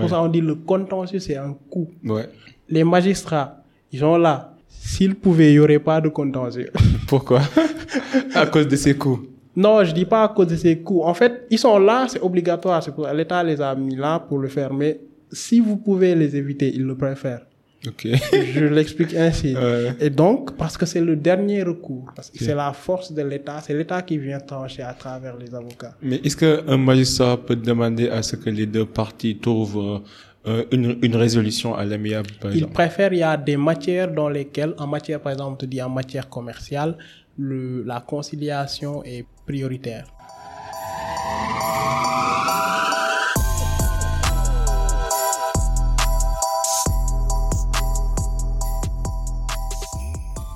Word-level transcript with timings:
Pour 0.00 0.08
ça, 0.08 0.22
on 0.22 0.28
dit 0.28 0.40
le 0.40 0.54
contentieux, 0.54 1.18
c'est 1.18 1.36
un 1.36 1.56
coût. 1.70 1.88
Ouais. 2.04 2.28
Les 2.68 2.84
magistrats, 2.84 3.62
ils 3.92 4.00
sont 4.00 4.16
là. 4.16 4.52
S'ils 4.68 5.14
pouvaient, 5.14 5.50
il 5.50 5.54
n'y 5.54 5.58
aurait 5.58 5.78
pas 5.78 6.00
de 6.00 6.08
contentieux. 6.08 6.70
Pourquoi? 7.08 7.40
À 8.34 8.46
cause 8.46 8.68
de 8.68 8.76
ces 8.76 8.96
coûts. 8.96 9.20
Non, 9.56 9.82
je 9.84 9.92
dis 9.92 10.04
pas 10.04 10.24
à 10.24 10.28
cause 10.28 10.48
de 10.48 10.56
ces 10.56 10.78
coûts. 10.78 11.02
En 11.02 11.14
fait, 11.14 11.46
ils 11.50 11.58
sont 11.58 11.78
là, 11.78 12.06
c'est 12.08 12.20
obligatoire. 12.20 12.82
L'État 13.14 13.42
les 13.42 13.60
a 13.60 13.74
mis 13.74 13.96
là 13.96 14.20
pour 14.20 14.38
le 14.38 14.48
faire. 14.48 14.72
Mais 14.72 15.00
si 15.32 15.60
vous 15.60 15.76
pouvez 15.76 16.14
les 16.14 16.36
éviter, 16.36 16.72
ils 16.74 16.84
le 16.84 16.94
préfèrent. 16.94 17.46
Je 17.92 18.64
l'explique 18.64 19.14
ainsi. 19.14 19.54
Ouais. 19.66 19.94
Et 20.00 20.10
donc, 20.10 20.56
parce 20.56 20.76
que 20.76 20.86
c'est 20.86 21.00
le 21.00 21.16
dernier 21.16 21.62
recours, 21.62 22.12
parce 22.14 22.30
que 22.30 22.38
c'est 22.38 22.54
la 22.54 22.72
force 22.72 23.12
de 23.12 23.22
l'État, 23.22 23.60
c'est 23.64 23.74
l'État 23.74 24.02
qui 24.02 24.18
vient 24.18 24.38
trancher 24.38 24.82
à 24.82 24.92
travers 24.92 25.36
les 25.36 25.54
avocats. 25.54 25.94
Mais 26.02 26.16
est-ce 26.22 26.36
qu'un 26.36 26.76
magistrat 26.76 27.36
peut 27.36 27.56
demander 27.56 28.08
à 28.08 28.22
ce 28.22 28.36
que 28.36 28.50
les 28.50 28.66
deux 28.66 28.84
parties 28.84 29.38
trouvent 29.38 30.02
euh, 30.46 30.64
une, 30.70 30.98
une 31.02 31.16
résolution 31.16 31.74
à 31.74 31.84
l'amiable, 31.84 32.30
par 32.40 32.54
Il 32.54 32.66
préfère, 32.68 33.12
il 33.12 33.18
y 33.18 33.22
a 33.22 33.36
des 33.36 33.56
matières 33.56 34.12
dans 34.12 34.28
lesquelles, 34.28 34.74
en 34.78 34.86
matière, 34.86 35.20
par 35.20 35.32
exemple, 35.32 35.52
on 35.54 35.56
te 35.56 35.66
dit 35.66 35.82
en 35.82 35.88
matière 35.88 36.28
commerciale, 36.28 36.96
le, 37.38 37.82
la 37.82 38.00
conciliation 38.00 39.02
est 39.04 39.24
prioritaire. 39.44 40.06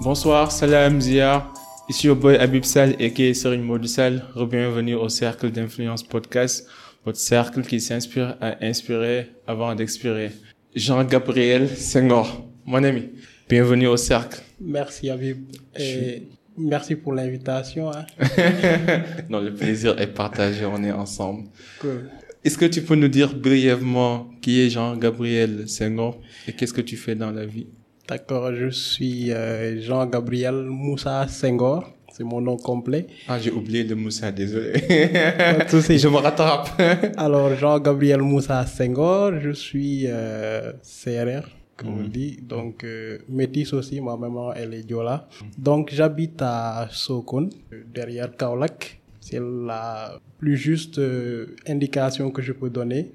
Bonsoir, 0.02 0.50
salam 0.52 1.00
Zia. 1.00 1.46
Ici 1.88 2.08
au 2.08 2.14
boy 2.14 2.36
Habib 2.36 2.64
Sal 2.64 2.94
et 2.98 3.12
qui 3.12 3.24
est 3.24 3.34
Serine 3.34 3.62
Modou 3.62 3.86
Sal. 3.86 4.24
Bienvenue 4.50 4.94
au 4.94 5.08
Cercle 5.08 5.50
d'Influence 5.50 6.02
Podcast, 6.04 6.66
votre 7.04 7.18
cercle 7.18 7.62
qui 7.62 7.80
s'inspire 7.80 8.36
à 8.40 8.64
inspirer 8.64 9.30
avant 9.46 9.74
d'expirer. 9.74 10.30
Jean-Gabriel 10.74 11.68
Senghor, 11.68 12.48
mon 12.64 12.82
ami. 12.84 13.08
Bienvenue 13.48 13.88
au 13.88 13.96
Cercle. 13.96 14.40
Merci, 14.60 15.10
Habib. 15.10 15.38
Et 15.78 16.28
merci 16.56 16.94
pour 16.94 17.12
l'invitation. 17.12 17.90
Hein. 17.90 18.06
non, 19.28 19.40
le 19.40 19.52
plaisir 19.52 20.00
est 20.00 20.06
partagé, 20.14 20.64
on 20.64 20.82
est 20.84 20.92
ensemble. 20.92 21.48
Que- 21.80 22.04
Est-ce 22.44 22.56
que 22.56 22.66
tu 22.66 22.82
peux 22.82 22.94
nous 22.94 23.08
dire 23.08 23.34
brièvement 23.34 24.30
qui 24.40 24.60
est 24.60 24.70
Jean-Gabriel 24.70 25.68
Senghor 25.68 26.20
et 26.46 26.52
qu'est-ce 26.52 26.72
que 26.72 26.80
tu 26.80 26.96
fais 26.96 27.16
dans 27.16 27.32
la 27.32 27.44
vie? 27.46 27.66
D'accord, 28.10 28.52
je 28.52 28.70
suis 28.70 29.30
euh, 29.30 29.80
Jean-Gabriel 29.80 30.64
Moussa 30.64 31.28
Senghor. 31.28 31.88
C'est 32.12 32.24
mon 32.24 32.40
nom 32.40 32.56
complet. 32.56 33.06
Ah, 33.28 33.38
j'ai 33.38 33.52
oublié 33.52 33.84
le 33.84 33.94
Moussa, 33.94 34.32
désolé. 34.32 34.72
Je 34.80 36.08
me 36.08 36.16
rattrape. 36.16 36.70
Alors, 37.16 37.54
Jean-Gabriel 37.54 38.20
Moussa 38.20 38.66
Senghor, 38.66 39.38
je 39.38 39.52
suis 39.52 40.06
euh, 40.08 40.72
CRR, 40.82 41.48
comme 41.76 42.00
on 42.00 42.08
dit, 42.08 42.40
donc 42.42 42.82
euh, 42.82 43.18
métis 43.28 43.72
aussi, 43.72 44.00
ma 44.00 44.16
maman 44.16 44.52
elle 44.54 44.74
est 44.74 44.82
Diola. 44.82 45.28
Donc, 45.56 45.90
j'habite 45.92 46.42
à 46.42 46.88
Sokone, 46.90 47.50
euh, 47.72 47.84
derrière 47.94 48.36
Kaolack. 48.36 49.00
C'est 49.20 49.38
la 49.40 50.18
plus 50.36 50.56
juste 50.56 50.98
euh, 50.98 51.54
indication 51.68 52.32
que 52.32 52.42
je 52.42 52.52
peux 52.52 52.70
donner. 52.70 53.12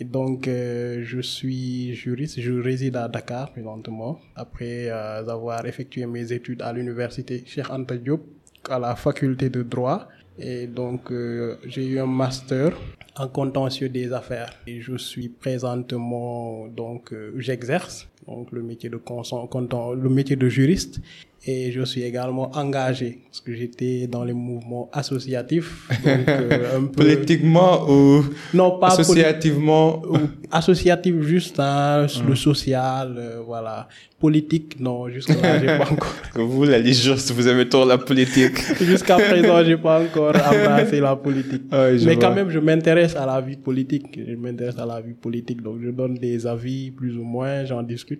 Et 0.00 0.04
donc, 0.04 0.46
euh, 0.46 1.00
je 1.02 1.20
suis 1.20 1.94
juriste, 1.94 2.40
je 2.40 2.52
réside 2.52 2.94
à 2.96 3.08
Dakar 3.08 3.50
présentement, 3.50 4.20
après 4.36 4.88
euh, 4.90 5.26
avoir 5.26 5.66
effectué 5.66 6.06
mes 6.06 6.32
études 6.32 6.62
à 6.62 6.72
l'université 6.72 7.42
Cheikh 7.44 7.68
Anta 7.68 7.96
Diop, 7.96 8.22
à 8.70 8.78
la 8.78 8.94
faculté 8.94 9.50
de 9.50 9.62
droit. 9.64 10.06
Et 10.38 10.68
donc, 10.68 11.10
euh, 11.10 11.56
j'ai 11.66 11.84
eu 11.84 11.98
un 11.98 12.06
master 12.06 12.78
en 13.16 13.26
contentieux 13.26 13.88
des 13.88 14.12
affaires. 14.12 14.52
Et 14.68 14.80
je 14.80 14.96
suis 14.96 15.28
présentement, 15.28 16.68
donc, 16.68 17.12
j'exerce 17.36 18.06
donc 18.28 18.52
le 18.52 18.62
métier 18.62 18.90
de 18.90 18.96
content- 18.96 19.92
le 19.94 20.08
métier 20.08 20.36
de 20.36 20.48
juriste. 20.48 21.00
Et 21.46 21.70
je 21.70 21.82
suis 21.84 22.02
également 22.02 22.50
engagé, 22.56 23.20
parce 23.26 23.40
que 23.40 23.54
j'étais 23.54 24.08
dans 24.08 24.24
les 24.24 24.32
mouvements 24.32 24.90
associatifs. 24.92 25.88
Donc, 26.04 26.28
euh, 26.28 26.76
un 26.78 26.84
peu... 26.86 27.04
Politiquement 27.04 27.88
ou 27.88 28.24
Non, 28.52 28.78
pas 28.80 28.88
associativement 28.88 30.02
ou 30.04 30.16
associatif 30.50 31.14
juste 31.22 31.60
hein, 31.60 32.06
le 32.26 32.34
social 32.34 33.14
euh, 33.16 33.40
voilà 33.46 33.86
politique 34.18 34.80
non 34.80 35.08
jusqu'à 35.08 35.34
là 35.34 35.60
j'ai 35.60 35.66
pas 35.78 35.92
encore 35.92 36.14
vous, 36.34 36.64
la 36.64 36.82
juste, 36.82 37.30
vous 37.30 37.46
aimez 37.46 37.68
trop 37.68 37.84
la 37.86 37.98
politique. 37.98 38.58
jusqu'à 38.82 39.16
présent 39.16 39.62
j'ai 39.64 39.76
pas 39.76 40.02
encore 40.02 40.34
embrassé 40.34 40.98
la 41.00 41.14
politique 41.14 41.62
mais 42.04 42.16
quand 42.16 42.34
même 42.34 42.50
je 42.50 42.58
m'intéresse 42.58 43.14
à 43.14 43.24
la 43.26 43.40
vie 43.40 43.56
politique 43.56 44.18
je 44.28 44.34
m'intéresse 44.34 44.78
à 44.78 44.86
la 44.86 45.00
vie 45.00 45.14
politique 45.14 45.62
donc 45.62 45.76
je 45.84 45.90
donne 45.90 46.14
des 46.14 46.46
avis 46.46 46.90
plus 46.90 47.16
ou 47.16 47.22
moins 47.22 47.64
j'en 47.64 47.82
discute 47.84 48.17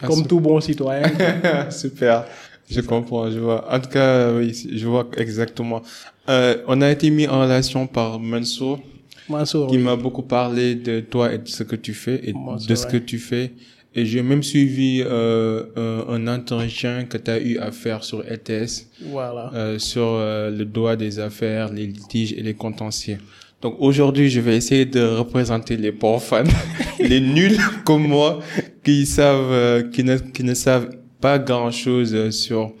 Ah, 0.00 0.06
comme 0.06 0.16
super. 0.16 0.28
tout 0.28 0.40
bon 0.40 0.60
citoyen 0.60 1.04
Super. 1.70 2.26
Je 2.70 2.80
comprends, 2.80 3.30
je 3.30 3.38
vois. 3.38 3.72
En 3.72 3.78
tout 3.78 3.90
cas, 3.90 4.32
oui, 4.32 4.52
je 4.72 4.86
vois 4.86 5.06
exactement. 5.18 5.82
Euh, 6.28 6.62
on 6.66 6.80
a 6.80 6.90
été 6.90 7.10
mis 7.10 7.28
en 7.28 7.42
relation 7.42 7.86
par 7.86 8.18
Mansour, 8.18 8.80
Mansour 9.28 9.68
qui 9.68 9.76
oui. 9.76 9.82
m'a 9.82 9.96
beaucoup 9.96 10.22
parlé 10.22 10.74
de 10.74 11.00
toi 11.00 11.32
et 11.32 11.38
de 11.38 11.48
ce 11.48 11.62
que 11.62 11.76
tu 11.76 11.92
fais 11.92 12.20
et 12.28 12.32
Mansour, 12.32 12.68
de 12.68 12.74
ce 12.74 12.86
ouais. 12.86 12.92
que 12.92 12.96
tu 12.96 13.18
fais. 13.18 13.52
Et 13.96 14.04
j'ai 14.06 14.22
même 14.22 14.42
suivi 14.42 15.04
euh, 15.06 15.66
un, 15.76 16.26
un 16.26 16.36
entretien 16.36 17.04
que 17.04 17.16
tu 17.16 17.30
as 17.30 17.38
eu 17.38 17.58
à 17.58 17.70
faire 17.70 18.02
sur 18.02 18.24
ETS, 18.28 18.88
voilà 19.02 19.52
euh, 19.54 19.78
sur 19.78 20.02
euh, 20.04 20.50
le 20.50 20.64
droit 20.64 20.96
des 20.96 21.20
affaires, 21.20 21.72
les 21.72 21.86
litiges 21.86 22.32
et 22.32 22.42
les 22.42 22.54
contentieux. 22.54 23.18
Donc 23.62 23.76
aujourd'hui, 23.78 24.28
je 24.30 24.40
vais 24.40 24.56
essayer 24.56 24.84
de 24.84 25.00
représenter 25.00 25.76
les 25.76 25.92
pauvres 25.92 26.20
fans, 26.20 26.42
les 26.98 27.20
nuls 27.20 27.56
comme 27.84 28.08
moi, 28.08 28.40
qui 28.84 29.06
savent, 29.06 29.50
euh, 29.52 29.82
qui 29.90 30.04
ne, 30.04 30.16
qui 30.18 30.44
ne 30.44 30.54
savent 30.54 30.90
pas 31.20 31.38
grand 31.38 31.70
chose 31.70 32.14
euh, 32.14 32.30
sur 32.30 32.72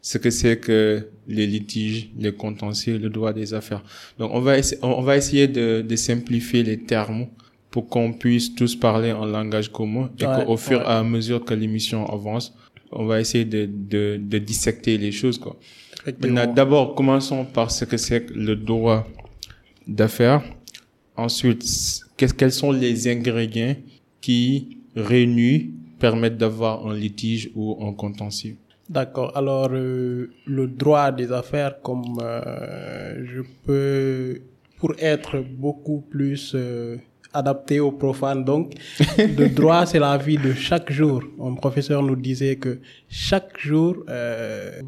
ce 0.00 0.18
que 0.18 0.30
c'est 0.30 0.58
que 0.58 1.06
les 1.26 1.46
litiges, 1.46 2.10
les 2.18 2.32
contentieux, 2.32 2.96
le 2.98 3.10
droit 3.10 3.32
des 3.32 3.52
affaires. 3.52 3.82
Donc 4.18 4.30
on 4.32 4.40
va 4.40 4.56
essayer, 4.58 4.80
on 4.82 5.02
va 5.02 5.16
essayer 5.16 5.48
de, 5.48 5.82
de 5.86 5.96
simplifier 5.96 6.62
les 6.62 6.78
termes 6.78 7.26
pour 7.70 7.86
qu'on 7.88 8.12
puisse 8.14 8.54
tous 8.54 8.76
parler 8.76 9.12
en 9.12 9.26
langage 9.26 9.70
commun 9.70 10.10
et 10.18 10.26
Ouais, 10.26 10.44
qu'au 10.46 10.56
fur 10.56 10.78
ouais. 10.78 10.84
et 10.84 10.88
à 10.88 11.02
mesure 11.02 11.44
que 11.44 11.52
l'émission 11.52 12.06
avance, 12.10 12.54
on 12.90 13.04
va 13.04 13.20
essayer 13.20 13.44
de, 13.44 13.68
de, 13.70 14.18
de 14.18 14.38
dissecter 14.38 14.96
les 14.96 15.12
choses, 15.12 15.38
quoi. 15.38 15.58
d'abord, 16.54 16.94
commençons 16.94 17.44
par 17.44 17.70
ce 17.70 17.84
que 17.84 17.98
c'est 17.98 18.24
que 18.24 18.32
le 18.32 18.56
droit 18.56 19.06
d'affaires. 19.86 20.42
Ensuite, 21.16 21.62
qu'est-ce, 22.16 22.32
quels 22.32 22.52
sont 22.52 22.72
les 22.72 23.08
ingrédients 23.08 23.76
qui, 24.22 24.77
réunis, 24.96 25.70
permettent 25.98 26.38
d'avoir 26.38 26.86
un 26.86 26.94
litige 26.94 27.50
ou 27.54 27.76
un 27.84 27.92
contentieux? 27.92 28.56
D'accord. 28.88 29.36
Alors, 29.36 29.68
euh, 29.72 30.30
le 30.46 30.66
droit 30.66 31.12
des 31.12 31.30
affaires, 31.30 31.80
comme 31.82 32.18
euh, 32.22 33.22
je 33.26 33.42
peux, 33.66 34.40
pour 34.78 34.92
être 34.98 35.40
beaucoup 35.40 36.00
plus 36.00 36.52
euh, 36.54 36.96
adapté 37.34 37.80
aux 37.80 37.92
profanes, 37.92 38.44
donc, 38.44 38.72
le 39.18 39.48
droit, 39.48 39.84
c'est 39.84 39.98
la 39.98 40.16
vie 40.16 40.38
de 40.38 40.54
chaque 40.54 40.90
jour. 40.90 41.22
Mon 41.36 41.54
professeur 41.56 42.02
nous 42.02 42.16
disait 42.16 42.56
que 42.56 42.80
chaque 43.08 43.58
jour, 43.60 43.96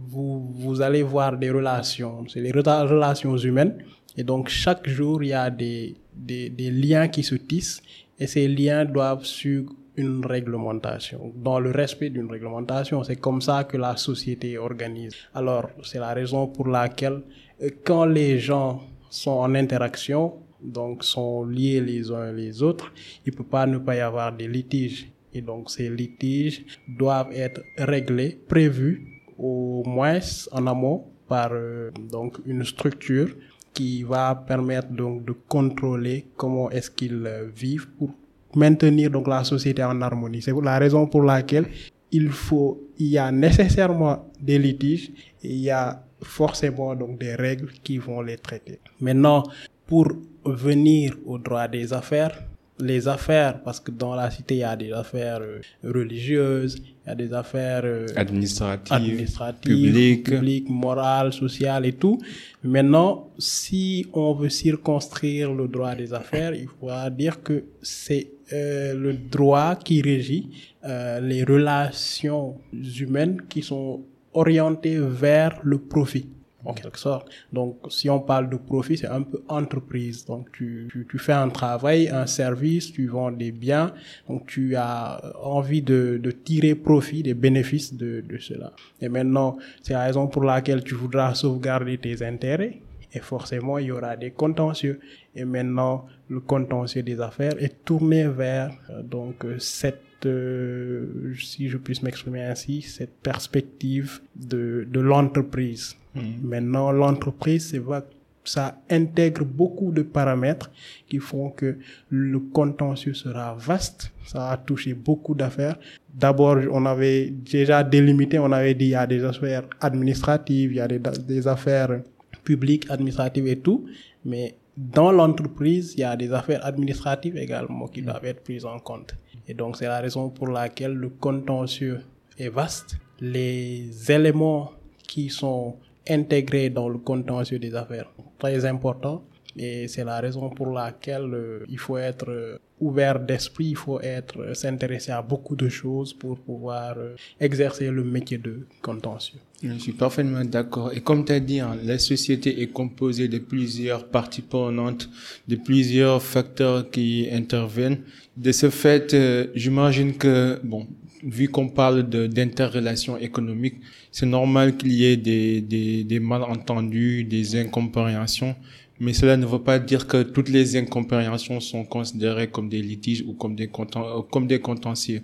vous, 0.09 0.51
vous 0.55 0.81
allez 0.81 1.03
voir 1.03 1.37
des 1.37 1.51
relations. 1.51 2.25
C'est 2.29 2.41
les 2.41 2.53
rela- 2.53 2.87
relations 2.89 3.37
humaines. 3.37 3.75
Et 4.17 4.25
donc, 4.25 4.49
chaque 4.49 4.89
jour, 4.89 5.23
il 5.23 5.29
y 5.29 5.33
a 5.35 5.51
des, 5.51 5.95
des, 6.17 6.49
des 6.49 6.71
liens 6.71 7.09
qui 7.09 7.23
se 7.23 7.35
tissent 7.35 7.83
et 8.19 8.27
ces 8.27 8.49
liens 8.49 8.85
doivent 8.87 9.25
suivre 9.25 9.73
une 10.01 10.25
réglementation, 10.25 11.33
dans 11.37 11.61
le 11.61 11.71
respect 11.71 12.11
d'une 12.11 12.31
réglementation. 12.31 13.03
C'est 13.05 13.17
comme 13.17 13.41
ça 13.41 13.65
que 13.65 13.77
la 13.77 13.97
société 13.97 14.53
est 14.53 14.59
organisée. 14.59 15.17
Alors, 15.35 15.71
c'est 15.83 15.99
la 15.99 16.13
raison 16.13 16.47
pour 16.47 16.69
laquelle, 16.69 17.23
euh, 17.63 17.71
quand 17.85 18.05
les 18.05 18.39
gens 18.39 18.83
sont 19.11 19.33
en 19.33 19.55
interaction, 19.55 20.35
donc 20.63 21.05
sont 21.05 21.45
liés 21.45 21.81
les 21.81 22.11
uns 22.11 22.33
les 22.33 22.63
autres, 22.63 22.93
il 23.25 23.33
peut 23.33 23.45
pas 23.45 23.67
ne 23.67 23.79
pas 23.79 23.97
y 23.97 24.01
avoir 24.01 24.33
des 24.33 24.49
litiges. 24.49 25.11
Et 25.33 25.43
donc, 25.43 25.71
ces 25.71 25.89
litiges 25.89 26.65
doivent 26.89 27.33
être 27.33 27.63
réglés, 27.79 28.39
prévus, 28.49 29.23
au 29.39 29.83
moins 29.87 30.21
en 30.53 30.67
amont, 30.67 31.05
par 31.29 31.51
euh, 31.53 31.91
donc 32.11 32.39
une 32.45 32.65
structure 32.65 33.31
qui 33.73 34.03
va 34.03 34.35
permettre 34.35 34.89
donc 34.89 35.25
de 35.25 35.33
contrôler 35.49 36.27
comment 36.37 36.71
est-ce 36.71 36.91
qu'ils 36.91 37.25
euh, 37.27 37.49
vivent 37.55 37.89
pour 37.97 38.11
maintenir 38.55 39.11
donc 39.11 39.29
la 39.29 39.45
société 39.45 39.83
en 39.83 40.01
harmonie. 40.01 40.43
C'est 40.43 40.55
la 40.63 40.79
raison 40.79 41.07
pour 41.07 41.23
laquelle 41.23 41.67
il 42.13 42.31
faut, 42.31 42.89
il 42.99 43.09
y 43.09 43.19
a 43.19 43.31
nécessairement 43.31 44.31
des 44.41 44.59
litiges 44.59 45.11
et 45.43 45.49
il 45.49 45.61
y 45.61 45.71
a 45.71 46.03
forcément 46.23 46.95
donc 46.95 47.19
des 47.19 47.35
règles 47.35 47.71
qui 47.83 47.99
vont 47.99 48.21
les 48.21 48.37
traiter. 48.37 48.81
Maintenant, 49.01 49.45
pour 49.87 50.09
venir 50.45 51.17
au 51.27 51.39
droit 51.39 51.69
des 51.69 51.93
affaires, 51.93 52.43
les 52.83 53.09
affaires, 53.09 53.63
parce 53.63 53.81
que 53.81 53.91
dans 53.91 54.15
la 54.15 54.31
cité, 54.31 54.57
il 54.57 54.59
y 54.59 54.65
a 54.65 54.77
des 54.77 54.93
affaires 54.93 55.41
euh, 55.41 55.61
religieuses, 55.85 56.77
il 57.05 57.09
y 57.09 57.11
a 57.11 57.15
des 57.15 57.33
affaires 57.33 57.83
euh, 57.85 58.07
Administrative, 58.17 58.93
administratives, 58.93 59.75
publiques. 59.75 60.25
publiques, 60.25 60.69
morales, 60.69 61.33
sociales 61.33 61.87
et 61.87 61.93
tout. 61.93 62.19
Maintenant, 62.63 63.31
si 63.39 64.07
on 64.13 64.35
veut 64.35 64.51
circonscrire 64.51 65.53
le 65.53 65.67
droit 65.69 65.95
des 65.95 66.13
affaires, 66.13 66.55
il 66.55 66.69
faudra 66.69 67.09
dire 67.11 67.43
que 67.43 67.65
c'est 67.83 68.31
euh, 68.53 68.95
le 68.95 69.13
droit 69.15 69.77
qui 69.77 70.03
régit 70.03 70.51
euh, 70.85 71.21
les 71.21 71.45
relations 71.45 72.57
humaines 72.73 73.43
qui 73.49 73.63
sont 73.63 74.03
orientées 74.33 74.99
vers 74.99 75.61
le 75.63 75.79
profit 75.79 76.27
en 76.65 76.75
quelque 76.75 76.99
sorte. 76.99 77.29
Donc, 77.53 77.79
si 77.89 78.11
on 78.11 78.21
parle 78.21 78.51
de 78.51 78.57
profit, 78.57 78.99
c'est 78.99 79.09
un 79.09 79.23
peu 79.23 79.43
entreprise. 79.49 80.25
Donc, 80.25 80.51
tu, 80.53 80.89
tu, 80.91 81.07
tu, 81.09 81.19
fais 81.19 81.33
un 81.33 81.49
travail, 81.49 82.09
un 82.09 82.27
service, 82.27 82.93
tu 82.93 83.07
vends 83.07 83.31
des 83.31 83.53
biens, 83.53 83.93
donc 84.29 84.47
tu 84.47 84.77
as 84.77 85.21
envie 85.43 85.83
de, 85.83 86.21
tirer 86.45 86.75
profit 86.75 87.23
des 87.23 87.35
bénéfices 87.35 87.95
de, 87.95 88.23
cela. 88.39 88.73
Et 89.01 89.09
maintenant, 89.09 89.59
c'est 89.83 89.93
la 89.93 90.05
raison 90.05 90.27
pour 90.27 90.45
laquelle 90.45 90.83
tu 90.85 90.95
voudras 90.95 91.35
sauvegarder 91.35 91.99
tes 91.99 92.23
intérêts. 92.25 92.81
Et 93.13 93.19
forcément, 93.19 93.79
il 93.79 93.87
y 93.87 93.91
aura 93.91 94.17
des 94.17 94.31
contentieux. 94.31 95.01
Et 95.35 95.45
maintenant, 95.45 96.07
le 96.29 96.41
contentieux 96.41 97.03
des 97.03 97.21
affaires 97.21 97.55
est 97.59 97.85
tourné 97.85 98.29
vers 98.29 98.73
euh, 98.91 99.03
donc 99.03 99.45
cette 99.59 100.01
euh, 100.27 101.35
si 101.39 101.69
je 101.69 101.77
puisse 101.77 102.03
m'exprimer 102.03 102.43
ainsi, 102.43 102.83
cette 102.83 103.15
perspective 103.23 104.21
de, 104.37 104.87
de 104.91 105.01
l'entreprise. 105.01 105.97
Mmh. 106.15 106.21
Maintenant, 106.43 106.93
l'entreprise, 106.93 107.69
c'est 107.71 107.79
vrai, 107.79 108.03
ça 108.45 108.81
intègre 108.91 109.45
beaucoup 109.45 109.93
de 109.93 110.03
paramètres 110.03 110.71
qui 111.09 111.19
font 111.19 111.51
que 111.51 111.79
le 112.09 112.41
contentieux 112.41 113.15
sera 113.15 113.55
vaste. 113.55 114.13
Ça 114.27 114.39
va 114.39 114.57
toucher 114.57 114.95
beaucoup 114.95 115.35
d'affaires. 115.35 115.79
D'abord, 116.13 116.59
on 116.73 116.87
avait 116.87 117.31
déjà 117.31 117.83
délimité, 117.83 118.39
on 118.39 118.53
avait 118.53 118.75
dit 118.75 118.87
il 118.87 118.91
y 118.91 118.95
a 118.95 119.07
des 119.07 119.25
affaires 119.25 119.65
administratives, 119.81 120.73
il 120.73 120.77
y 120.77 120.81
a 120.81 120.89
des, 120.89 120.99
des 120.99 121.47
affaires 121.47 122.01
publiques, 122.43 122.87
administratives 122.91 123.47
et 123.47 123.59
tout. 123.59 123.87
Mais 124.25 124.55
dans 124.77 125.13
l'entreprise, 125.13 125.95
il 125.97 126.01
y 126.01 126.05
a 126.05 126.17
des 126.17 126.33
affaires 126.33 126.65
administratives 126.65 127.37
également 127.37 127.87
qui 127.89 128.03
doivent 128.03 128.25
être 128.25 128.43
prises 128.43 128.65
en 128.65 128.79
compte. 128.79 129.15
Et 129.51 129.55
donc, 129.55 129.77
c'est 129.77 129.89
la 129.89 129.99
raison 129.99 130.31
pour 130.31 130.47
laquelle 130.47 130.93
le 130.93 131.09
contentieux 131.09 132.03
est 132.39 132.51
vaste. 132.51 132.99
Les 133.19 133.91
éléments 134.09 134.71
qui 135.09 135.29
sont 135.29 135.75
intégrés 136.09 136.71
dans 136.71 136.89
le 136.89 136.99
contentieux 136.99 137.59
des 137.59 137.75
affaires, 137.75 138.09
très 138.39 138.65
important. 138.65 139.25
Et 139.57 139.89
c'est 139.89 140.05
la 140.05 140.21
raison 140.21 140.49
pour 140.51 140.73
laquelle 140.73 141.35
euh, 141.35 141.67
il 141.69 141.79
faut 141.79 141.99
être 141.99 142.29
euh, 142.31 142.59
ouvert 142.81 143.19
d'esprit, 143.19 143.67
il 143.67 143.77
faut 143.77 144.01
être 144.01 144.41
euh, 144.41 144.55
s'intéresser 144.55 145.11
à 145.11 145.23
beaucoup 145.23 145.57
de 145.57 145.69
choses 145.69 146.15
pour 146.15 146.39
pouvoir 146.39 146.97
exercer 147.41 147.91
le 147.91 148.05
métier 148.05 148.39
de 148.39 148.67
contentieux. 148.81 149.39
Je 149.63 149.77
suis 149.79 149.93
parfaitement 149.93 150.45
d'accord. 150.45 150.93
Et 150.93 151.01
comme 151.01 151.25
tu 151.25 151.33
as 151.33 151.41
dit, 151.41 151.61
hein, 151.61 151.77
la 151.85 151.99
société 151.99 152.63
est 152.63 152.69
composée 152.69 153.29
de 153.29 153.39
plusieurs 153.39 154.07
parties 154.09 154.43
prenantes, 154.43 155.11
de 155.49 155.57
plusieurs 155.57 156.23
facteurs 156.23 156.91
qui 156.91 157.29
interviennent. 157.31 157.99
De 158.37 158.53
ce 158.53 158.71
fait, 158.71 159.15
j'imagine 159.55 160.17
que, 160.17 160.59
bon, 160.65 160.87
vu 161.23 161.49
qu'on 161.49 161.69
parle 161.69 162.09
d'interrelations 162.09 163.19
économiques, 163.19 163.81
c'est 164.11 164.25
normal 164.25 164.79
qu'il 164.79 164.93
y 164.93 165.05
ait 165.05 165.19
des, 165.19 165.61
des 165.61 166.21
malentendus, 166.21 167.25
des 167.25 167.57
incompréhensions. 167.57 168.57
Mais 169.01 169.15
cela 169.15 169.39
ne 169.39 169.47
veut 169.47 169.63
pas 169.63 169.79
dire 169.79 170.07
que 170.07 170.23
toutes 170.23 170.51
les 170.51 170.77
incompréhensions 170.77 171.59
sont 171.59 171.85
considérées 171.85 172.49
comme 172.51 172.69
des 172.69 172.83
litiges 172.83 173.25
ou 173.27 173.33
comme 173.33 173.57
des, 173.57 173.67
content, 173.69 174.23
comme 174.31 174.47
des 174.47 174.61
contentieux. 174.61 175.23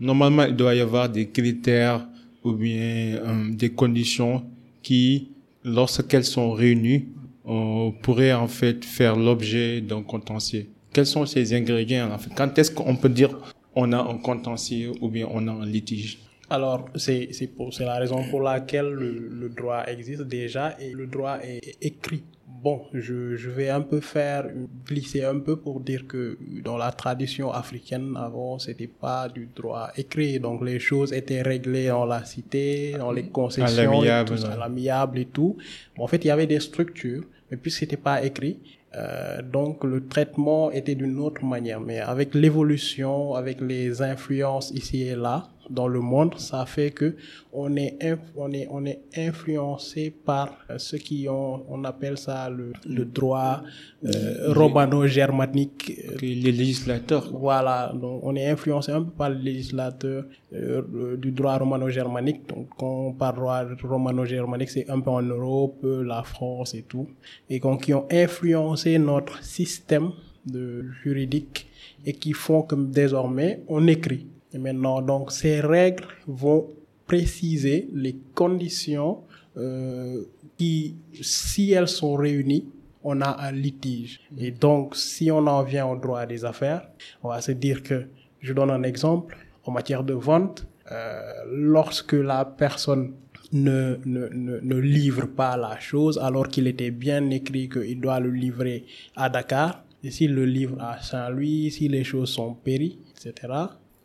Normalement, 0.00 0.44
il 0.44 0.56
doit 0.56 0.74
y 0.74 0.80
avoir 0.80 1.10
des 1.10 1.28
critères 1.28 2.06
ou 2.42 2.52
bien 2.52 2.80
euh, 3.16 3.50
des 3.50 3.68
conditions 3.70 4.42
qui, 4.82 5.28
lorsqu'elles 5.64 6.24
sont 6.24 6.52
réunies, 6.52 7.08
on 7.44 7.92
pourrait 8.02 8.32
en 8.32 8.48
fait 8.48 8.84
faire 8.86 9.16
l'objet 9.16 9.82
d'un 9.82 10.02
contentieux. 10.02 10.66
Quels 10.92 11.06
sont 11.06 11.26
ces 11.26 11.52
ingrédients 11.52 12.08
Quand 12.34 12.58
est-ce 12.58 12.70
qu'on 12.70 12.96
peut 12.96 13.10
dire 13.10 13.36
on 13.74 13.92
a 13.92 13.98
un 13.98 14.18
contentieux 14.18 14.92
ou 15.00 15.08
bien 15.08 15.28
on 15.30 15.46
a 15.46 15.52
un 15.52 15.66
litige? 15.66 16.18
Alors, 16.48 16.88
c'est 16.96 17.28
c'est 17.32 17.84
la 17.84 17.98
raison 17.98 18.24
pour 18.28 18.40
laquelle 18.40 18.88
le, 18.88 19.28
le, 19.28 19.48
droit 19.50 19.84
existe 19.86 20.22
déjà 20.22 20.76
et 20.80 20.90
le 20.92 21.06
droit 21.06 21.38
est 21.44 21.76
écrit. 21.80 22.24
Bon, 22.62 22.82
je, 22.92 23.36
je 23.36 23.48
vais 23.48 23.70
un 23.70 23.80
peu 23.80 24.00
faire 24.00 24.44
glisser 24.86 25.24
un 25.24 25.38
peu 25.38 25.56
pour 25.56 25.80
dire 25.80 26.06
que 26.06 26.36
dans 26.62 26.76
la 26.76 26.92
tradition 26.92 27.50
africaine 27.50 28.14
avant, 28.16 28.58
c'était 28.58 28.86
pas 28.86 29.30
du 29.30 29.48
droit 29.56 29.90
écrit, 29.96 30.38
donc 30.40 30.62
les 30.62 30.78
choses 30.78 31.10
étaient 31.14 31.40
réglées 31.40 31.88
dans 31.88 32.04
la 32.04 32.22
cité, 32.26 32.94
dans 32.98 33.12
les 33.12 33.28
concessions, 33.28 34.02
à 34.02 34.56
l'amiable 34.58 35.18
et 35.20 35.24
tout. 35.24 35.56
Bon, 35.96 36.04
en 36.04 36.06
fait, 36.06 36.22
il 36.24 36.28
y 36.28 36.30
avait 36.30 36.46
des 36.46 36.60
structures, 36.60 37.24
mais 37.50 37.56
puisque 37.56 37.78
c'était 37.78 37.96
pas 37.96 38.22
écrit, 38.22 38.58
euh, 38.94 39.40
donc 39.40 39.82
le 39.84 40.06
traitement 40.06 40.70
était 40.70 40.96
d'une 40.96 41.18
autre 41.18 41.42
manière, 41.44 41.80
mais 41.80 42.00
avec 42.00 42.34
l'évolution, 42.34 43.34
avec 43.36 43.60
les 43.62 44.02
influences 44.02 44.70
ici 44.72 45.02
et 45.02 45.16
là 45.16 45.48
dans 45.70 45.88
le 45.88 46.00
monde, 46.00 46.34
ça 46.36 46.66
fait 46.66 46.90
que 46.90 47.16
on 47.52 47.76
est 47.76 47.96
on 48.36 48.52
est 48.52 48.66
on 48.70 48.84
est 48.84 49.00
influencé 49.16 50.10
par 50.10 50.58
ceux 50.78 50.98
qui 50.98 51.28
ont 51.28 51.64
on 51.68 51.84
appelle 51.84 52.18
ça 52.18 52.50
le, 52.50 52.72
le 52.86 53.04
droit 53.04 53.62
euh, 54.04 54.52
romano-germanique. 54.52 55.92
Les 56.20 56.52
législateurs. 56.52 57.30
Voilà, 57.32 57.92
donc 57.94 58.20
on 58.22 58.34
est 58.36 58.48
influencé 58.48 58.92
un 58.92 59.02
peu 59.02 59.10
par 59.10 59.30
les 59.30 59.42
législateurs 59.52 60.24
euh, 60.52 61.16
du 61.16 61.30
droit 61.30 61.56
romano-germanique. 61.58 62.48
Donc 62.48 62.68
quand 62.76 63.06
on 63.08 63.12
parle 63.12 63.36
droit 63.36 63.62
romano-germanique, 63.82 64.70
c'est 64.70 64.90
un 64.90 65.00
peu 65.00 65.10
en 65.10 65.22
Europe, 65.22 65.84
la 65.84 66.22
France 66.22 66.74
et 66.74 66.82
tout, 66.82 67.08
et 67.48 67.60
donc 67.60 67.82
qui 67.84 67.94
ont 67.94 68.06
influencé 68.10 68.98
notre 68.98 69.42
système 69.42 70.10
de 70.46 70.86
juridique 71.02 71.68
et 72.04 72.12
qui 72.12 72.32
font 72.32 72.62
que 72.62 72.74
désormais 72.74 73.62
on 73.68 73.86
écrit. 73.86 74.26
Et 74.52 74.58
maintenant, 74.58 75.00
donc, 75.02 75.32
ces 75.32 75.60
règles 75.60 76.04
vont 76.26 76.68
préciser 77.06 77.88
les 77.92 78.16
conditions 78.34 79.22
euh, 79.56 80.22
qui, 80.56 80.96
si 81.20 81.72
elles 81.72 81.88
sont 81.88 82.14
réunies, 82.14 82.66
on 83.02 83.20
a 83.20 83.46
un 83.46 83.52
litige. 83.52 84.20
Et 84.38 84.50
donc, 84.50 84.94
si 84.96 85.30
on 85.30 85.46
en 85.46 85.62
vient 85.62 85.86
au 85.86 85.96
droit 85.96 86.26
des 86.26 86.44
affaires, 86.44 86.88
on 87.22 87.28
va 87.28 87.40
se 87.40 87.52
dire 87.52 87.82
que, 87.82 88.06
je 88.40 88.52
donne 88.52 88.70
un 88.70 88.82
exemple, 88.82 89.36
en 89.64 89.72
matière 89.72 90.04
de 90.04 90.14
vente, 90.14 90.66
euh, 90.92 91.32
lorsque 91.50 92.12
la 92.12 92.44
personne 92.44 93.14
ne, 93.52 93.98
ne, 94.04 94.28
ne, 94.28 94.76
livre 94.76 95.26
pas 95.26 95.56
la 95.56 95.78
chose 95.78 96.18
alors 96.18 96.48
qu'il 96.48 96.66
était 96.66 96.90
bien 96.90 97.30
écrit 97.30 97.68
qu'il 97.68 98.00
doit 98.00 98.20
le 98.20 98.30
livrer 98.30 98.84
à 99.16 99.28
Dakar, 99.28 99.84
et 100.02 100.10
s'il 100.10 100.34
le 100.34 100.46
livre 100.46 100.76
à 100.80 101.00
Saint-Louis, 101.00 101.70
si 101.70 101.88
les 101.88 102.04
choses 102.04 102.30
sont 102.30 102.54
péries, 102.54 102.98
etc., 103.12 103.52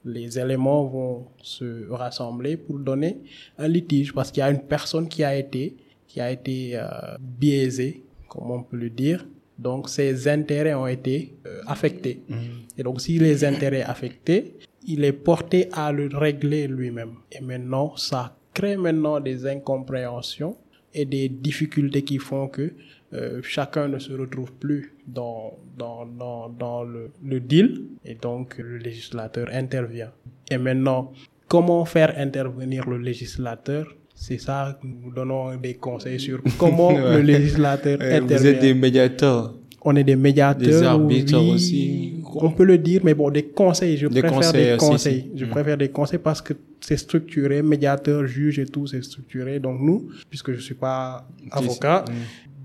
les 0.06 0.38
éléments 0.40 0.86
vont 0.86 1.26
se 1.42 1.90
rassembler 1.90 2.58
pour 2.58 2.80
donner 2.80 3.18
un 3.58 3.68
litige 3.68 4.14
parce 4.14 4.32
qu'il 4.32 4.42
y 4.42 4.44
a 4.44 4.52
une 4.52 4.62
personne 4.62 5.08
qui 5.08 5.24
a 5.24 5.36
été 5.36 5.76
qui 6.08 6.22
a 6.22 6.32
été 6.32 6.78
euh, 6.78 6.86
biaisée, 7.20 8.04
comme 8.30 8.50
on 8.50 8.64
peut 8.64 8.78
le 8.78 8.90
dire. 8.90 9.28
Donc 9.58 9.90
ses 9.90 10.28
intérêts 10.30 10.74
ont 10.74 10.88
été 10.88 11.34
euh, 11.46 11.62
affectés. 11.68 12.22
Mmh. 12.30 12.36
Et 12.78 12.84
donc 12.84 13.02
si 13.02 13.20
les 13.20 13.44
intérêts 13.44 13.82
affectés, 13.82 14.56
il 14.88 15.04
est 15.04 15.12
porté 15.12 15.68
à 15.74 15.92
le 15.92 16.08
régler 16.14 16.68
lui-même. 16.68 17.16
Et 17.32 17.42
maintenant, 17.42 17.98
ça 17.98 18.38
crée 18.54 18.78
maintenant 18.78 19.20
des 19.20 19.46
incompréhensions 19.46 20.56
et 20.94 21.06
des 21.06 21.28
difficultés 21.28 22.04
qui 22.04 22.20
font 22.20 22.48
que 22.48 22.74
euh, 23.14 23.42
chacun 23.44 23.88
ne 23.88 24.00
se 24.00 24.14
retrouve 24.14 24.54
plus 24.54 24.95
dans, 25.08 25.58
dans, 25.78 26.06
dans, 26.06 26.50
dans 26.50 26.84
le, 26.84 27.12
le 27.24 27.40
deal 27.40 27.84
et 28.06 28.16
donc 28.16 28.58
le 28.58 28.78
législateur 28.78 29.48
intervient. 29.54 30.12
Et 30.52 30.58
maintenant, 30.58 31.12
comment 31.48 31.86
faire 31.86 32.14
intervenir 32.18 32.90
le 32.90 32.98
législateur? 32.98 33.96
C'est 34.14 34.38
ça, 34.38 34.80
nous 34.84 35.12
donnons 35.12 35.56
des 35.58 35.76
conseils 35.76 36.20
sur 36.20 36.42
comment 36.58 36.94
ouais. 36.94 37.18
le 37.18 37.22
législateur 37.22 38.00
intervient. 38.02 38.38
Vous 38.38 38.46
êtes 38.48 38.60
des 38.62 38.74
médiateurs. 38.74 39.54
On 39.88 39.96
est 39.96 40.04
des 40.04 40.16
médiateurs. 40.16 40.66
Des 40.68 40.82
arbitres 40.84 41.38
oui, 41.40 41.52
aussi. 41.52 42.14
On 42.38 42.50
peut 42.52 42.64
le 42.64 42.78
dire, 42.80 43.02
mais 43.04 43.14
bon, 43.14 43.30
des 43.30 43.44
conseils. 43.44 43.98
Je 43.98 44.08
Des 44.08 44.22
préfère 44.22 44.38
conseils 44.40 44.66
des 44.66 44.74
aussi, 44.74 44.88
conseils. 44.90 45.22
si. 45.34 45.38
Je 45.40 45.46
Mm. 45.46 45.50
préfère 45.50 45.78
des 45.78 45.90
conseils 45.90 46.20
parce 46.20 46.42
que 46.42 46.54
c'est 46.82 46.98
structuré, 46.98 47.62
médiateur, 47.62 48.26
juge 48.26 48.58
et 48.58 48.66
tout, 48.66 48.88
c'est 48.88 49.04
structuré. 49.04 49.60
Donc 49.60 49.80
nous, 49.82 50.10
puisque 50.30 50.54
je 50.54 50.60
suis 50.60 50.74
pas 50.76 51.28
avocat, 51.52 52.04
Mm. 52.08 52.14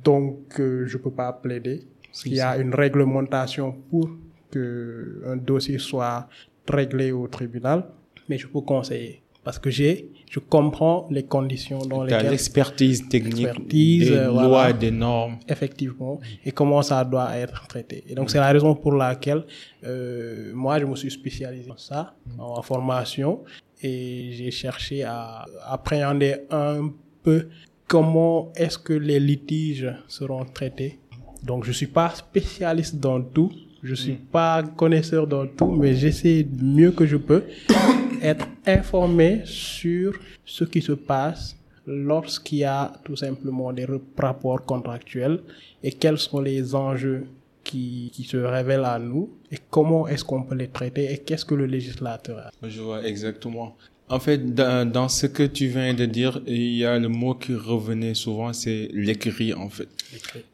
donc 0.04 0.38
euh, 0.61 0.87
je 0.87 0.97
peux 0.97 1.11
pas 1.11 1.32
plaider. 1.32 1.80
Qu'il 2.12 2.35
y 2.35 2.40
a 2.40 2.57
une 2.57 2.75
réglementation 2.75 3.73
pour 3.90 4.11
que 4.50 5.23
un 5.26 5.37
dossier 5.37 5.79
soit 5.79 6.29
réglé 6.69 7.12
au 7.12 7.29
tribunal, 7.29 7.85
mais 8.29 8.38
je 8.38 8.47
peux 8.47 8.61
conseiller. 8.61 9.23
parce 9.43 9.59
que 9.59 9.71
j'ai, 9.71 10.11
je 10.31 10.38
comprends 10.38 11.09
les 11.11 11.23
conditions 11.23 11.79
dans 11.87 12.05
lesquelles 12.05 12.31
l'expertise 12.31 13.09
technique 13.09 13.47
Expertise, 13.47 14.11
des 14.11 14.17
euh, 14.17 14.26
lois, 14.26 14.49
voilà. 14.49 14.73
des 14.75 14.90
normes. 14.90 15.38
effectivement 15.49 16.21
et 16.45 16.52
comment 16.52 16.83
ça 16.83 17.02
doit 17.05 17.35
être 17.37 17.67
traité. 17.67 18.05
Et 18.07 18.14
donc 18.14 18.31
c'est 18.31 18.38
la 18.38 18.52
raison 18.52 18.75
pour 18.75 18.93
laquelle 18.93 19.45
euh, 19.85 20.52
moi 20.55 20.79
je 20.79 20.85
me 20.85 20.95
suis 20.95 21.11
spécialisé 21.11 21.67
dans 21.67 21.79
ça 21.79 22.14
en 22.38 22.61
formation 22.61 23.43
et 23.83 24.31
j'ai 24.33 24.50
cherché 24.50 25.05
à 25.05 25.47
appréhender 25.64 26.37
un 26.50 26.90
peu 27.23 27.49
comment 27.88 28.52
est-ce 28.55 28.79
que 28.79 28.93
les 28.93 29.19
litiges 29.19 29.93
seront 30.07 30.45
traités. 30.45 31.00
Donc 31.42 31.64
je 31.64 31.73
suis 31.73 31.87
pas 31.87 32.11
spécialiste 32.11 32.97
dans 32.97 33.20
tout, 33.20 33.50
je 33.82 33.94
suis 33.94 34.14
pas 34.14 34.62
connaisseur 34.62 35.26
dans 35.26 35.47
tout, 35.47 35.70
mais 35.70 35.94
j'essaie 35.94 36.47
mieux 36.61 36.92
que 36.92 37.06
je 37.06 37.16
peux 37.16 37.44
être 38.23 38.47
informé 38.66 39.42
sur 39.44 40.18
ce 40.44 40.64
qui 40.64 40.82
se 40.82 40.92
passe 40.92 41.56
lorsqu'il 41.87 42.59
y 42.59 42.64
a 42.64 42.92
tout 43.04 43.16
simplement 43.16 43.73
des 43.73 43.87
rapports 44.18 44.64
contractuels 44.64 45.40
et 45.82 45.92
quels 45.92 46.18
sont 46.18 46.40
les 46.40 46.75
enjeux 46.75 47.26
qui, 47.64 48.11
qui 48.12 48.25
se 48.25 48.37
révèlent 48.37 48.85
à 48.85 48.99
nous 48.99 49.30
et 49.50 49.56
comment 49.70 50.06
est-ce 50.09 50.25
qu'on 50.25 50.42
peut 50.42 50.54
les 50.54 50.68
traiter 50.68 51.12
et 51.12 51.18
qu'est-ce 51.18 51.44
que 51.44 51.54
le 51.54 51.66
législateur 51.66 52.38
a. 52.38 52.68
Je 52.68 52.80
vois 52.80 53.06
exactement. 53.06 53.76
En 54.11 54.19
fait, 54.19 54.55
dans, 54.55 54.90
dans 54.90 55.09
ce 55.09 55.26
que 55.26 55.45
tu 55.45 55.69
viens 55.69 55.95
de 55.95 56.05
dire, 56.05 56.43
il 56.47 56.75
y 56.76 56.85
a 56.85 56.99
le 56.99 57.09
mot 57.09 57.35
qui 57.35 57.55
revenait 57.55 58.14
souvent, 58.14 58.52
c'est 58.52 58.88
l'écrit, 58.93 59.55
en 59.55 59.69
fait. 59.69 59.88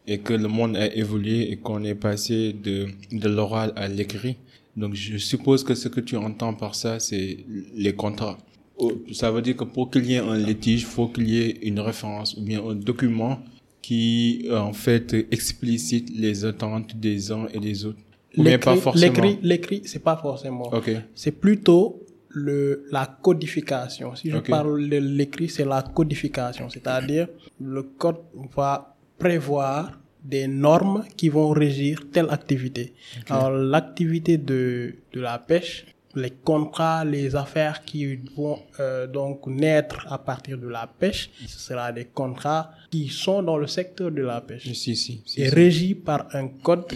Et 0.07 0.19
que 0.19 0.35
le 0.35 0.47
monde 0.47 0.77
a 0.77 0.95
évolué 0.95 1.51
et 1.51 1.57
qu'on 1.57 1.83
est 1.83 1.95
passé 1.95 2.53
de, 2.53 2.87
de 3.13 3.29
l'oral 3.29 3.73
à 3.75 3.89
l'écrit. 3.89 4.37
Donc, 4.77 4.95
je 4.95 5.17
suppose 5.17 5.65
que 5.65 5.75
ce 5.75 5.89
que 5.89 6.01
tu 6.01 6.17
entends 6.17 6.53
par 6.53 6.75
ça, 6.75 7.01
c'est 7.01 7.39
les 7.75 7.95
contrats. 7.95 8.37
Oh, 8.77 8.93
Ça 9.11 9.31
veut 9.31 9.41
dire 9.41 9.57
que 9.57 9.65
pour 9.65 9.91
qu'il 9.91 10.05
y 10.05 10.15
ait 10.15 10.19
un 10.19 10.37
litige, 10.37 10.85
faut 10.85 11.09
qu'il 11.09 11.31
y 11.31 11.39
ait 11.41 11.57
une 11.63 11.81
référence 11.81 12.37
ou 12.37 12.43
bien 12.43 12.63
un 12.63 12.75
document 12.75 13.41
qui, 13.81 14.45
euh, 14.51 14.59
en 14.59 14.75
fait, 14.75 15.15
explicite 15.31 16.11
les 16.15 16.45
attentes 16.45 16.95
des 16.95 17.33
uns 17.33 17.47
et 17.55 17.59
des 17.61 17.87
autres. 17.87 18.01
Bien 18.37 18.59
pas 18.59 18.77
forcément. 18.77 19.15
l'écrit, 19.15 19.39
l'écrit, 19.43 19.83
c'est 19.87 20.03
pas 20.03 20.19
forcément. 20.19 20.65
Ok. 20.75 20.91
C'est 21.15 21.31
plutôt 21.41 22.03
le, 22.37 22.85
la 22.93 23.07
codification. 23.23 24.15
Si 24.15 24.31
je 24.31 24.37
parle 24.39 24.89
de 24.91 24.99
l'écrit, 24.99 25.49
c'est 25.49 25.65
la 25.65 25.83
codification. 25.83 26.69
C'est-à-dire, 26.69 27.29
le 27.59 27.83
code 27.83 28.21
va 28.55 28.95
prévoir 29.19 29.99
des 30.23 30.47
normes 30.47 31.05
qui 31.17 31.29
vont 31.31 31.51
régir 31.51 31.95
telle 32.13 32.29
activité. 32.31 32.93
Alors, 33.31 33.53
l'activité 33.53 34.37
de, 34.37 34.97
de 35.15 35.21
la 35.21 35.39
pêche, 35.39 35.87
les 36.17 36.31
contrats, 36.31 37.05
les 37.05 37.37
affaires 37.37 37.85
qui 37.85 38.17
vont 38.37 38.59
euh, 38.81 39.07
donc 39.07 39.47
naître 39.47 40.07
à 40.11 40.19
partir 40.19 40.59
de 40.59 40.67
la 40.67 40.87
pêche, 40.87 41.31
ce 41.47 41.59
sera 41.59 41.93
des 41.93 42.07
contrats 42.07 42.71
qui 42.91 43.09
sont 43.09 43.43
dans 43.43 43.59
le 43.59 43.67
secteur 43.67 44.11
de 44.11 44.23
la 44.23 44.41
pêche 44.41 44.65
Si, 44.73 44.97
si, 44.97 45.23
si, 45.25 45.41
et 45.41 45.49
régis 45.49 45.95
par 45.95 46.27
un 46.33 46.49
code 46.49 46.87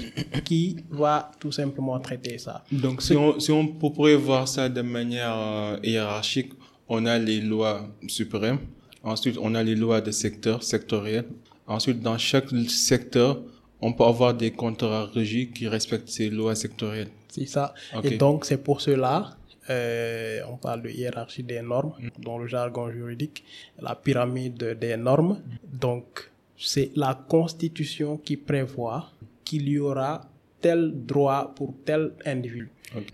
qui 0.44 0.76
va 0.90 1.30
tout 1.38 1.52
simplement 1.52 1.98
traiter 2.00 2.38
ça. 2.38 2.64
Donc, 2.72 3.02
si 3.02 3.14
on, 3.14 3.38
si 3.38 3.52
on 3.52 3.66
pourrait 3.66 4.16
voir 4.16 4.48
ça 4.48 4.68
de 4.68 4.82
manière 4.82 5.36
euh, 5.36 5.76
hiérarchique, 5.82 6.52
on 6.88 7.06
a 7.06 7.18
les 7.18 7.40
lois 7.40 7.88
suprêmes, 8.08 8.58
ensuite 9.02 9.36
on 9.40 9.54
a 9.54 9.62
les 9.62 9.76
lois 9.76 10.00
de 10.00 10.10
secteur, 10.10 10.62
sectoriel. 10.62 11.24
Ensuite, 11.66 12.00
dans 12.00 12.18
chaque 12.18 12.48
secteur, 12.68 13.42
on 13.80 13.92
peut 13.92 14.04
avoir 14.04 14.34
des 14.34 14.50
contrats 14.50 15.06
régis 15.06 15.48
qui 15.52 15.68
respectent 15.68 16.08
ces 16.08 16.30
lois 16.30 16.54
sectorielles. 16.54 17.10
C'est 17.28 17.46
ça. 17.46 17.74
Et 18.02 18.16
donc, 18.16 18.44
c'est 18.44 18.58
pour 18.62 18.80
cela, 18.80 19.36
euh, 19.70 20.40
on 20.50 20.56
parle 20.56 20.82
de 20.82 20.90
hiérarchie 20.90 21.42
des 21.42 21.62
normes, 21.62 21.94
dans 22.18 22.38
le 22.38 22.46
jargon 22.46 22.90
juridique, 22.90 23.44
la 23.80 23.94
pyramide 23.94 24.78
des 24.78 24.96
normes. 24.96 25.40
Donc, 25.64 26.30
c'est 26.56 26.90
la 26.96 27.14
constitution 27.14 28.18
qui 28.18 28.36
prévoit 28.36 29.10
qu'il 29.44 29.68
y 29.68 29.78
aura 29.78 30.22
tel 30.60 30.92
droit 31.06 31.52
pour 31.54 31.74
tel 31.84 32.12
individu 32.26 32.70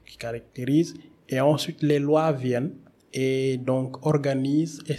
qui 0.07 0.17
caractérise. 0.17 0.95
Et 1.29 1.41
ensuite, 1.41 1.83
les 1.83 1.99
lois 1.99 2.33
viennent 2.33 2.73
et 3.13 3.57
donc 3.59 4.05
organisent 4.07 4.83
et 4.89 4.97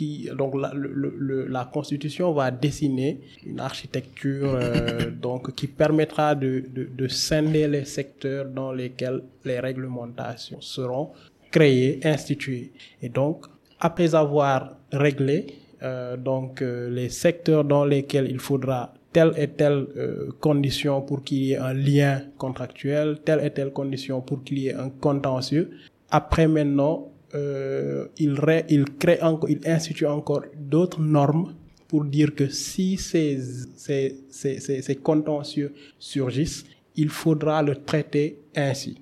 qui 0.00 0.30
donc 0.42 0.54
la, 0.54 0.70
le- 0.82 0.92
le- 1.02 1.14
le- 1.28 1.46
la 1.58 1.64
constitution 1.76 2.32
va 2.32 2.50
dessiner 2.50 3.20
une 3.50 3.60
architecture 3.60 4.48
euh, 4.54 5.10
donc 5.26 5.42
qui 5.58 5.66
permettra 5.66 6.34
de, 6.34 6.64
de, 6.76 6.88
de 7.00 7.06
scinder 7.08 7.68
les 7.68 7.84
secteurs 7.84 8.46
dans 8.60 8.72
lesquels 8.72 9.20
les 9.44 9.60
réglementations 9.60 10.60
seront 10.62 11.10
créées, 11.50 12.00
instituées. 12.14 12.72
Et 13.02 13.10
donc, 13.10 13.38
après 13.78 14.14
avoir 14.14 14.58
réglé 14.92 15.36
euh, 15.82 16.16
donc 16.16 16.62
euh, 16.62 16.88
les 16.98 17.10
secteurs 17.10 17.64
dans 17.64 17.84
lesquels 17.84 18.28
il 18.30 18.38
faudra 18.38 18.94
telle 19.12 19.32
et 19.36 19.48
telle 19.48 19.80
euh, 19.96 20.30
condition 20.40 21.02
pour 21.02 21.22
qu'il 21.24 21.42
y 21.44 21.52
ait 21.52 21.56
un 21.56 21.74
lien 21.74 22.22
contractuel, 22.38 23.18
telle 23.26 23.44
et 23.44 23.50
telle 23.50 23.72
condition 23.72 24.20
pour 24.22 24.42
qu'il 24.44 24.58
y 24.60 24.68
ait 24.68 24.74
un 24.74 24.88
contentieux. 24.88 25.66
Après 26.10 26.46
maintenant, 26.48 27.09
euh, 27.34 28.06
il, 28.18 28.32
ré- 28.38 28.64
il 28.68 28.84
crée 28.98 29.20
encore, 29.22 29.48
il 29.48 29.60
institue 29.66 30.06
encore 30.06 30.42
d'autres 30.56 31.00
normes 31.00 31.54
pour 31.88 32.04
dire 32.04 32.34
que 32.34 32.48
si 32.48 32.96
ces, 32.96 33.38
ces, 33.76 34.16
ces, 34.28 34.60
ces, 34.60 34.82
ces 34.82 34.96
contentieux 34.96 35.72
surgissent, 35.98 36.64
il 36.96 37.08
faudra 37.08 37.62
le 37.62 37.74
traiter 37.76 38.38
ainsi. 38.56 39.00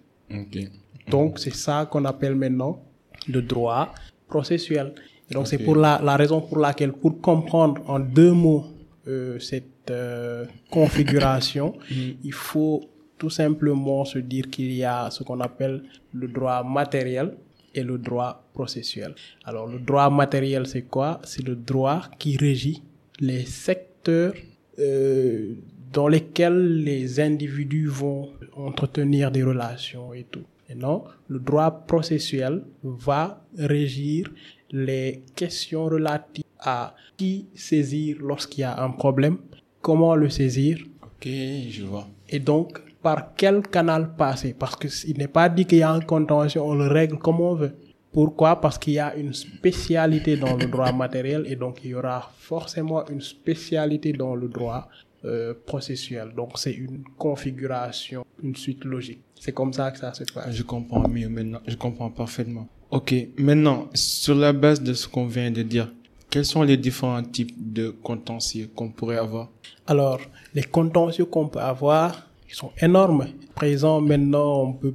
Donc, 1.08 1.38
c'est 1.38 1.54
ça 1.54 1.86
qu'on 1.90 2.04
appelle 2.04 2.34
maintenant 2.34 2.82
le 3.28 3.40
droit 3.42 3.94
processuel. 4.26 4.92
Donc, 5.30 5.46
c'est 5.48 5.58
pour 5.58 5.76
la, 5.76 6.00
la 6.02 6.16
raison 6.16 6.40
pour 6.40 6.58
laquelle, 6.58 6.92
pour 6.92 7.20
comprendre 7.20 7.82
en 7.86 7.98
deux 7.98 8.32
mots 8.32 8.66
euh, 9.06 9.38
cette 9.38 9.90
euh, 9.90 10.44
configuration, 10.70 11.74
il 12.24 12.32
faut 12.32 12.82
tout 13.18 13.30
simplement 13.30 14.04
se 14.04 14.18
dire 14.18 14.48
qu'il 14.50 14.72
y 14.72 14.84
a 14.84 15.10
ce 15.10 15.22
qu'on 15.24 15.40
appelle 15.40 15.82
le 16.12 16.28
droit 16.28 16.62
matériel 16.62 17.34
et 17.74 17.82
le 17.82 17.98
droit 17.98 18.44
processuel. 18.52 19.14
Alors, 19.44 19.66
le 19.66 19.78
droit 19.78 20.10
matériel, 20.10 20.66
c'est 20.66 20.82
quoi? 20.82 21.20
C'est 21.24 21.46
le 21.46 21.54
droit 21.56 22.02
qui 22.18 22.36
régit 22.36 22.82
les 23.20 23.44
secteurs 23.44 24.32
euh, 24.78 25.54
dans 25.92 26.08
lesquels 26.08 26.82
les 26.82 27.20
individus 27.20 27.86
vont 27.86 28.30
entretenir 28.56 29.30
des 29.30 29.42
relations 29.42 30.12
et 30.14 30.24
tout. 30.24 30.44
Et 30.68 30.74
non, 30.74 31.04
le 31.28 31.38
droit 31.38 31.70
processuel 31.86 32.62
va 32.82 33.42
régir 33.56 34.30
les 34.70 35.22
questions 35.34 35.86
relatives 35.86 36.44
à 36.58 36.94
qui 37.16 37.46
saisir 37.54 38.18
lorsqu'il 38.20 38.60
y 38.60 38.64
a 38.64 38.82
un 38.82 38.90
problème, 38.90 39.38
comment 39.80 40.14
le 40.14 40.28
saisir, 40.28 40.78
Ok, 41.02 41.26
je 41.70 41.84
vois. 41.84 42.06
et 42.28 42.38
donc 42.38 42.80
par 43.08 43.34
quel 43.34 43.62
canal 43.62 44.14
passer. 44.16 44.52
Parce 44.62 44.76
qu'il 44.76 45.16
n'est 45.16 45.34
pas 45.38 45.48
dit 45.48 45.64
qu'il 45.64 45.78
y 45.78 45.82
a 45.82 45.90
un 45.90 46.00
contentieux, 46.00 46.60
on 46.60 46.74
le 46.74 46.88
règle 46.88 47.16
comme 47.18 47.40
on 47.40 47.54
veut. 47.54 47.74
Pourquoi? 48.12 48.60
Parce 48.60 48.76
qu'il 48.78 48.94
y 48.94 48.98
a 48.98 49.14
une 49.16 49.32
spécialité 49.32 50.36
dans 50.36 50.56
le 50.56 50.66
droit 50.66 50.92
matériel 50.92 51.46
et 51.50 51.56
donc 51.56 51.74
il 51.84 51.90
y 51.92 51.94
aura 51.94 52.30
forcément 52.36 53.02
une 53.08 53.22
spécialité 53.22 54.12
dans 54.12 54.34
le 54.34 54.48
droit 54.48 54.88
euh, 55.24 55.54
processuel. 55.70 56.34
Donc 56.36 56.50
c'est 56.56 56.76
une 56.86 57.02
configuration, 57.16 58.26
une 58.42 58.56
suite 58.56 58.84
logique. 58.84 59.22
C'est 59.40 59.52
comme 59.52 59.72
ça 59.72 59.90
que 59.90 59.98
ça 59.98 60.12
se 60.12 60.24
passe. 60.24 60.54
Je 60.54 60.62
comprends 60.62 61.08
mieux 61.08 61.30
maintenant. 61.30 61.60
Je 61.66 61.76
comprends 61.76 62.10
parfaitement. 62.10 62.66
Ok. 62.90 63.14
Maintenant, 63.38 63.88
sur 63.94 64.34
la 64.34 64.52
base 64.52 64.82
de 64.82 64.92
ce 64.92 65.08
qu'on 65.08 65.26
vient 65.26 65.50
de 65.50 65.62
dire, 65.62 65.90
quels 66.30 66.44
sont 66.44 66.62
les 66.62 66.76
différents 66.76 67.22
types 67.22 67.56
de 67.72 67.88
contentieux 67.88 68.68
qu'on 68.74 68.90
pourrait 68.90 69.16
avoir? 69.16 69.48
Alors, 69.86 70.20
les 70.54 70.62
contentieux 70.62 71.24
qu'on 71.24 71.48
peut 71.48 71.58
avoir, 71.58 72.27
ils 72.48 72.54
sont 72.54 72.70
énormes. 72.80 73.26
Présent 73.54 74.00
maintenant, 74.00 74.62
on 74.62 74.72
peut, 74.72 74.94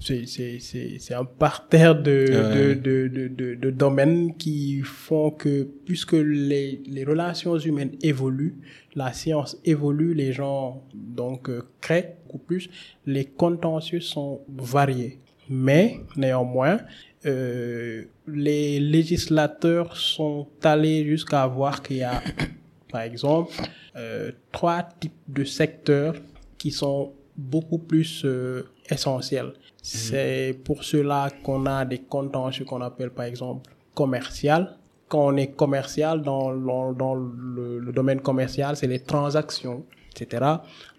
c'est, 0.00 0.26
c'est, 0.26 0.58
c'est, 0.58 0.96
c'est 0.98 1.14
un 1.14 1.24
parterre 1.24 2.00
de, 2.00 2.26
Ouais. 2.28 2.74
de, 2.74 2.74
de, 2.74 3.08
de, 3.08 3.28
de, 3.28 3.54
de 3.54 3.70
domaines 3.70 4.34
qui 4.36 4.80
font 4.82 5.30
que, 5.30 5.68
puisque 5.84 6.12
les, 6.14 6.82
les 6.86 7.04
relations 7.04 7.56
humaines 7.58 7.92
évoluent, 8.02 8.56
la 8.94 9.12
science 9.12 9.56
évolue, 9.64 10.14
les 10.14 10.32
gens, 10.32 10.82
donc, 10.94 11.48
euh, 11.48 11.62
créent 11.80 12.16
beaucoup 12.26 12.38
plus, 12.38 12.68
les 13.06 13.24
contentieux 13.26 14.00
sont 14.00 14.40
variés. 14.48 15.18
Mais, 15.48 16.00
néanmoins, 16.16 16.78
euh, 17.26 18.04
les 18.26 18.80
législateurs 18.80 19.96
sont 19.96 20.46
allés 20.64 21.04
jusqu'à 21.04 21.46
voir 21.46 21.82
qu'il 21.82 21.98
y 21.98 22.02
a 22.02 22.20
par 22.90 23.02
exemple, 23.02 23.52
euh, 23.96 24.32
trois 24.50 24.82
types 24.82 25.12
de 25.28 25.44
secteurs 25.44 26.14
qui 26.62 26.70
sont 26.70 27.12
beaucoup 27.36 27.78
plus 27.78 28.24
euh, 28.24 28.68
essentiels. 28.88 29.52
C'est 29.82 30.56
pour 30.62 30.84
cela 30.84 31.28
qu'on 31.42 31.66
a 31.66 31.84
des 31.84 31.98
contentieux 31.98 32.64
qu'on 32.64 32.82
appelle 32.82 33.10
par 33.10 33.24
exemple 33.24 33.68
commercial. 33.94 34.76
Quand 35.08 35.26
on 35.26 35.36
est 35.36 35.50
commercial, 35.56 36.22
dans, 36.22 36.54
dans, 36.54 36.92
dans 36.92 37.14
le, 37.16 37.80
le 37.80 37.92
domaine 37.92 38.20
commercial, 38.20 38.76
c'est 38.76 38.86
les 38.86 39.00
transactions, 39.00 39.84
etc. 40.12 40.44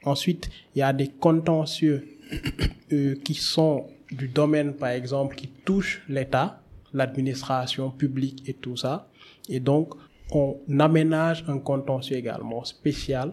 Ensuite, 0.04 0.50
il 0.76 0.80
y 0.80 0.82
a 0.82 0.92
des 0.92 1.08
contentieux 1.08 2.00
euh, 2.92 3.16
qui 3.24 3.34
sont 3.34 3.88
du 4.12 4.28
domaine, 4.28 4.74
par 4.74 4.90
exemple, 4.90 5.34
qui 5.38 5.48
touchent 5.48 6.04
l'État. 6.10 6.60
l'administration 6.94 7.90
publique 7.90 8.40
et 8.50 8.54
tout 8.54 8.76
ça. 8.76 9.08
Et 9.48 9.62
donc, 9.62 9.94
on 10.32 10.58
aménage 10.78 11.46
un 11.48 11.60
contentieux 11.60 12.18
également 12.18 12.66
spécial 12.66 13.32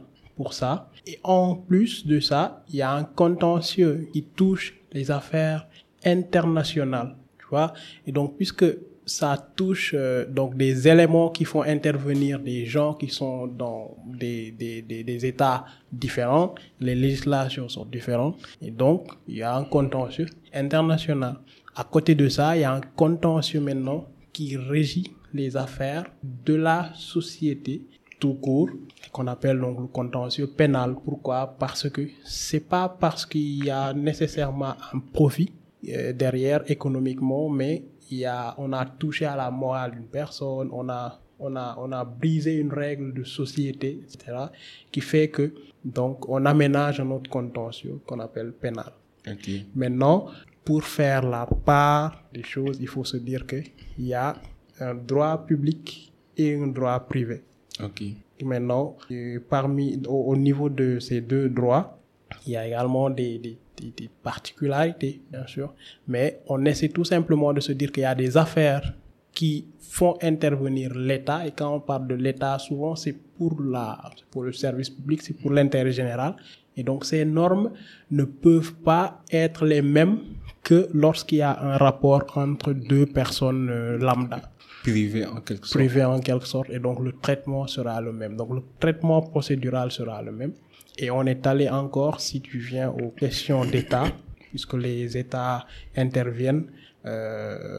ça. 0.49 0.91
Et 1.07 1.19
en 1.23 1.55
plus 1.55 2.07
de 2.07 2.21
ça, 2.21 2.65
il 2.69 2.77
y 2.77 2.83
a 2.83 2.93
un 2.93 3.05
contentieux 3.05 4.09
qui 4.13 4.23
touche 4.23 4.75
les 4.93 5.11
affaires 5.11 5.67
internationales, 6.05 7.17
tu 7.39 7.47
vois. 7.51 7.73
Et 8.07 8.13
donc, 8.13 8.37
puisque 8.37 8.65
ça 9.07 9.37
touche 9.57 9.93
euh, 9.97 10.25
donc 10.25 10.57
des 10.57 10.87
éléments 10.87 11.31
qui 11.31 11.45
font 11.45 11.63
intervenir 11.63 12.39
des 12.39 12.65
gens 12.65 12.95
qui 12.95 13.09
sont 13.09 13.49
dans 13.49 13.97
des, 14.07 14.53
des, 14.53 14.83
des, 14.83 15.03
des, 15.03 15.27
États 15.27 15.65
différents, 15.91 16.55
les 16.79 16.95
législations 16.95 17.69
sont 17.69 17.85
différentes, 17.85 18.39
et 18.63 18.71
donc 18.71 19.09
il 19.27 19.39
y 19.39 19.43
a 19.43 19.57
un 19.57 19.65
contentieux 19.65 20.27
international. 20.55 21.41
À 21.75 21.85
côté 21.85 22.15
de 22.15 22.29
ça, 22.29 22.57
il 22.57 22.61
y 22.61 22.65
a 22.65 22.73
un 22.73 22.81
contentieux 22.81 23.61
maintenant 23.61 24.07
qui 24.33 24.57
régit 24.57 25.13
les 25.33 25.57
affaires 25.57 26.05
de 26.23 26.55
la 26.55 26.91
société 26.95 27.83
tout 28.21 28.35
court, 28.35 28.69
qu'on 29.13 29.27
appelle 29.27 29.59
donc 29.59 29.81
le 29.81 29.87
contentieux 29.87 30.47
pénal. 30.47 30.95
Pourquoi? 31.05 31.57
Parce 31.59 31.89
que 31.89 32.03
c'est 32.25 32.69
pas 32.69 32.89
parce 32.89 33.27
qu'il 33.27 33.65
y 33.65 33.71
a 33.71 33.93
nécessairement 33.93 34.75
un 34.93 35.01
profit 35.13 35.53
euh, 35.89 36.13
derrière 36.13 36.71
économiquement, 36.71 37.49
mais 37.49 37.83
il 38.11 38.19
y 38.19 38.25
a, 38.27 38.55
on 38.59 38.73
a 38.73 38.85
touché 38.85 39.25
à 39.25 39.35
la 39.35 39.51
morale 39.51 39.93
d'une 39.93 40.05
personne, 40.05 40.69
on 40.73 40.89
a, 40.89 41.19
on 41.39 41.57
a, 41.57 41.77
on 41.79 41.91
a 41.93 42.05
brisé 42.05 42.57
une 42.57 42.73
règle 42.73 43.13
de 43.15 43.25
société, 43.25 44.01
etc., 44.03 44.37
qui 44.93 45.01
fait 45.01 45.29
que, 45.29 45.55
donc, 45.85 46.29
on 46.29 46.45
aménage 46.45 47.01
un 47.01 47.11
autre 47.11 47.31
contentieux 47.31 48.01
qu'on 48.07 48.21
appelle 48.21 48.53
pénal. 48.53 48.93
Maintenant, 49.75 50.27
pour 50.65 50.85
faire 50.85 51.23
la 51.23 51.47
part 51.47 52.23
des 52.33 52.43
choses, 52.43 52.79
il 52.81 52.89
faut 52.89 53.05
se 53.05 53.17
dire 53.17 53.47
qu'il 53.47 53.65
y 53.99 54.13
a 54.13 54.37
un 54.81 54.95
droit 54.95 55.47
public 55.47 56.13
et 56.37 56.55
un 56.55 56.67
droit 56.67 57.01
privé. 57.01 57.43
Ok. 57.85 58.03
maintenant, 58.45 58.97
parmi, 59.49 60.01
au, 60.09 60.37
niveau 60.37 60.69
de 60.69 60.99
ces 60.99 61.21
deux 61.21 61.49
droits, 61.49 61.99
il 62.47 62.53
y 62.53 62.57
a 62.57 62.67
également 62.67 63.11
des, 63.11 63.39
des, 63.39 63.59
des, 63.77 64.11
particularités, 64.23 65.21
bien 65.31 65.47
sûr, 65.47 65.75
mais 66.07 66.41
on 66.47 66.65
essaie 66.65 66.89
tout 66.89 67.05
simplement 67.05 67.53
de 67.53 67.61
se 67.61 67.73
dire 67.73 67.91
qu'il 67.93 68.03
y 68.03 68.07
a 68.07 68.15
des 68.15 68.37
affaires 68.37 68.95
qui 69.33 69.67
font 69.79 70.17
intervenir 70.23 70.95
l'État, 70.95 71.47
et 71.47 71.53
quand 71.53 71.75
on 71.75 71.81
parle 71.81 72.07
de 72.07 72.15
l'État, 72.15 72.59
souvent 72.59 72.95
c'est 72.95 73.13
pour, 73.13 73.57
pour 74.31 74.43
le 74.43 74.53
service 74.53 74.91
public, 74.91 75.23
c'est 75.23 75.35
pour 75.35 75.53
l'intérêt 75.53 75.93
général, 75.93 76.37
et 76.77 76.83
donc 76.83 77.05
ces 77.05 77.25
normes 77.25 77.73
ne 78.11 78.25
peuvent 78.25 78.75
pas 78.75 79.23
être 79.31 79.65
les 79.65 79.83
mêmes 79.83 80.21
que 80.63 80.89
lorsqu'il 80.93 81.39
y 81.39 81.43
a 81.43 81.59
un 81.61 81.77
rapport 81.77 82.25
entre 82.37 82.73
deux 82.73 83.07
personnes 83.07 83.69
euh, 83.71 83.99
lambda. 83.99 84.50
Privé 84.83 85.27
en 85.27 85.41
quelque 85.41 85.67
sorte. 85.67 85.79
Privé 85.79 86.05
en 86.05 86.21
quelque 86.21 86.47
sorte, 86.47 86.71
et 86.71 86.79
donc 86.79 87.01
le 87.01 87.13
traitement 87.13 87.67
sera 87.67 88.01
le 88.01 88.13
même. 88.13 88.37
Donc 88.37 88.51
le 88.55 88.63
traitement 88.79 89.21
procédural 89.23 89.91
sera 89.91 90.23
le 90.23 90.33
même. 90.33 90.53
Et 90.99 91.11
on 91.11 91.25
est 91.25 91.47
allé 91.47 91.69
encore, 91.69 92.21
si 92.21 92.41
tu 92.41 92.59
viens 92.59 92.91
aux 92.91 93.11
questions 93.11 93.65
d'État, 93.65 94.05
puisque 94.51 94.75
les 94.75 95.17
États 95.17 95.67
interviennent 95.97 96.67
euh, 97.07 97.79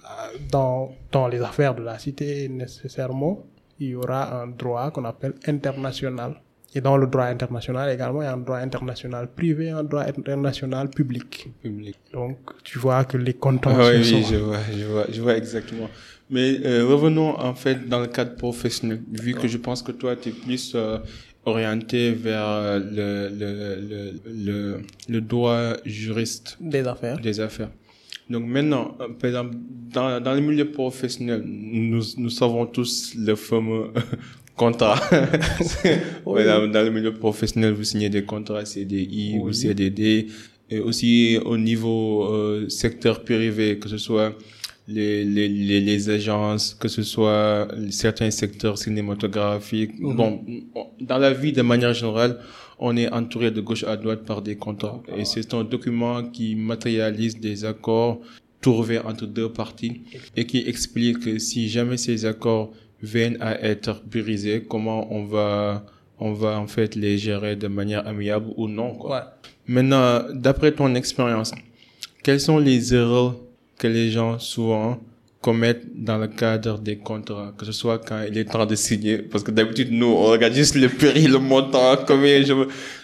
dans, 0.50 0.92
dans 1.12 1.28
les 1.28 1.42
affaires 1.42 1.76
de 1.76 1.84
la 1.84 2.00
cité 2.00 2.50
nécessairement, 2.50 3.46
il 3.80 3.90
y 3.90 3.96
aura 3.96 4.42
un 4.42 4.48
droit 4.48 4.92
qu'on 4.92 5.06
appelle 5.06 5.34
international. 5.46 6.42
Et 6.74 6.80
dans 6.80 6.96
le 6.96 7.06
droit 7.06 7.26
international 7.26 7.90
également, 7.92 8.22
il 8.22 8.26
y 8.26 8.28
a 8.28 8.34
un 8.34 8.38
droit 8.38 8.58
international 8.58 9.30
privé 9.30 9.66
et 9.66 9.70
un 9.72 9.84
droit 9.84 10.04
international 10.04 10.90
public. 10.90 11.50
public. 11.62 11.98
Donc, 12.14 12.38
tu 12.64 12.80
vois 12.80 13.04
que 13.04 13.18
les 13.18 13.34
contents 13.34 13.76
ah, 13.78 13.90
oui, 13.92 14.10
oui, 14.14 14.26
je 14.30 14.38
vois, 14.38 14.58
je 14.72 14.86
vois, 14.86 15.06
je 15.12 15.22
vois 15.22 15.36
exactement. 15.36 15.90
Mais 16.32 16.62
euh, 16.66 16.86
revenons 16.86 17.38
en 17.38 17.54
fait 17.54 17.90
dans 17.90 18.00
le 18.00 18.08
cadre 18.08 18.36
professionnel, 18.36 19.02
vu 19.12 19.34
que 19.34 19.50
je 19.50 19.58
pense 19.58 19.84
que 19.84 19.92
toi, 19.92 20.16
tu 20.16 20.30
es 20.30 20.32
plus 20.32 20.72
euh, 20.76 20.98
orienté 21.46 22.12
vers 22.12 22.48
euh, 22.48 22.80
le, 22.80 23.30
le, 23.38 24.22
le, 24.34 24.82
le, 25.10 25.22
droit 25.22 25.74
juriste. 25.86 26.58
Des 26.62 26.88
affaires. 26.88 27.20
Des 27.20 27.42
affaires. 27.42 27.70
Donc 28.30 28.46
maintenant, 28.46 28.96
par 29.20 29.28
exemple, 29.28 29.56
dans, 29.94 30.22
dans 30.22 30.34
le 30.34 30.40
milieu 30.40 30.72
professionnel, 30.72 31.44
nous, 31.46 32.02
nous 32.16 32.30
savons 32.30 32.66
tous 32.66 33.14
le 33.18 33.36
fameux 33.36 33.88
contrat. 34.56 35.02
oui. 36.26 36.46
dans, 36.46 36.66
dans, 36.66 36.84
le 36.84 36.92
milieu 36.92 37.14
professionnel, 37.14 37.74
vous 37.74 37.84
signez 37.84 38.10
des 38.10 38.24
contrats 38.24 38.64
CDI 38.64 39.38
ou 39.38 39.52
CDD. 39.52 40.28
Et 40.70 40.80
aussi 40.80 41.38
au 41.44 41.58
niveau 41.58 42.70
secteur 42.70 43.26
privé, 43.26 43.78
que 43.78 43.90
ce 43.90 43.98
soit 43.98 44.34
les, 44.92 45.24
les, 45.26 45.82
les, 45.82 46.10
agences, 46.10 46.74
que 46.74 46.88
ce 46.88 47.04
soit 47.04 47.68
certains 47.90 48.32
secteurs 48.32 48.78
cinématographiques. 48.78 50.00
Mhm. 50.00 50.16
Bon, 50.16 50.44
dans 51.00 51.18
la 51.18 51.34
vie 51.34 51.54
de 51.54 51.62
manière 51.62 51.94
générale, 51.94 52.40
on 52.80 52.98
est 52.98 53.12
entouré 53.12 53.52
de 53.52 53.62
gauche 53.62 53.84
à 53.84 53.96
droite 53.96 54.24
par 54.26 54.42
des 54.42 54.56
contrats. 54.56 55.02
Et 55.16 55.26
c'est 55.26 55.54
un 55.54 55.64
document 55.64 56.24
qui 56.24 56.56
matérialise 56.56 57.40
des 57.40 57.64
accords 57.64 58.20
trouvés 58.60 59.00
entre 59.00 59.26
deux 59.26 59.52
parties 59.52 60.02
et 60.36 60.46
qui 60.46 60.60
explique 60.68 61.20
que 61.20 61.40
si 61.40 61.70
jamais 61.70 61.98
ces 61.98 62.26
accords 62.26 62.72
viennent 63.02 63.38
à 63.40 63.60
être 63.62 64.04
brisés, 64.06 64.64
comment 64.68 65.12
on 65.14 65.26
va, 65.26 65.86
on 66.20 66.34
va 66.34 66.60
en 66.60 66.68
fait 66.68 66.96
les 66.96 67.18
gérer 67.18 67.56
de 67.56 67.68
manière 67.68 68.08
amiable 68.08 68.48
ou 68.58 68.68
non. 68.68 68.96
Quoi. 68.96 69.34
Maintenant, 69.68 70.24
d'après 70.34 70.72
ton 70.72 70.94
expérience, 70.96 71.52
quelles 72.24 72.40
sont 72.40 72.60
les 72.60 72.94
erreurs 72.94 73.38
que 73.82 73.88
les 73.88 74.12
gens 74.12 74.38
souvent 74.38 75.00
commettent 75.42 75.88
dans 75.96 76.20
le 76.20 76.28
cadre 76.28 76.78
des 76.78 76.98
contrats, 76.98 77.52
que 77.58 77.66
ce 77.66 77.72
soit 77.72 77.98
quand 77.98 78.22
il 78.30 78.38
est 78.38 78.46
temps 78.46 78.68
de 78.68 78.76
signer, 78.76 79.18
parce 79.18 79.44
que 79.44 79.50
d'habitude 79.50 79.92
nous 79.92 80.06
on 80.06 80.26
regarde 80.28 80.54
juste 80.54 80.76
le 80.76 80.88
prix, 80.88 81.26
le 81.26 81.40
montant, 81.40 81.98
combien 82.08 82.44
je 82.44 82.54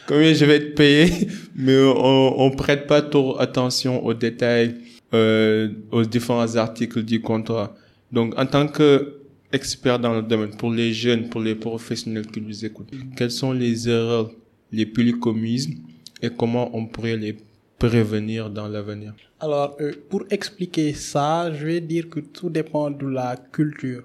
combien 0.07 0.31
je 0.35 0.45
vais 0.45 0.57
être 0.57 0.75
payé, 0.75 1.27
mais 1.55 1.79
on, 1.79 2.41
on 2.41 2.51
prête 2.51 2.85
pas 2.85 3.01
trop 3.01 3.39
attention 3.39 4.05
aux 4.05 4.13
détails, 4.13 4.75
euh, 5.15 5.69
aux 5.91 6.05
différents 6.05 6.55
articles 6.55 7.01
du 7.01 7.21
contrat. 7.21 7.75
Donc 8.11 8.37
en 8.37 8.45
tant 8.45 8.67
que 8.67 9.15
expert 9.51 9.97
dans 9.97 10.13
le 10.13 10.21
domaine, 10.21 10.55
pour 10.57 10.71
les 10.71 10.93
jeunes, 10.93 11.29
pour 11.29 11.41
les 11.41 11.55
professionnels 11.55 12.27
qui 12.27 12.39
nous 12.39 12.63
écoutent, 12.63 12.91
quelles 13.15 13.31
sont 13.31 13.51
les 13.51 13.89
erreurs 13.89 14.29
les 14.71 14.85
plus 14.85 15.17
commises 15.19 15.69
et 16.21 16.29
comment 16.29 16.69
on 16.77 16.85
pourrait 16.85 17.17
les 17.17 17.35
prévenir 17.77 18.49
dans 18.49 18.67
l'avenir 18.67 19.13
Alors, 19.39 19.75
euh, 19.79 19.93
pour 20.09 20.23
expliquer 20.29 20.93
ça, 20.93 21.51
je 21.53 21.65
vais 21.65 21.81
dire 21.81 22.09
que 22.09 22.19
tout 22.19 22.49
dépend 22.49 22.89
de 22.89 23.07
la 23.07 23.35
culture. 23.51 24.03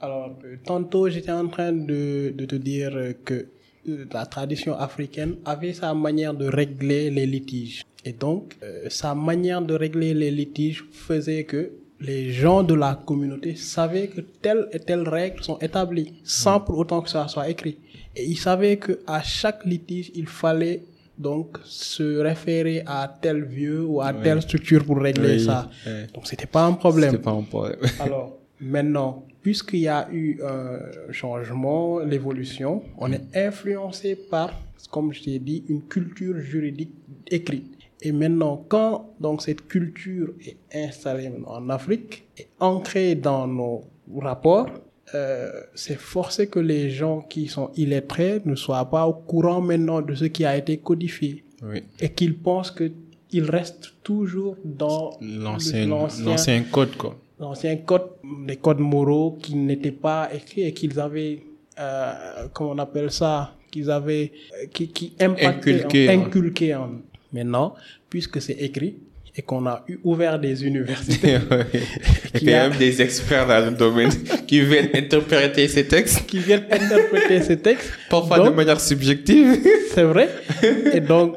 Alors, 0.00 0.36
euh, 0.44 0.56
tantôt, 0.64 1.08
j'étais 1.08 1.32
en 1.32 1.48
train 1.48 1.72
de, 1.72 2.32
de 2.34 2.44
te 2.44 2.56
dire 2.56 3.14
que 3.24 3.46
euh, 3.88 4.04
la 4.12 4.26
tradition 4.26 4.74
africaine 4.76 5.36
avait 5.44 5.72
sa 5.72 5.94
manière 5.94 6.34
de 6.34 6.46
régler 6.46 7.10
les 7.10 7.26
litiges. 7.26 7.82
Et 8.04 8.12
donc, 8.12 8.56
sa 8.88 9.16
manière 9.16 9.60
de 9.60 9.74
régler 9.74 10.14
les 10.14 10.30
litiges 10.30 10.84
faisait 10.92 11.42
que 11.42 11.72
les 11.98 12.30
gens 12.30 12.62
de 12.62 12.74
la 12.74 12.94
communauté 12.94 13.56
savaient 13.56 14.06
que 14.06 14.20
telle 14.20 14.68
et 14.72 14.78
telle 14.78 15.08
règle 15.08 15.42
sont 15.42 15.58
établies, 15.58 16.12
sans 16.22 16.60
pour 16.60 16.78
autant 16.78 17.00
que 17.00 17.08
ça 17.08 17.26
soit 17.26 17.48
écrit. 17.48 17.78
Et 18.14 18.24
ils 18.24 18.38
savaient 18.38 18.76
que 18.76 19.00
à 19.08 19.22
chaque 19.22 19.64
litige, 19.64 20.12
il 20.14 20.26
fallait 20.28 20.84
donc 21.18 21.58
se 21.64 22.18
référer 22.18 22.82
à 22.86 23.16
tel 23.20 23.44
vieux 23.44 23.84
ou 23.84 24.00
à 24.00 24.12
telle 24.12 24.42
structure 24.42 24.84
pour 24.84 24.98
régler 24.98 25.38
ça. 25.38 25.70
Donc 26.14 26.26
c'était 26.26 26.46
pas 26.46 26.64
un 26.64 26.72
problème. 26.72 27.18
Pas 27.18 27.30
un 27.30 27.42
problème. 27.42 27.78
Alors 28.00 28.38
maintenant, 28.60 29.24
puisqu'il 29.42 29.80
y 29.80 29.88
a 29.88 30.08
eu 30.12 30.40
un 30.42 31.12
changement, 31.12 32.00
l'évolution, 32.00 32.82
on 32.98 33.12
est 33.12 33.24
influencé 33.34 34.16
par, 34.16 34.52
comme 34.90 35.12
je 35.12 35.22
t'ai 35.22 35.38
dit, 35.38 35.64
une 35.68 35.82
culture 35.82 36.38
juridique 36.38 36.94
écrite. 37.30 37.76
Et 38.02 38.12
maintenant, 38.12 38.64
quand 38.68 39.14
donc 39.20 39.42
cette 39.42 39.66
culture 39.68 40.34
est 40.44 40.58
installée 40.74 41.32
en 41.46 41.68
Afrique, 41.70 42.24
et 42.38 42.46
ancrée 42.60 43.14
dans 43.14 43.46
nos 43.46 43.84
rapports, 44.14 44.68
euh, 45.14 45.50
c'est 45.74 45.98
forcé 45.98 46.48
que 46.48 46.58
les 46.58 46.90
gens 46.90 47.20
qui 47.20 47.46
sont 47.48 47.70
illettrés 47.76 48.42
ne 48.44 48.56
soient 48.56 48.90
pas 48.90 49.06
au 49.06 49.12
courant 49.12 49.60
maintenant 49.60 50.02
de 50.02 50.14
ce 50.14 50.24
qui 50.24 50.44
a 50.44 50.56
été 50.56 50.78
codifié. 50.78 51.44
Oui. 51.62 51.84
Et 52.00 52.10
qu'ils 52.10 52.36
pensent 52.36 52.70
que 52.70 52.90
ils 53.32 53.50
restent 53.50 53.92
toujours 54.02 54.56
dans 54.64 55.18
l'ancien 55.20 56.62
code, 56.70 56.96
quoi. 56.96 57.18
L'ancien 57.38 57.76
code, 57.76 58.08
les 58.46 58.56
codes 58.56 58.78
moraux 58.78 59.38
qui 59.42 59.54
n'étaient 59.56 59.90
pas 59.90 60.30
écrits 60.32 60.62
et 60.62 60.72
qu'ils 60.72 60.98
avaient, 60.98 61.42
euh, 61.78 62.48
comment 62.52 62.70
on 62.70 62.78
appelle 62.78 63.10
ça, 63.10 63.54
qu'ils 63.70 63.90
avaient, 63.90 64.32
euh, 64.54 64.66
qui, 64.72 64.88
qui 64.88 65.12
inculqué, 65.20 66.08
en, 66.08 66.12
inculqué 66.20 66.74
en. 66.74 66.90
Maintenant, 67.32 67.74
puisque 68.08 68.40
c'est 68.40 68.54
écrit, 68.54 68.96
et 69.36 69.42
qu'on 69.42 69.66
a 69.66 69.84
ouvert 70.02 70.38
des 70.38 70.64
universités. 70.64 71.38
Il 72.40 72.48
y 72.48 72.54
a 72.54 72.68
même 72.68 72.78
des 72.78 73.02
experts 73.02 73.46
dans 73.46 73.64
le 73.64 73.76
domaine 73.76 74.10
qui 74.46 74.60
viennent 74.60 74.88
interpréter 74.94 75.68
ces 75.68 75.86
textes. 75.86 76.26
Qui 76.26 76.38
viennent 76.38 76.64
interpréter 76.70 77.42
ces 77.42 77.58
textes. 77.58 77.92
Parfois 78.08 78.40
de 78.40 78.50
manière 78.50 78.80
subjective. 78.80 79.58
C'est 79.94 80.04
vrai. 80.04 80.30
Et 80.94 81.00
donc, 81.00 81.36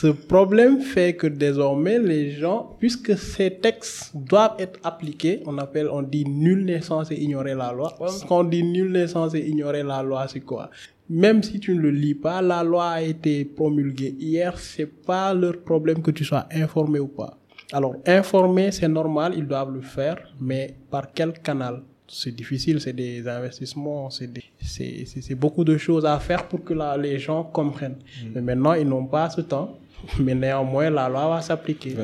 ce 0.00 0.06
problème 0.06 0.80
fait 0.80 1.14
que 1.14 1.26
désormais 1.26 1.98
les 1.98 2.30
gens, 2.30 2.74
puisque 2.78 3.18
ces 3.18 3.50
textes 3.50 4.16
doivent 4.16 4.56
être 4.58 4.80
appliqués, 4.82 5.42
on 5.44 5.58
appelle, 5.58 5.88
on 5.92 6.00
dit 6.00 6.24
nul 6.24 6.64
n'est 6.64 6.80
censé 6.80 7.16
ignorer 7.16 7.54
la 7.54 7.70
loi. 7.72 7.94
Quand 8.26 8.40
on 8.40 8.44
dit 8.44 8.64
nul 8.64 8.92
n'est 8.92 9.08
censé 9.08 9.40
ignorer 9.40 9.82
la 9.82 10.02
loi, 10.02 10.26
c'est 10.26 10.40
quoi? 10.40 10.70
Même 11.10 11.42
si 11.42 11.60
tu 11.60 11.74
ne 11.74 11.80
le 11.80 11.90
lis 11.90 12.14
pas, 12.14 12.40
la 12.40 12.62
loi 12.64 12.86
a 12.88 13.02
été 13.02 13.44
promulguée 13.44 14.14
hier, 14.18 14.58
c'est 14.58 14.86
pas 14.86 15.34
leur 15.34 15.58
problème 15.60 16.00
que 16.00 16.12
tu 16.12 16.24
sois 16.24 16.46
informé 16.50 16.98
ou 16.98 17.08
pas. 17.08 17.36
Alors, 17.70 17.96
informer, 18.06 18.72
c'est 18.72 18.88
normal, 18.88 19.34
ils 19.36 19.46
doivent 19.46 19.74
le 19.74 19.82
faire, 19.82 20.18
mais 20.40 20.76
par 20.90 21.12
quel 21.12 21.32
canal? 21.32 21.82
C'est 22.08 22.34
difficile, 22.34 22.80
c'est 22.80 22.94
des 22.94 23.28
investissements, 23.28 24.08
c'est 24.10 25.34
beaucoup 25.34 25.62
de 25.62 25.76
choses 25.76 26.06
à 26.06 26.18
faire 26.18 26.48
pour 26.48 26.64
que 26.64 26.74
les 26.98 27.18
gens 27.18 27.44
comprennent. 27.44 27.98
Mm. 28.24 28.28
Mais 28.34 28.40
maintenant, 28.40 28.72
ils 28.72 28.88
n'ont 28.88 29.06
pas 29.06 29.28
ce 29.28 29.42
temps. 29.42 29.76
Mais 30.18 30.34
néanmoins, 30.34 30.90
la 30.90 31.08
loi 31.08 31.28
va 31.28 31.40
s'appliquer. 31.40 31.94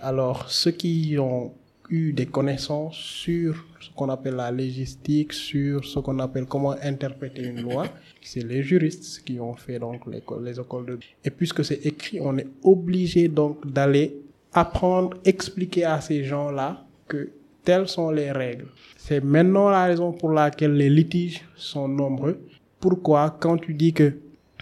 Alors, 0.00 0.50
ceux 0.50 0.70
qui 0.72 1.16
ont 1.18 1.52
eu 1.88 2.12
des 2.12 2.26
connaissances 2.26 2.96
sur 2.96 3.64
ce 3.80 3.90
qu'on 3.94 4.08
appelle 4.08 4.34
la 4.34 4.50
légistique, 4.50 5.32
sur 5.32 5.84
ce 5.84 5.98
qu'on 6.00 6.18
appelle 6.18 6.46
comment 6.46 6.74
interpréter 6.82 7.44
une 7.44 7.62
loi, 7.62 7.86
c'est 8.22 8.44
les 8.44 8.62
juristes 8.62 9.22
qui 9.24 9.38
ont 9.38 9.54
fait 9.54 9.78
donc 9.78 10.06
les, 10.06 10.22
les 10.42 10.58
écoles 10.58 10.86
de... 10.86 10.98
Et 11.24 11.30
puisque 11.30 11.64
c'est 11.64 11.84
écrit, 11.86 12.18
on 12.20 12.36
est 12.38 12.48
obligé 12.62 13.28
donc 13.28 13.70
d'aller 13.70 14.16
apprendre, 14.52 15.16
expliquer 15.24 15.84
à 15.84 16.00
ces 16.00 16.24
gens-là 16.24 16.84
que 17.06 17.30
telles 17.62 17.88
sont 17.88 18.10
les 18.10 18.32
règles. 18.32 18.68
C'est 18.96 19.22
maintenant 19.22 19.68
la 19.68 19.84
raison 19.84 20.12
pour 20.12 20.30
laquelle 20.30 20.74
les 20.74 20.90
litiges 20.90 21.44
sont 21.56 21.88
nombreux. 21.88 22.40
Pourquoi? 22.80 23.36
Quand 23.38 23.58
tu 23.58 23.74
dis 23.74 23.92
que 23.92 24.14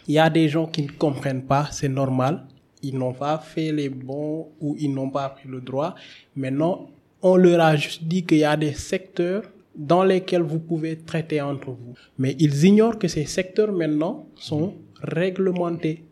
il 0.06 0.14
y 0.14 0.18
a 0.18 0.28
des 0.28 0.48
gens 0.48 0.66
qui 0.66 0.82
ne 0.82 0.90
comprennent 0.90 1.44
pas, 1.44 1.68
c'est 1.70 1.88
normal. 1.88 2.44
Ils 2.84 2.96
n'ont 2.96 3.14
pas 3.14 3.38
fait 3.38 3.72
les 3.72 3.88
bons 3.88 4.48
ou 4.60 4.76
ils 4.78 4.92
n'ont 4.92 5.10
pas 5.10 5.28
pris 5.30 5.48
le 5.48 5.60
droit. 5.60 5.94
Maintenant, 6.36 6.90
on 7.22 7.36
leur 7.36 7.60
a 7.60 7.76
juste 7.76 8.04
dit 8.04 8.24
qu'il 8.24 8.38
y 8.38 8.44
a 8.44 8.56
des 8.56 8.74
secteurs 8.74 9.42
dans 9.74 10.04
lesquels 10.04 10.42
vous 10.42 10.60
pouvez 10.60 10.96
traiter 10.96 11.40
entre 11.40 11.70
vous. 11.70 11.94
Mais 12.18 12.36
ils 12.38 12.64
ignorent 12.64 12.98
que 12.98 13.08
ces 13.08 13.24
secteurs 13.24 13.72
maintenant 13.72 14.26
sont 14.36 14.74
réglementés. 15.02 16.04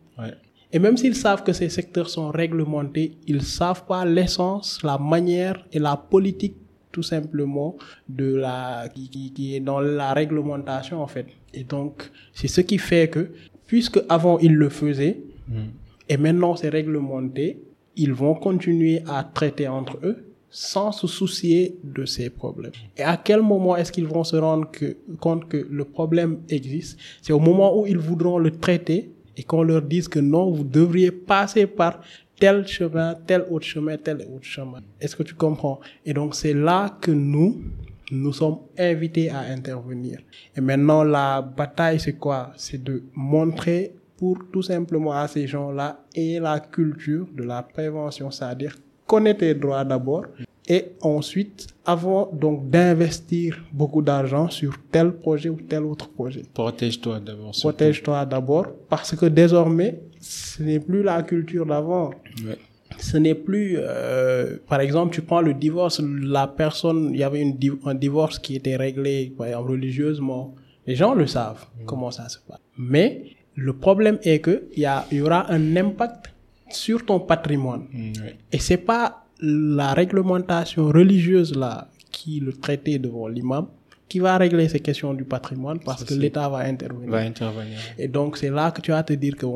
Et 0.75 0.79
même 0.79 0.97
s'ils 0.97 1.15
savent 1.15 1.45
que 1.45 1.53
ces 1.53 1.69
secteurs 1.69 2.09
sont 2.09 2.31
réglementés, 2.31 3.19
ils 3.27 3.43
savent 3.43 3.85
pas 3.85 4.07
l'essence, 4.07 4.83
la 4.83 4.97
manière 4.97 5.65
et 5.73 5.79
la 5.79 5.97
politique 5.97 6.57
tout 6.91 7.03
simplement 7.03 7.77
de 8.09 8.35
la 8.37 8.89
qui, 8.95 9.33
qui, 9.33 9.57
est 9.57 9.61
dans 9.61 9.81
la 9.81 10.13
réglementation 10.13 11.03
en 11.03 11.07
fait. 11.07 11.27
Et 11.53 11.65
donc 11.65 12.11
c'est 12.35 12.49
ce 12.49 12.61
qui 12.61 12.79
fait 12.79 13.09
que 13.09 13.31
puisque 13.67 14.01
avant 14.09 14.39
ils 14.39 14.55
le 14.55 14.69
faisaient 14.69 15.19
mm. 15.49 15.82
Et 16.13 16.19
maintenant 16.19 16.55
c'est 16.57 16.69
réglementé, 16.69 17.63
ils 17.97 18.13
vont 18.13 18.35
continuer 18.35 19.03
à 19.07 19.25
traiter 19.25 19.67
entre 19.67 19.99
eux 20.03 20.19
sans 20.51 20.93
se 20.93 21.07
soucier 21.07 21.79
de 21.83 22.05
ces 22.05 22.29
problèmes. 22.29 22.73
Et 22.99 23.03
à 23.03 23.17
quel 23.17 23.41
moment 23.41 23.75
est-ce 23.79 23.91
qu'ils 23.91 24.07
vont 24.07 24.23
se 24.23 24.37
rendre 24.37 24.71
compte 25.19 25.49
que 25.49 25.67
le 25.71 25.85
problème 25.87 26.41
existe? 26.51 26.99
C'est 27.23 27.33
au 27.33 27.39
moment 27.39 27.71
où 27.79 27.87
ils 27.87 27.97
voudront 27.97 28.37
le 28.37 28.51
traiter 28.51 29.11
et 29.39 29.43
qu'on 29.43 29.63
leur 29.63 29.81
dise 29.81 30.07
que 30.07 30.19
non, 30.19 30.51
vous 30.51 30.65
devriez 30.65 31.11
passer 31.11 31.67
par 31.67 32.03
tel 32.39 32.67
chemin, 32.67 33.15
tel 33.27 33.47
autre 33.49 33.65
chemin, 33.65 33.97
tel 33.97 34.19
autre 34.35 34.45
chemin. 34.45 34.83
Est-ce 35.01 35.17
que 35.17 35.23
tu 35.23 35.35
comprends? 35.35 35.81
Et 36.05 36.13
donc 36.13 36.35
c'est 36.35 36.53
là 36.53 36.99
que 37.01 37.11
nous, 37.11 37.63
nous 38.11 38.35
sommes 38.35 38.59
invités 38.77 39.31
à 39.31 39.41
intervenir. 39.41 40.19
Et 40.55 40.61
maintenant, 40.61 41.03
la 41.05 41.41
bataille, 41.41 41.99
c'est 41.99 42.19
quoi? 42.19 42.53
C'est 42.57 42.85
de 42.85 43.03
montrer 43.15 43.95
pour 44.23 44.39
tout 44.53 44.63
simplement 44.63 45.15
à 45.15 45.27
ces 45.27 45.49
gens-là 45.49 46.05
et 46.15 46.39
la 46.39 46.61
culture 46.61 47.27
de 47.37 47.43
la 47.43 47.61
prévention, 47.61 48.31
c'est-à-dire 48.31 48.77
connaître 49.05 49.41
tes 49.41 49.53
droits 49.53 49.85
d'abord 49.85 50.27
et 50.69 50.93
ensuite, 51.01 51.67
avant 51.85 52.31
donc 52.33 52.71
d'investir 52.71 53.61
beaucoup 53.73 54.01
d'argent 54.01 54.49
sur 54.49 54.75
tel 54.93 55.11
projet 55.11 55.49
ou 55.49 55.57
tel 55.69 55.83
autre 55.83 56.09
projet. 56.09 56.45
Protège-toi 56.55 57.19
d'abord. 57.19 57.51
Protège-toi 57.51 58.25
d'abord 58.27 58.67
parce 58.89 59.17
que 59.17 59.27
désormais, 59.27 60.01
ce 60.21 60.63
n'est 60.63 60.79
plus 60.79 61.03
la 61.03 61.21
culture 61.25 61.67
d'avant. 61.67 62.11
Ouais. 62.47 62.59
Ce 62.99 63.17
n'est 63.17 63.35
plus, 63.35 63.75
euh, 63.77 64.57
par 64.69 64.81
exemple, 64.83 65.13
tu 65.13 65.23
prends 65.23 65.41
le 65.41 65.55
divorce, 65.55 66.01
la 66.01 66.47
personne, 66.47 67.11
il 67.13 67.19
y 67.19 67.25
avait 67.25 67.41
une, 67.41 67.59
un 67.85 67.97
divorce 67.97 68.39
qui 68.39 68.55
était 68.55 68.77
réglé, 68.77 69.35
par 69.37 69.49
exemple, 69.49 69.73
religieusement. 69.73 70.55
Les 70.87 70.95
gens 70.95 71.13
le 71.13 71.27
savent, 71.27 71.67
mm. 71.81 71.87
comment 71.87 72.13
ça 72.13 72.29
se 72.29 72.39
passe. 72.47 72.61
Mais 72.79 73.25
le 73.55 73.73
problème 73.73 74.19
est 74.23 74.41
que 74.41 74.65
il 74.77 74.89
y, 75.13 75.21
aura 75.21 75.51
un 75.53 75.77
impact 75.77 76.33
sur 76.71 77.05
ton 77.05 77.21
patrimoine. 77.21 77.85
Mm, 77.93 78.13
Et 78.53 78.59
c'est 78.59 78.79
pas 78.79 79.27
la 79.41 79.93
réglementation 79.93 80.87
religieuse 80.87 81.55
là, 81.57 81.89
qui 82.11 82.41
le 82.41 82.53
traitait 82.53 82.99
devant 82.99 83.29
l'imam, 83.29 83.67
qui 84.09 84.21
va 84.21 84.37
régler 84.39 84.69
ces 84.69 84.81
questions 84.81 85.13
du 85.15 85.25
patrimoine 85.25 85.81
parce 85.81 86.05
que 86.05 86.15
l'État 86.15 86.49
va 86.49 86.59
intervenir. 86.59 87.11
va 87.11 87.19
intervenir. 87.19 87.79
Et 87.99 88.09
donc 88.09 88.37
c'est 88.37 88.51
là 88.51 88.71
que 88.71 88.81
tu 88.81 88.91
vas 88.91 89.03
te 89.03 89.13
dire 89.13 89.37
que 89.37 89.47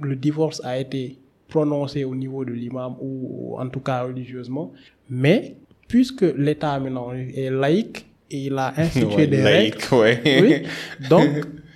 le 0.00 0.16
divorce 0.16 0.60
a 0.64 0.78
été 0.78 1.18
prononcé 1.48 2.04
au 2.04 2.14
niveau 2.14 2.44
de 2.44 2.52
l'imam 2.52 2.96
ou 3.00 3.56
en 3.58 3.68
tout 3.68 3.80
cas 3.80 4.02
religieusement, 4.02 4.72
mais 5.08 5.56
puisque 5.86 6.24
l'État 6.36 6.78
maintenant 6.78 7.12
est 7.12 7.50
laïque 7.50 8.06
et 8.30 8.46
il 8.46 8.58
a 8.58 8.74
institué 8.80 9.26
des 9.26 9.42
laïque, 9.42 9.82
règles, 9.84 10.46
oui, 10.46 10.62
donc 11.08 11.28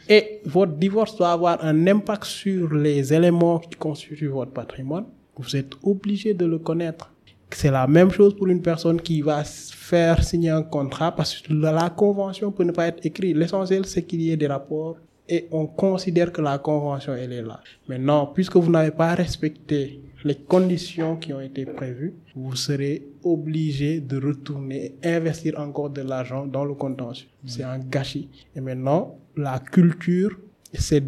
votre 0.44 0.72
divorce 0.72 1.16
doit 1.16 1.32
avoir 1.32 1.64
un 1.64 1.86
impact 1.86 2.24
sur 2.24 2.72
les 2.72 3.12
éléments 3.12 3.58
qui 3.58 3.76
constituent 3.76 4.28
votre 4.28 4.52
patrimoine. 4.52 5.04
Vous 5.36 5.56
êtes 5.56 5.72
obligé 5.82 6.34
de 6.34 6.44
le 6.44 6.58
connaître. 6.58 7.12
C'est 7.50 7.70
la 7.70 7.86
même 7.86 8.10
chose 8.10 8.34
pour 8.34 8.46
une 8.48 8.62
personne 8.62 9.00
qui 9.00 9.20
va 9.20 9.44
faire 9.44 10.22
signer 10.24 10.50
un 10.50 10.62
contrat 10.62 11.14
parce 11.14 11.40
que 11.40 11.52
la 11.52 11.90
convention 11.90 12.50
peut 12.50 12.64
ne 12.64 12.72
pas 12.72 12.86
être 12.86 13.04
écrite. 13.04 13.36
L'essentiel, 13.36 13.84
c'est 13.84 14.02
qu'il 14.02 14.22
y 14.22 14.30
ait 14.30 14.36
des 14.36 14.46
rapports 14.46 14.96
et 15.28 15.48
on 15.50 15.66
considère 15.66 16.32
que 16.32 16.40
la 16.40 16.58
convention, 16.58 17.14
elle 17.14 17.32
est 17.32 17.42
là. 17.42 17.60
Maintenant, 17.88 18.26
puisque 18.26 18.56
vous 18.56 18.70
n'avez 18.70 18.90
pas 18.90 19.14
respecté 19.14 20.00
les 20.24 20.34
conditions 20.34 21.16
qui 21.16 21.32
ont 21.32 21.40
été 21.40 21.64
prévues, 21.64 22.14
vous 22.34 22.56
serez 22.56 23.06
obligé 23.22 24.00
de 24.00 24.24
retourner 24.24 24.94
investir 25.04 25.58
encore 25.58 25.90
de 25.90 26.02
l'argent 26.02 26.46
dans 26.46 26.64
le 26.64 26.74
contentieux. 26.74 27.28
C'est 27.46 27.62
un 27.62 27.78
gâchis. 27.78 28.28
Et 28.56 28.60
maintenant, 28.60 29.18
la 29.36 29.58
culture 29.58 30.36
c'est 30.74 31.02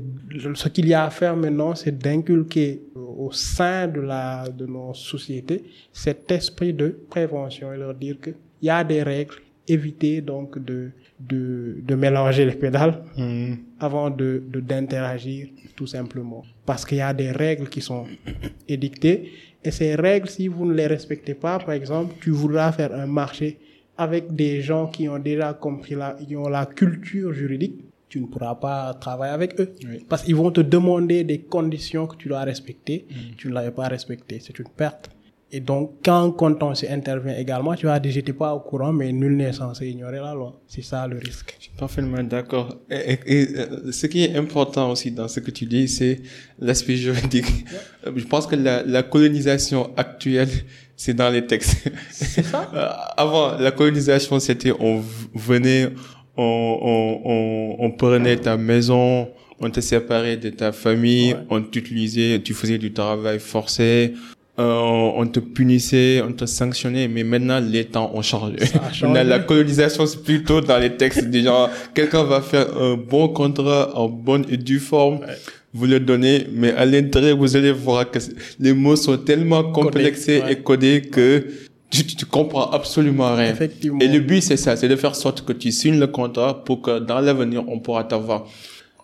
ce 0.55 0.69
qu'il 0.69 0.89
y 0.89 0.95
a 0.95 1.05
à 1.05 1.11
faire 1.11 1.37
maintenant, 1.37 1.75
c'est 1.75 1.97
d'inculquer 1.97 2.83
au 2.95 3.31
sein 3.33 3.89
de 3.89 4.01
la 4.01 4.49
de 4.49 4.67
nos 4.67 4.93
sociétés 4.95 5.65
cet 5.93 6.31
esprit 6.31 6.75
de 6.75 6.89
prévention 7.09 7.73
et 7.73 7.79
leur 7.79 7.95
dire 7.95 8.17
que 8.21 8.31
il 8.61 8.67
y 8.67 8.71
a 8.71 8.85
des 8.85 9.03
règles, 9.03 9.37
éviter 9.67 10.21
donc 10.21 10.63
de 10.63 10.91
de, 11.19 11.77
de 11.81 11.95
mélanger 11.95 12.45
les 12.45 12.57
pédales 12.57 13.03
hmm. 13.17 13.55
avant 13.81 14.11
de 14.11 14.43
d'interagir 14.53 15.49
tout 15.77 15.87
simplement 15.87 16.43
parce 16.67 16.85
qu'il 16.85 16.99
y 16.99 17.01
a 17.01 17.15
des 17.15 17.31
règles 17.31 17.69
qui 17.69 17.81
sont 17.81 18.07
édictées 18.69 19.31
et 19.63 19.71
ces 19.71 19.95
règles 19.95 20.29
si 20.29 20.49
vous 20.49 20.67
ne 20.67 20.75
les 20.75 20.87
respectez 20.87 21.35
pas 21.35 21.59
par 21.59 21.73
exemple 21.73 22.15
tu 22.21 22.31
voudras 22.31 22.73
faire 22.73 22.93
un 22.93 23.07
marché 23.07 23.59
avec 23.97 24.35
des 24.35 24.61
gens 24.61 24.89
qui 24.89 25.09
ont 25.09 25.21
déjà 25.21 25.55
compris 25.55 25.95
la 25.95 26.15
qui 26.15 26.37
ont 26.37 26.49
la 26.49 26.67
culture 26.67 27.33
juridique 27.33 27.81
tu 28.15 28.21
ne 28.21 28.27
pourras 28.27 28.55
pas 28.55 28.95
travailler 28.95 29.33
avec 29.33 29.61
eux. 29.61 29.75
Parce 30.09 30.23
qu'ils 30.23 30.37
vont 30.37 30.53
te 30.53 30.61
demander 30.61 31.25
des 31.25 31.41
conditions 31.41 32.07
que 32.07 32.15
tu 32.15 32.29
dois 32.29 32.45
respecter. 32.45 33.07
Mm. 33.11 33.15
Tu 33.37 33.49
ne 33.49 33.55
l'avais 33.55 33.73
pas 33.73 33.89
respecté. 33.89 34.41
C'est 34.41 34.57
une 34.57 34.69
perte. 34.69 35.11
Et 35.51 35.59
donc, 35.59 35.97
quand 36.05 36.31
contentieux 36.31 36.89
intervient 36.93 37.37
également, 37.37 37.75
tu 37.75 37.87
vas 37.87 37.99
dire, 37.99 38.13
j'étais 38.13 38.33
pas 38.33 38.55
au 38.55 38.61
courant, 38.61 38.93
mais 38.93 39.11
nul 39.11 39.37
n'est 39.37 39.53
censé 39.53 39.89
ignorer 39.89 40.19
la 40.19 40.33
loi. 40.33 40.61
C'est 40.69 40.83
ça 40.83 41.09
le 41.09 41.19
risque. 41.19 41.57
Je 41.59 41.65
suis 41.65 41.73
parfaitement 41.77 42.23
d'accord. 42.23 42.77
Et, 42.89 43.19
euh, 43.29 43.91
ce 43.91 44.07
qui 44.07 44.23
est 44.23 44.37
important 44.37 44.93
aussi 44.93 45.11
dans 45.11 45.27
ce 45.27 45.41
que 45.41 45.51
tu 45.51 45.65
dis, 45.65 45.89
c'est 45.89 46.21
l'aspect 46.61 46.97
juridique. 46.97 47.53
Je 48.15 48.25
pense 48.27 48.47
que 48.47 48.55
la, 48.55 48.85
la 48.85 49.03
colonisation 49.03 49.91
actuelle, 49.97 50.51
c'est 50.97 51.15
dans 51.15 51.31
les 51.31 51.45
textes. 51.45 51.91
C'est 52.13 52.45
ça? 52.45 52.71
Euh, 52.75 52.89
avant, 53.17 53.57
la 53.59 53.73
colonisation, 53.73 54.39
c'était 54.39 54.73
on 54.79 55.03
venait, 55.35 55.91
on, 56.37 57.21
on, 57.25 57.85
on, 57.85 57.91
prenait 57.91 58.37
ta 58.37 58.57
maison, 58.57 59.29
on 59.61 59.71
te 59.71 59.81
séparait 59.81 60.37
de 60.37 60.51
ta 60.51 60.73
famille, 60.73 61.37
on 61.51 61.63
t'utilisait, 61.63 62.41
tu 62.41 62.55
faisais 62.55 62.79
du 62.79 62.93
travail 62.93 63.39
forcé, 63.39 64.15
euh, 64.57 64.63
on 65.17 65.27
te 65.27 65.41
punissait, 65.41 66.23
on 66.23 66.33
te 66.33 66.47
sanctionnait, 66.47 67.09
mais 67.09 67.25
maintenant 67.25 67.59
les 67.61 67.85
temps 67.87 68.13
ont 68.15 68.23
changé. 68.23 68.57
la 69.03 69.39
colonisation, 69.41 70.07
c'est 70.07 70.23
plutôt 70.23 70.61
dans 70.61 70.79
les 70.79 70.97
textes 70.97 71.25
des 71.25 71.43
gens. 71.43 71.69
Quelqu'un 71.93 72.23
va 72.23 72.41
faire 72.41 72.77
un 72.77 72.97
bon 72.97 73.29
contrat 73.29 73.91
en 73.99 74.09
bonne 74.09 74.45
et 74.49 74.57
due 74.57 74.79
forme. 74.79 75.21
Vous 75.73 75.87
le 75.87 75.99
donnez, 75.99 76.47
mais 76.53 76.71
à 76.73 76.85
l'intérieur, 76.85 77.37
vous 77.37 77.57
allez 77.57 77.73
voir 77.73 78.09
que 78.09 78.21
les 78.61 78.73
mots 78.73 78.95
sont 78.95 79.19
tellement 79.19 79.65
complexés 79.65 80.41
et 80.49 80.55
codés 80.55 81.03
que 81.03 81.49
tu, 81.95 82.17
tu, 82.17 82.27
comprends 82.27 82.71
absolument 82.71 83.35
rien. 83.35 83.53
Effectivement. 83.53 84.01
Et 84.01 84.09
le 84.09 84.21
but, 84.21 84.41
c'est 84.43 84.57
ça, 84.57 84.77
c'est 84.77 84.89
de 84.89 84.97
faire 84.97 85.15
sorte 85.15 85.45
que 85.45 85.53
tu 85.53 85.71
signes 85.71 85.99
le 85.99 86.07
contrat 86.07 86.65
pour 86.65 86.83
que 86.83 86.99
dans 86.99 87.21
l'avenir, 87.21 87.65
on 87.69 87.79
pourra 87.79 88.05
t'avoir. 88.05 88.47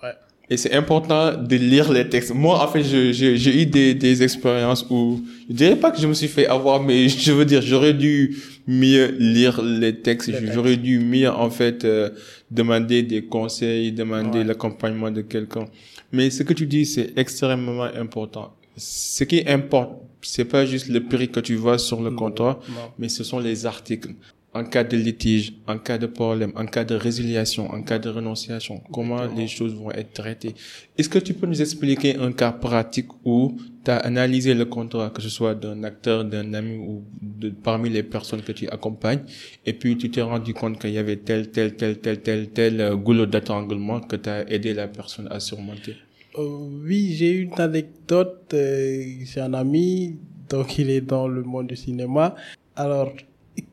Ouais. 0.03 0.11
Et 0.49 0.57
c'est 0.57 0.75
important 0.75 1.37
de 1.37 1.57
lire 1.57 1.93
les 1.93 2.09
textes. 2.09 2.35
Moi, 2.35 2.63
en 2.63 2.69
fait, 2.69 2.83
j'ai 2.83 3.63
eu 3.63 3.67
des, 3.67 3.95
des 3.95 4.23
expériences 4.23 4.85
où, 4.91 5.21
je 5.49 5.55
dirais 5.55 5.77
pas 5.77 5.91
que 5.91 6.01
je 6.01 6.07
me 6.07 6.15
suis 6.15 6.29
fait 6.29 6.47
avoir, 6.47 6.83
mais 6.83 7.09
je 7.27 7.33
veux 7.33 7.45
dire, 7.45 7.63
j'aurais 7.63 7.95
dû 7.95 8.37
mieux 8.67 9.15
lire 9.19 9.63
les 9.63 9.97
textes. 9.97 10.31
J'aurais 10.53 10.77
dû 10.77 10.99
mieux, 10.99 11.31
en 11.31 11.51
fait, 11.51 11.85
euh, 11.85 12.11
demander 12.51 13.03
des 13.03 13.23
conseils, 13.23 13.93
demander 13.93 14.43
l'accompagnement 14.45 15.11
de 15.11 15.23
quelqu'un. 15.23 15.67
Mais 16.13 16.31
ce 16.31 16.43
que 16.43 16.53
tu 16.53 16.67
dis, 16.67 16.87
c'est 16.87 17.13
extrêmement 17.17 17.85
important. 17.85 18.55
Ce 18.77 19.25
qui 19.25 19.43
importe, 19.47 19.93
c'est 20.23 20.45
pas 20.45 20.67
juste 20.67 20.89
le 20.89 21.03
prix 21.05 21.29
que 21.31 21.41
tu 21.41 21.55
vois 21.55 21.79
sur 21.79 22.03
le 22.03 22.11
contrat, 22.11 22.61
mais 22.99 23.09
ce 23.09 23.25
sont 23.25 23.39
les 23.39 23.67
articles. 23.67 24.15
En 24.53 24.65
cas 24.65 24.83
de 24.83 24.97
litige, 24.97 25.53
en 25.69 25.79
cas 25.79 25.97
de 25.97 26.07
problème, 26.07 26.51
en 26.57 26.67
cas 26.67 26.83
de 26.83 26.97
résiliation, 26.97 27.71
en 27.71 27.83
cas 27.83 28.01
de 28.01 28.09
renonciation, 28.09 28.83
comment 28.93 29.25
les 29.27 29.47
choses 29.47 29.75
vont 29.75 29.93
être 29.93 30.13
traitées. 30.13 30.57
Est-ce 30.99 31.09
que 31.09 31.21
tu 31.21 31.35
peux 31.35 31.47
nous 31.47 31.63
expliquer 31.63 32.17
un 32.17 32.33
cas 32.33 32.51
pratique 32.51 33.07
où 33.25 33.57
tu 33.85 33.93
as 33.93 33.99
analysé 33.99 34.55
le 34.55 34.65
contrat, 34.65 35.11
que 35.11 35.23
ce 35.23 35.29
soit 35.29 35.55
d'un 35.55 35.85
acteur, 35.85 36.25
d'un 36.25 36.53
ami 36.53 36.79
ou 36.79 37.05
de, 37.23 37.51
parmi 37.51 37.91
les 37.91 38.03
personnes 38.03 38.43
que 38.43 38.51
tu 38.51 38.69
accompagnes, 38.69 39.21
et 39.65 39.73
puis 39.73 39.97
tu 39.97 40.11
t'es 40.11 40.23
rendu 40.23 40.53
compte 40.53 40.81
qu'il 40.81 40.91
y 40.91 40.99
avait 40.99 41.19
tel, 41.19 41.53
tel, 41.53 41.77
tel, 41.77 42.01
tel, 42.01 42.21
tel, 42.21 42.51
tel 42.51 42.81
euh, 42.81 42.97
goulot 42.97 43.27
d'attanglement 43.27 44.01
que 44.01 44.17
tu 44.17 44.29
as 44.29 44.51
aidé 44.51 44.75
la 44.75 44.89
personne 44.89 45.29
à 45.31 45.39
surmonter? 45.39 45.95
Oui, 46.43 47.15
j'ai 47.15 47.33
une 47.33 47.59
anecdote. 47.61 48.55
Euh, 48.55 49.05
j'ai 49.25 49.41
un 49.41 49.55
ami, 49.55 50.17
donc 50.49 50.79
il 50.79 50.91
est 50.91 51.01
dans 51.01 51.29
le 51.29 51.43
monde 51.43 51.69
du 51.69 51.77
cinéma. 51.77 52.35
Alors, 52.77 53.13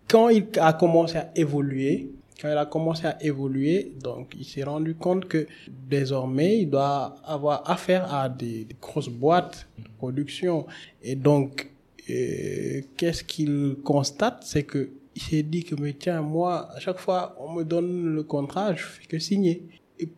quand 0.08 0.30
il 0.30 0.48
a 0.60 0.74
commencé 0.74 1.18
à 1.18 1.32
évoluer, 1.36 2.12
quand 2.42 2.52
il 2.52 2.58
a 2.58 2.66
commencé 2.66 3.08
à 3.08 3.18
évoluer, 3.24 3.94
donc 4.04 4.36
il 4.38 4.46
s'est 4.46 4.64
rendu 4.64 4.96
compte 4.96 5.28
que 5.28 5.48
désormais 5.90 6.60
il 6.60 6.70
doit 6.70 7.16
avoir 7.26 7.70
affaire 7.70 8.14
à 8.14 8.30
des, 8.30 8.68
grosses 8.82 9.10
boîtes 9.10 9.68
de 9.80 9.88
production. 9.98 10.66
Et 11.02 11.16
donc, 11.16 11.72
euh, 12.10 12.82
qu'est-ce 12.96 13.24
qu'il 13.24 13.78
constate, 13.84 14.44
c'est 14.44 14.64
que 14.64 14.90
il 15.16 15.22
s'est 15.22 15.44
dit 15.44 15.64
que 15.64 15.74
mais 15.74 15.94
tiens 15.94 16.22
moi 16.22 16.70
à 16.76 16.80
chaque 16.80 17.00
fois 17.00 17.36
on 17.40 17.52
me 17.52 17.64
donne 17.64 18.14
le 18.14 18.22
contrat, 18.22 18.76
je 18.76 18.84
fais 18.84 19.06
que 19.08 19.18
signer 19.18 19.64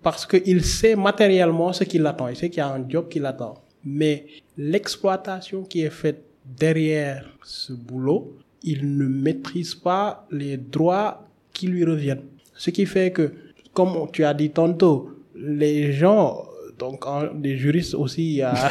parce 0.02 0.26
qu'il 0.26 0.64
sait 0.64 0.96
matériellement 0.96 1.74
ce 1.74 1.84
qui 1.84 1.98
l'attend. 1.98 2.28
Il 2.28 2.36
sait 2.36 2.50
qu'il 2.50 2.60
y 2.60 2.62
a 2.62 2.70
un 2.70 2.88
job 2.88 3.08
qui 3.10 3.20
l'attend. 3.20 3.56
Mais 3.86 4.26
l'exploitation 4.58 5.64
qui 5.64 5.82
est 5.82 5.90
faite 5.90 6.24
derrière 6.46 7.26
ce 7.44 7.74
boulot, 7.74 8.38
il 8.64 8.98
ne 8.98 9.06
maîtrise 9.06 9.76
pas 9.76 10.28
les 10.32 10.58
droits 10.58 11.26
qui 11.54 11.68
lui 11.68 11.86
reviennent. 11.86 12.26
Ce 12.56 12.70
qui 12.72 12.86
fait 12.86 13.12
que, 13.12 13.32
comme 13.74 14.10
tu 14.12 14.26
as 14.26 14.34
dit 14.34 14.50
tantôt, 14.50 15.12
les 15.36 15.94
gens, 15.94 16.44
donc 16.78 17.06
les 17.42 17.58
juristes 17.58 17.96
aussi, 17.96 18.24
il 18.24 18.36
y 18.36 18.42
a... 18.42 18.54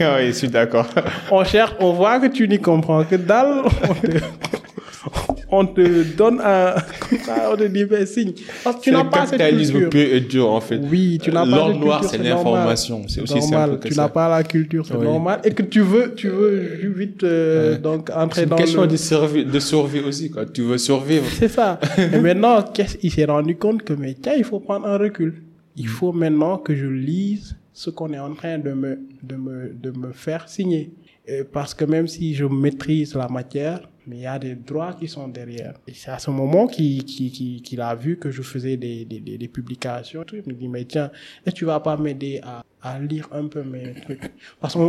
oui, 0.00 0.26
je 0.26 0.32
suis 0.32 0.48
d'accord. 0.48 0.86
on 1.30 1.44
cherche, 1.44 1.74
on 1.80 1.92
voit 1.92 2.20
que 2.20 2.26
tu 2.26 2.46
n'y 2.46 2.60
comprends 2.60 3.04
que 3.04 3.16
dalle 3.16 3.62
on 5.50 5.66
te 5.66 6.02
donne 6.16 6.40
un, 6.42 6.74
on 7.52 7.56
te 7.56 7.64
dit, 7.64 7.84
ben, 7.84 8.04
signe. 8.04 8.32
Parce 8.64 8.76
que 8.76 8.82
tu 8.82 8.90
n'as 8.90 9.04
pas 9.04 9.26
cette 9.26 9.40
culture. 9.40 9.90
peu 9.90 9.98
et 9.98 10.20
dur, 10.20 10.50
en 10.50 10.60
fait. 10.60 10.78
Oui, 10.78 11.18
tu 11.22 11.30
n'as 11.30 11.48
pas 11.48 11.68
cette 11.68 11.80
noir, 11.80 12.04
c'est 12.04 12.18
l'information. 12.18 13.02
C'est 13.06 13.20
aussi 13.20 13.38
normal. 13.38 13.70
simple 13.70 13.78
que 13.80 13.88
tu 13.88 13.94
n'as 13.94 14.08
pas 14.08 14.28
la 14.28 14.42
culture, 14.42 14.84
c'est 14.86 14.98
normal. 14.98 15.40
Et 15.44 15.52
que 15.52 15.62
tu 15.62 15.80
veux, 15.80 16.14
tu 16.14 16.28
veux 16.28 16.92
vite, 16.96 17.22
euh, 17.22 17.78
donc, 17.78 18.10
entrer 18.10 18.46
dans 18.46 18.56
C'est 18.56 18.62
une 18.62 18.66
question 18.66 18.86
de 18.86 18.96
survie, 18.96 19.44
de 19.44 19.58
survie 19.60 20.00
aussi, 20.00 20.30
quoi. 20.30 20.46
Tu 20.46 20.62
veux 20.62 20.78
survivre. 20.78 21.26
C'est 21.38 21.48
ça. 21.48 21.78
et 21.98 22.18
maintenant, 22.18 22.62
qu'est-ce, 22.62 22.96
il 23.02 23.12
s'est 23.12 23.24
rendu 23.24 23.56
compte 23.56 23.82
que, 23.82 23.92
mais 23.92 24.14
tiens, 24.14 24.34
il 24.36 24.44
faut 24.44 24.60
prendre 24.60 24.86
un 24.86 24.98
recul. 24.98 25.42
Il 25.76 25.88
faut 25.88 26.12
maintenant 26.12 26.58
que 26.58 26.74
je 26.74 26.86
lise 26.86 27.56
ce 27.72 27.90
qu'on 27.90 28.12
est 28.12 28.18
en 28.18 28.34
train 28.34 28.58
de 28.58 28.72
me, 28.72 28.98
de 29.22 29.36
me, 29.36 29.72
de 29.80 29.90
me 29.90 30.12
faire 30.12 30.48
signer. 30.48 30.90
parce 31.52 31.74
que 31.74 31.84
même 31.84 32.08
si 32.08 32.34
je 32.34 32.46
maîtrise 32.46 33.14
la 33.14 33.28
matière, 33.28 33.80
mais 34.06 34.16
il 34.16 34.22
y 34.22 34.26
a 34.26 34.38
des 34.38 34.54
droits 34.54 34.92
qui 34.92 35.08
sont 35.08 35.28
derrière. 35.28 35.74
Et 35.86 35.92
c'est 35.94 36.10
à 36.10 36.18
ce 36.18 36.30
moment 36.30 36.66
qu'il 36.66 37.04
qui, 37.04 37.30
qui, 37.62 37.80
a 37.80 37.94
vu 37.94 38.18
que 38.18 38.30
je 38.30 38.42
faisais 38.42 38.76
des, 38.76 39.04
des, 39.04 39.20
des, 39.20 39.48
publications. 39.48 40.24
Il 40.32 40.42
me 40.46 40.52
dit, 40.52 40.68
mais 40.68 40.84
tiens, 40.84 41.10
que 41.44 41.50
tu 41.50 41.64
vas 41.64 41.80
pas 41.80 41.96
m'aider 41.96 42.40
à, 42.42 42.64
à 42.82 42.98
lire 42.98 43.28
un 43.32 43.46
peu 43.46 43.62
mes 43.62 43.94
trucs? 43.94 44.32
Parce 44.60 44.74
que 44.74 44.80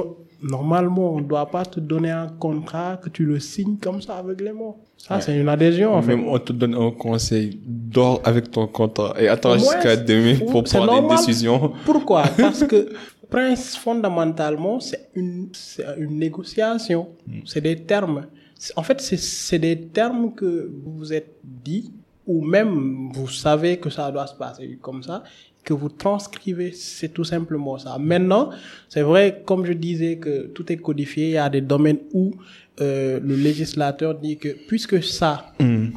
normalement, 0.42 1.14
on 1.14 1.22
ne 1.22 1.26
doit 1.26 1.50
pas 1.50 1.66
te 1.66 1.80
donner 1.80 2.12
un 2.12 2.28
contrat 2.28 2.98
que 2.98 3.10
tu 3.10 3.26
le 3.26 3.40
signes 3.40 3.78
comme 3.78 4.02
ça 4.02 4.18
aveuglément. 4.18 4.78
Ça, 4.98 5.22
c'est 5.22 5.38
une 5.38 5.50
adhésion, 5.50 5.94
en 5.94 6.02
fait. 6.02 6.14
On 6.14 6.40
te 6.40 6.54
donne 6.54 6.76
un 6.76 6.92
conseil, 6.92 7.60
dors 7.66 8.22
avec 8.24 8.52
ton 8.52 8.68
contrat 8.68 9.16
et 9.20 9.28
attends 9.28 9.58
jusqu'à 9.58 9.96
demain 9.96 10.38
pour 10.52 10.64
prendre 10.64 10.94
une 11.02 11.08
décision. 11.08 11.72
Pourquoi? 11.86 12.24
Parce 12.38 12.64
que 12.66 12.90
prince, 13.30 13.76
fondamentalement, 13.78 14.80
c'est 14.80 15.10
une, 15.16 15.50
une 15.98 16.18
négociation. 16.18 17.10
Hmm. 17.28 17.40
C'est 17.46 17.62
des 17.62 17.76
termes. 17.76 18.28
En 18.76 18.84
fait, 18.84 19.02
c'est 19.02 19.60
des 19.60 19.80
termes 19.80 20.34
que 20.34 20.72
vous 20.84 20.98
vous 20.98 21.14
êtes 21.14 21.36
dit, 21.44 21.92
ou 22.26 22.44
même 22.44 23.10
vous 23.14 23.30
savez 23.30 23.78
que 23.78 23.90
ça 23.90 24.12
doit 24.12 24.28
se 24.28 24.36
passer 24.36 24.78
comme 24.82 25.04
ça, 25.04 25.24
que 25.64 25.74
vous 25.74 25.90
transcrivez, 25.90 26.72
c'est 26.72 27.10
tout 27.10 27.26
simplement 27.26 27.78
ça. 27.78 27.98
Maintenant, 28.00 28.52
c'est 28.88 29.02
vrai, 29.02 29.44
comme 29.46 29.66
je 29.66 29.74
disais, 29.74 30.18
que 30.18 30.48
tout 30.48 30.72
est 30.72 30.78
codifié, 30.78 31.28
il 31.28 31.32
y 31.32 31.38
a 31.38 31.50
des 31.50 31.60
domaines 31.60 32.00
où 32.14 32.32
euh, 32.80 33.20
le 33.22 33.36
législateur 33.36 34.16
dit 34.16 34.38
que 34.38 34.50
puisque 34.68 35.04
ça, 35.04 35.54
mm. 35.60 35.88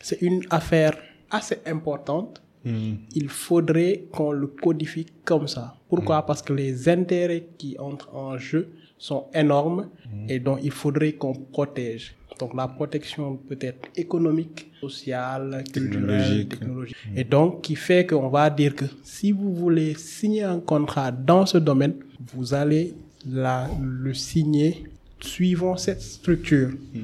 c'est 0.00 0.20
une 0.20 0.42
affaire 0.50 0.94
assez 1.30 1.58
importante, 1.64 2.42
mm. 2.64 2.92
il 3.14 3.28
faudrait 3.28 4.04
qu'on 4.12 4.32
le 4.32 4.46
codifie 4.46 5.06
comme 5.24 5.48
ça. 5.48 5.74
Pourquoi? 5.88 6.18
Mm. 6.20 6.24
Parce 6.26 6.42
que 6.42 6.52
les 6.52 6.88
intérêts 6.90 7.46
qui 7.56 7.78
entrent 7.78 8.14
en 8.14 8.36
jeu 8.36 8.68
sont 8.98 9.26
énormes 9.34 9.88
mm. 10.06 10.30
et 10.30 10.38
donc 10.38 10.58
il 10.62 10.70
faudrait 10.70 11.12
qu'on 11.12 11.34
protège. 11.34 12.14
Donc 12.38 12.54
la 12.54 12.66
protection 12.66 13.36
peut 13.36 13.58
être 13.60 13.88
économique, 13.96 14.72
sociale, 14.80 15.62
culturelle, 15.72 16.48
technologique. 16.48 16.96
Mm. 17.12 17.18
Et 17.18 17.24
donc 17.24 17.62
qui 17.62 17.76
fait 17.76 18.06
qu'on 18.06 18.28
va 18.28 18.50
dire 18.50 18.74
que 18.74 18.86
si 19.02 19.32
vous 19.32 19.54
voulez 19.54 19.94
signer 19.94 20.42
un 20.42 20.60
contrat 20.60 21.10
dans 21.12 21.46
ce 21.46 21.58
domaine, 21.58 21.94
vous 22.32 22.54
allez 22.54 22.94
la, 23.30 23.68
le 23.80 24.14
signer 24.14 24.84
suivant 25.20 25.76
cette 25.76 26.02
structure. 26.02 26.70
Mm. 26.92 27.00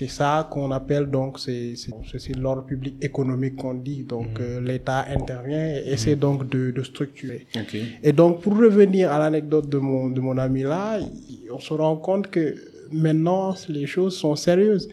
C'est 0.00 0.08
ça 0.08 0.48
qu'on 0.50 0.70
appelle 0.70 1.10
donc, 1.10 1.38
c'est 1.38 1.74
l'ordre 2.38 2.64
public 2.64 2.94
économique 3.02 3.56
qu'on 3.56 3.74
dit. 3.74 4.02
Donc 4.04 4.38
mhm. 4.38 4.46
euh, 4.46 4.60
l'État 4.62 5.04
intervient 5.10 5.74
et 5.76 5.92
essaie 5.92 6.14
mhm. 6.14 6.20
donc 6.20 6.48
de, 6.48 6.70
de 6.70 6.82
structurer. 6.82 7.46
Et 8.02 8.12
donc 8.14 8.40
pour 8.40 8.56
revenir 8.56 9.12
à 9.12 9.18
l'anecdote 9.18 9.68
de 9.68 9.76
mon, 9.76 10.08
de 10.08 10.22
mon 10.22 10.38
ami 10.38 10.62
là, 10.62 10.98
on 11.52 11.58
se 11.58 11.74
rend 11.74 11.96
compte 11.96 12.28
que 12.28 12.54
maintenant, 12.92 13.54
les 13.68 13.86
choses 13.86 14.16
sont 14.16 14.36
sérieuses. 14.36 14.88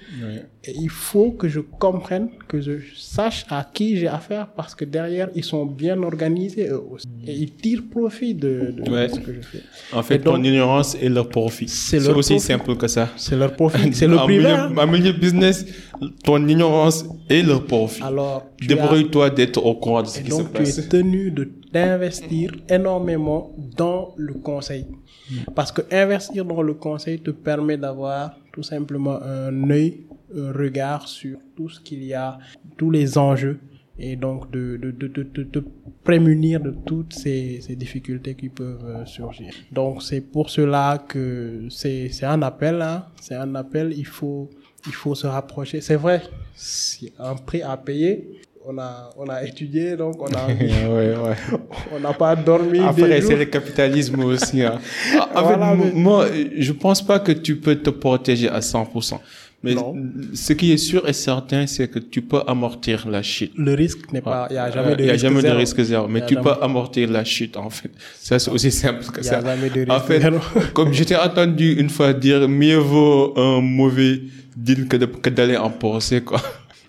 Et 0.63 0.73
il 0.81 0.89
faut 0.89 1.31
que 1.31 1.47
je 1.47 1.61
comprenne, 1.61 2.29
que 2.47 2.59
je 2.59 2.73
sache 2.95 3.45
à 3.49 3.65
qui 3.73 3.97
j'ai 3.97 4.07
affaire 4.07 4.47
parce 4.47 4.75
que 4.75 4.83
derrière, 4.83 5.29
ils 5.33 5.43
sont 5.43 5.65
bien 5.65 6.01
organisés 6.03 6.67
eux 6.67 6.83
aussi. 6.91 7.07
Et 7.25 7.33
ils 7.33 7.51
tirent 7.51 7.83
profit 7.89 8.33
de, 8.33 8.73
ce 8.85 9.19
que 9.19 9.33
je 9.33 9.41
fais. 9.41 9.63
En 9.93 10.03
fait, 10.03 10.19
ton 10.19 10.43
ignorance 10.43 10.95
est 10.95 11.09
leur 11.09 11.29
profit. 11.29 11.67
C'est 11.69 12.05
aussi 12.09 12.39
simple 12.39 12.75
que 12.75 12.87
ça. 12.87 13.09
C'est 13.15 13.37
leur 13.37 13.53
profit. 13.55 13.93
C'est 13.97 14.07
le 14.07 14.17
privé. 14.17 14.51
En 14.51 14.87
milieu 14.87 15.13
business, 15.13 15.65
ton 16.23 16.45
ignorance 16.47 17.05
est 17.29 17.43
leur 17.43 17.65
profit. 17.65 18.03
Alors, 18.03 18.45
débrouille-toi 18.59 19.29
d'être 19.29 19.63
au 19.63 19.75
courant 19.75 20.01
de 20.03 20.07
ce 20.07 20.21
qui 20.21 20.31
se 20.31 20.41
passe. 20.43 20.75
Tu 20.75 20.81
es 20.81 20.87
tenu 20.87 21.33
d'investir 21.71 22.51
énormément 22.69 23.53
dans 23.75 24.13
le 24.17 24.33
conseil. 24.33 24.85
Parce 25.55 25.71
que 25.71 25.81
investir 25.91 26.45
dans 26.45 26.61
le 26.61 26.73
conseil 26.73 27.19
te 27.19 27.31
permet 27.31 27.77
d'avoir 27.77 28.37
tout 28.53 28.63
simplement 28.63 29.21
un 29.21 29.69
œil, 29.69 30.05
un 30.35 30.51
regard 30.51 31.07
sur 31.07 31.37
tout 31.55 31.69
ce 31.69 31.79
qu'il 31.79 32.03
y 32.03 32.13
a, 32.13 32.37
tous 32.77 32.91
les 32.91 33.17
enjeux 33.17 33.59
et 33.99 34.15
donc 34.15 34.51
de, 34.51 34.77
de, 34.77 34.91
de, 34.91 35.07
de, 35.07 35.43
de 35.43 35.63
prémunir 36.03 36.59
de 36.61 36.71
toutes 36.85 37.13
ces, 37.13 37.59
ces 37.61 37.75
difficultés 37.75 38.35
qui 38.35 38.49
peuvent 38.49 38.85
euh, 38.85 39.05
surgir. 39.05 39.51
Donc 39.71 40.03
c'est 40.03 40.21
pour 40.21 40.49
cela 40.49 41.03
que 41.07 41.67
c'est 41.69 42.23
un 42.23 42.41
appel, 42.43 42.81
hein, 42.81 43.05
c'est 43.19 43.35
un 43.35 43.55
appel, 43.55 43.93
il 43.97 44.05
faut, 44.05 44.49
il 44.85 44.93
faut 44.93 45.15
se 45.15 45.25
rapprocher. 45.27 45.81
C'est 45.81 45.95
vrai, 45.95 46.21
c'est 46.55 47.11
un 47.17 47.35
prix 47.35 47.63
à 47.63 47.75
payer, 47.75 48.39
on 48.69 48.77
a, 48.77 49.09
on 49.17 49.25
a 49.29 49.43
étudié, 49.43 49.95
donc 49.95 50.21
on 50.21 50.27
a, 50.27 50.47
ouais, 50.47 51.15
ouais. 51.15 51.35
on 51.95 51.99
n'a 51.99 52.13
pas 52.13 52.35
dormi. 52.35 52.79
Après, 52.79 53.21
c'est 53.21 53.35
le 53.35 53.45
capitalisme 53.45 54.19
aussi. 54.19 54.61
Hein. 54.61 54.79
En 55.35 55.47
fait, 55.47 55.93
moi, 55.93 56.25
je 56.57 56.71
pense 56.73 57.01
pas 57.05 57.19
que 57.19 57.31
tu 57.31 57.55
peux 57.55 57.75
te 57.75 57.89
protéger 57.89 58.49
à 58.49 58.59
100%. 58.59 59.19
Mais 59.63 59.75
ce 60.33 60.53
qui 60.53 60.71
est 60.71 60.77
sûr 60.77 61.07
et 61.07 61.13
certain, 61.13 61.65
c'est 61.65 61.87
que 61.87 61.99
tu 61.99 62.21
peux 62.21 62.41
amortir 62.45 63.09
la 63.09 63.23
chute. 63.23 63.53
Le 63.57 63.73
risque 63.73 64.11
n'est 64.11 64.21
pas, 64.21 64.47
il 64.49 64.53
n'y 64.53 64.59
a 64.59 64.69
jamais 64.69 64.95
de 64.95 65.03
risque 65.03 65.03
zéro. 65.03 65.03
Il 65.03 65.07
y 65.07 65.11
a 65.11 65.17
jamais 65.17 65.41
de 65.41 65.57
risque 65.57 65.81
zéro, 65.81 66.07
mais 66.07 66.25
tu 66.25 66.35
peux 66.35 66.55
amortir 66.61 67.09
la 67.09 67.23
chute, 67.23 67.57
en 67.57 67.69
fait. 67.69 67.91
Ça, 68.19 68.37
c'est 68.37 68.51
aussi 68.51 68.71
simple 68.71 69.03
que 69.05 69.23
ça. 69.23 69.39
Il 69.39 69.43
n'y 69.43 69.49
a 69.49 69.55
jamais 69.55 69.69
de 69.69 69.79
risque 69.79 69.91
En 69.91 69.99
fait, 70.01 70.73
comme 70.73 70.93
j'étais 70.93 71.15
entendu 71.15 71.73
une 71.73 71.89
fois 71.89 72.13
dire, 72.13 72.47
mieux 72.47 72.77
vaut 72.77 73.33
un 73.37 73.61
mauvais 73.61 74.21
deal 74.55 74.87
que 74.87 75.29
d'aller 75.29 75.57
en 75.57 75.71
procès, 75.71 76.21
quoi. 76.21 76.41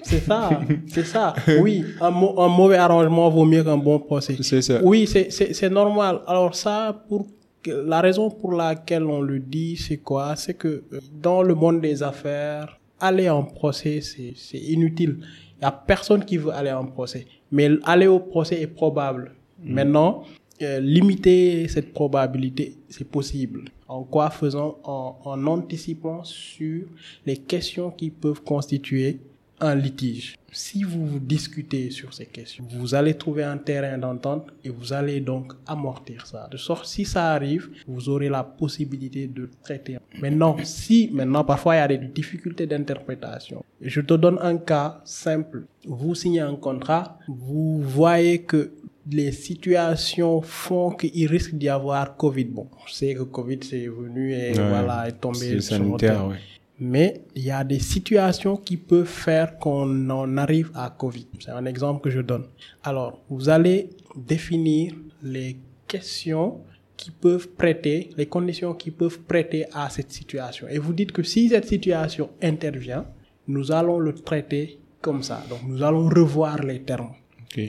C'est 0.08 0.20
ça, 0.20 0.60
c'est 0.86 1.04
ça. 1.06 1.34
Oui, 1.60 1.84
un, 2.00 2.10
mauvais 2.10 2.76
arrangement 2.76 3.28
vaut 3.30 3.44
mieux 3.44 3.62
qu'un 3.62 3.76
bon 3.76 3.98
procès. 3.98 4.36
C'est 4.40 4.62
ça. 4.62 4.80
Oui, 4.82 5.06
c'est- 5.06 5.68
normal. 5.70 6.20
Alors 6.26 6.54
ça, 6.54 7.04
pour 7.08 7.26
la 7.66 8.00
raison 8.00 8.30
pour 8.30 8.52
laquelle 8.52 9.04
on 9.04 9.20
le 9.20 9.38
dit, 9.38 9.76
c'est 9.76 9.98
quoi? 9.98 10.34
C'est 10.36 10.54
que 10.54 10.68
euh, 10.92 11.00
dans 11.20 11.42
le 11.42 11.54
monde 11.54 11.80
des 11.80 12.02
affaires, 12.02 12.78
aller 13.00 13.28
en 13.28 13.42
procès, 13.42 14.00
c'est 14.00 14.58
inutile. 14.58 15.18
Il 15.60 15.64
y 15.64 15.66
a 15.66 15.72
personne 15.72 16.24
qui 16.24 16.36
veut 16.36 16.52
aller 16.52 16.72
en 16.72 16.86
procès. 16.86 17.26
Mais 17.50 17.68
aller 17.84 18.06
au 18.06 18.20
procès 18.20 18.60
est 18.62 18.66
probable. 18.66 19.32
Maintenant, 19.62 20.22
euh, 20.62 20.80
limiter 20.80 21.66
cette 21.68 21.92
probabilité, 21.92 22.76
c'est 22.88 23.08
possible. 23.08 23.64
En 23.88 24.04
quoi? 24.04 24.30
Faisant 24.30 24.78
en, 24.84 25.16
en 25.24 25.46
anticipant 25.46 26.22
sur 26.24 26.84
les 27.26 27.36
questions 27.36 27.90
qui 27.90 28.10
peuvent 28.10 28.42
constituer 28.42 29.18
un 29.60 29.74
litige. 29.74 30.36
Si 30.50 30.82
vous 30.82 31.18
discutez 31.18 31.90
sur 31.90 32.14
ces 32.14 32.24
questions, 32.24 32.64
vous 32.70 32.94
allez 32.94 33.14
trouver 33.14 33.44
un 33.44 33.58
terrain 33.58 33.98
d'entente 33.98 34.48
et 34.64 34.70
vous 34.70 34.92
allez 34.94 35.20
donc 35.20 35.52
amortir 35.66 36.26
ça. 36.26 36.48
De 36.50 36.56
sorte, 36.56 36.86
si 36.86 37.04
ça 37.04 37.32
arrive, 37.32 37.68
vous 37.86 38.08
aurez 38.08 38.30
la 38.30 38.42
possibilité 38.44 39.26
de 39.26 39.50
traiter. 39.62 39.98
Maintenant, 40.22 40.56
si, 40.64 41.10
maintenant, 41.12 41.44
parfois, 41.44 41.74
il 41.76 41.78
y 41.78 41.82
a 41.82 41.88
des 41.88 41.98
difficultés 41.98 42.66
d'interprétation. 42.66 43.62
Je 43.80 44.00
te 44.00 44.14
donne 44.14 44.38
un 44.40 44.56
cas 44.56 45.00
simple. 45.04 45.66
Vous 45.86 46.14
signez 46.14 46.40
un 46.40 46.56
contrat, 46.56 47.18
vous 47.28 47.82
voyez 47.82 48.40
que 48.42 48.70
les 49.10 49.32
situations 49.32 50.40
font 50.42 50.90
qu'il 50.90 51.26
risque 51.28 51.54
d'y 51.54 51.68
avoir 51.68 52.16
Covid. 52.16 52.44
Bon, 52.44 52.68
je 52.86 52.92
sais 52.94 53.14
que 53.14 53.22
Covid 53.22 53.60
c'est 53.62 53.86
venu 53.86 54.32
et 54.32 54.50
Ouais. 54.50 54.68
voilà, 54.68 55.08
est 55.08 55.12
tombé 55.12 55.38
C'est 55.38 55.60
sanitaire, 55.60 55.98
terre. 56.28 56.36
Mais 56.80 57.22
il 57.34 57.44
y 57.44 57.50
a 57.50 57.64
des 57.64 57.80
situations 57.80 58.56
qui 58.56 58.76
peuvent 58.76 59.04
faire 59.04 59.58
qu'on 59.58 60.10
en 60.10 60.36
arrive 60.36 60.70
à 60.74 60.90
Covid. 60.90 61.26
C'est 61.40 61.50
un 61.50 61.64
exemple 61.66 62.02
que 62.02 62.10
je 62.10 62.20
donne. 62.20 62.46
Alors, 62.84 63.20
vous 63.28 63.48
allez 63.48 63.90
définir 64.16 64.94
les 65.22 65.58
questions 65.86 66.60
qui 66.96 67.10
peuvent 67.10 67.48
prêter, 67.48 68.10
les 68.16 68.26
conditions 68.26 68.74
qui 68.74 68.90
peuvent 68.90 69.20
prêter 69.20 69.66
à 69.72 69.88
cette 69.90 70.12
situation. 70.12 70.68
Et 70.68 70.78
vous 70.78 70.92
dites 70.92 71.12
que 71.12 71.22
si 71.22 71.48
cette 71.48 71.66
situation 71.66 72.30
intervient, 72.42 73.06
nous 73.46 73.72
allons 73.72 73.98
le 73.98 74.14
traiter 74.14 74.78
comme 75.00 75.22
ça. 75.22 75.42
Donc, 75.48 75.60
nous 75.66 75.82
allons 75.82 76.08
revoir 76.08 76.62
les 76.62 76.82
termes. 76.82 77.12
Ok. 77.44 77.60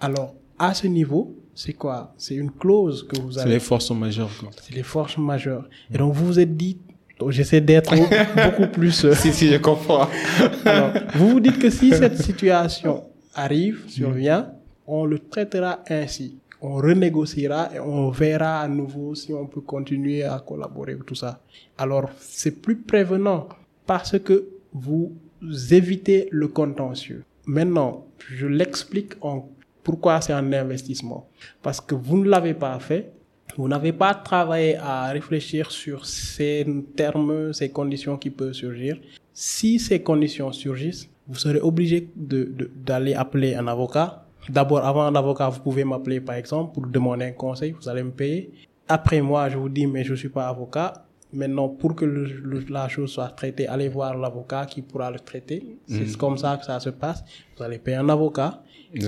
Alors, 0.00 0.34
à 0.58 0.72
ce 0.72 0.86
niveau, 0.86 1.34
c'est 1.54 1.72
quoi? 1.72 2.14
C'est 2.16 2.34
une 2.34 2.50
clause 2.50 3.06
que 3.06 3.20
vous 3.20 3.32
C'est 3.32 3.40
allez 3.40 3.54
les 3.54 3.60
forces 3.60 3.90
majeures, 3.90 4.30
c'est 4.60 4.74
les 4.74 4.82
forces 4.82 5.18
majeures. 5.18 5.68
Et 5.92 5.98
donc, 5.98 6.14
vous 6.14 6.26
vous 6.26 6.38
êtes 6.38 6.56
dit, 6.56 6.78
donc, 7.18 7.30
j'essaie 7.30 7.60
d'être 7.60 7.94
beaucoup 8.36 8.70
plus. 8.70 9.04
euh, 9.04 9.14
Si, 9.14 9.32
si, 9.32 9.48
je 9.48 9.56
comprends. 9.56 10.08
alors, 10.64 10.92
vous 11.14 11.28
vous 11.30 11.40
dites 11.40 11.58
que 11.58 11.70
si 11.70 11.90
cette 11.94 12.18
situation 12.22 13.04
arrive, 13.34 13.84
survient, 13.88 14.52
on 14.86 15.04
le 15.06 15.18
traitera 15.18 15.80
ainsi. 15.88 16.38
On 16.60 16.74
renégociera 16.76 17.70
et 17.74 17.80
on 17.80 18.10
verra 18.10 18.60
à 18.60 18.68
nouveau 18.68 19.14
si 19.14 19.32
on 19.32 19.46
peut 19.46 19.60
continuer 19.60 20.24
à 20.24 20.42
collaborer 20.46 20.94
ou 20.94 21.02
tout 21.04 21.14
ça. 21.14 21.40
Alors, 21.78 22.10
c'est 22.18 22.62
plus 22.62 22.76
prévenant 22.76 23.48
parce 23.86 24.18
que 24.18 24.48
vous 24.72 25.12
évitez 25.70 26.28
le 26.32 26.48
contentieux. 26.48 27.24
Maintenant, 27.46 28.06
je 28.30 28.46
l'explique 28.46 29.12
en 29.20 29.48
pourquoi 29.82 30.20
c'est 30.20 30.32
un 30.32 30.52
investissement. 30.52 31.28
Parce 31.62 31.80
que 31.80 31.94
vous 31.94 32.18
ne 32.18 32.28
l'avez 32.28 32.54
pas 32.54 32.78
fait, 32.80 33.12
vous 33.56 33.68
n'avez 33.68 33.92
pas 33.92 34.14
travaillé 34.14 34.76
à 34.76 35.06
réfléchir 35.10 35.70
sur 35.70 36.04
ces 36.04 36.66
termes, 36.94 37.52
ces 37.52 37.70
conditions 37.70 38.16
qui 38.16 38.30
peuvent 38.30 38.52
surgir. 38.52 38.98
Si 39.32 39.78
ces 39.78 40.02
conditions 40.02 40.52
surgissent, 40.52 41.08
vous 41.28 41.36
serez 41.36 41.60
obligé 41.60 42.08
de- 42.16 42.44
de- 42.44 42.70
d'aller 42.74 43.14
appeler 43.14 43.54
un 43.54 43.66
avocat. 43.66 44.24
D'abord, 44.48 44.84
avant 44.84 45.02
un 45.02 45.14
avocat, 45.14 45.48
vous 45.48 45.60
pouvez 45.60 45.84
m'appeler 45.84 46.20
par 46.20 46.36
exemple 46.36 46.74
pour 46.74 46.86
demander 46.86 47.24
un 47.26 47.32
conseil, 47.32 47.72
vous 47.72 47.88
allez 47.88 48.02
me 48.02 48.10
payer. 48.12 48.50
Après 48.88 49.20
moi, 49.20 49.48
je 49.48 49.56
vous 49.58 49.68
dis, 49.68 49.86
mais 49.86 50.04
je 50.04 50.14
suis 50.14 50.28
pas 50.28 50.48
avocat. 50.48 50.92
Maintenant, 51.32 51.68
pour 51.68 51.96
que 51.96 52.04
le- 52.04 52.24
le- 52.24 52.64
la 52.70 52.88
chose 52.88 53.10
soit 53.10 53.28
traitée, 53.28 53.66
allez 53.66 53.88
voir 53.88 54.16
l'avocat 54.16 54.64
qui 54.66 54.80
pourra 54.82 55.10
le 55.10 55.18
traiter. 55.18 55.76
C'est 55.88 56.16
comme 56.16 56.38
ça 56.38 56.56
que 56.56 56.64
ça 56.64 56.78
se 56.78 56.90
passe. 56.90 57.24
Vous 57.56 57.64
allez 57.64 57.78
payer 57.78 57.96
un 57.96 58.08
avocat. 58.08 58.62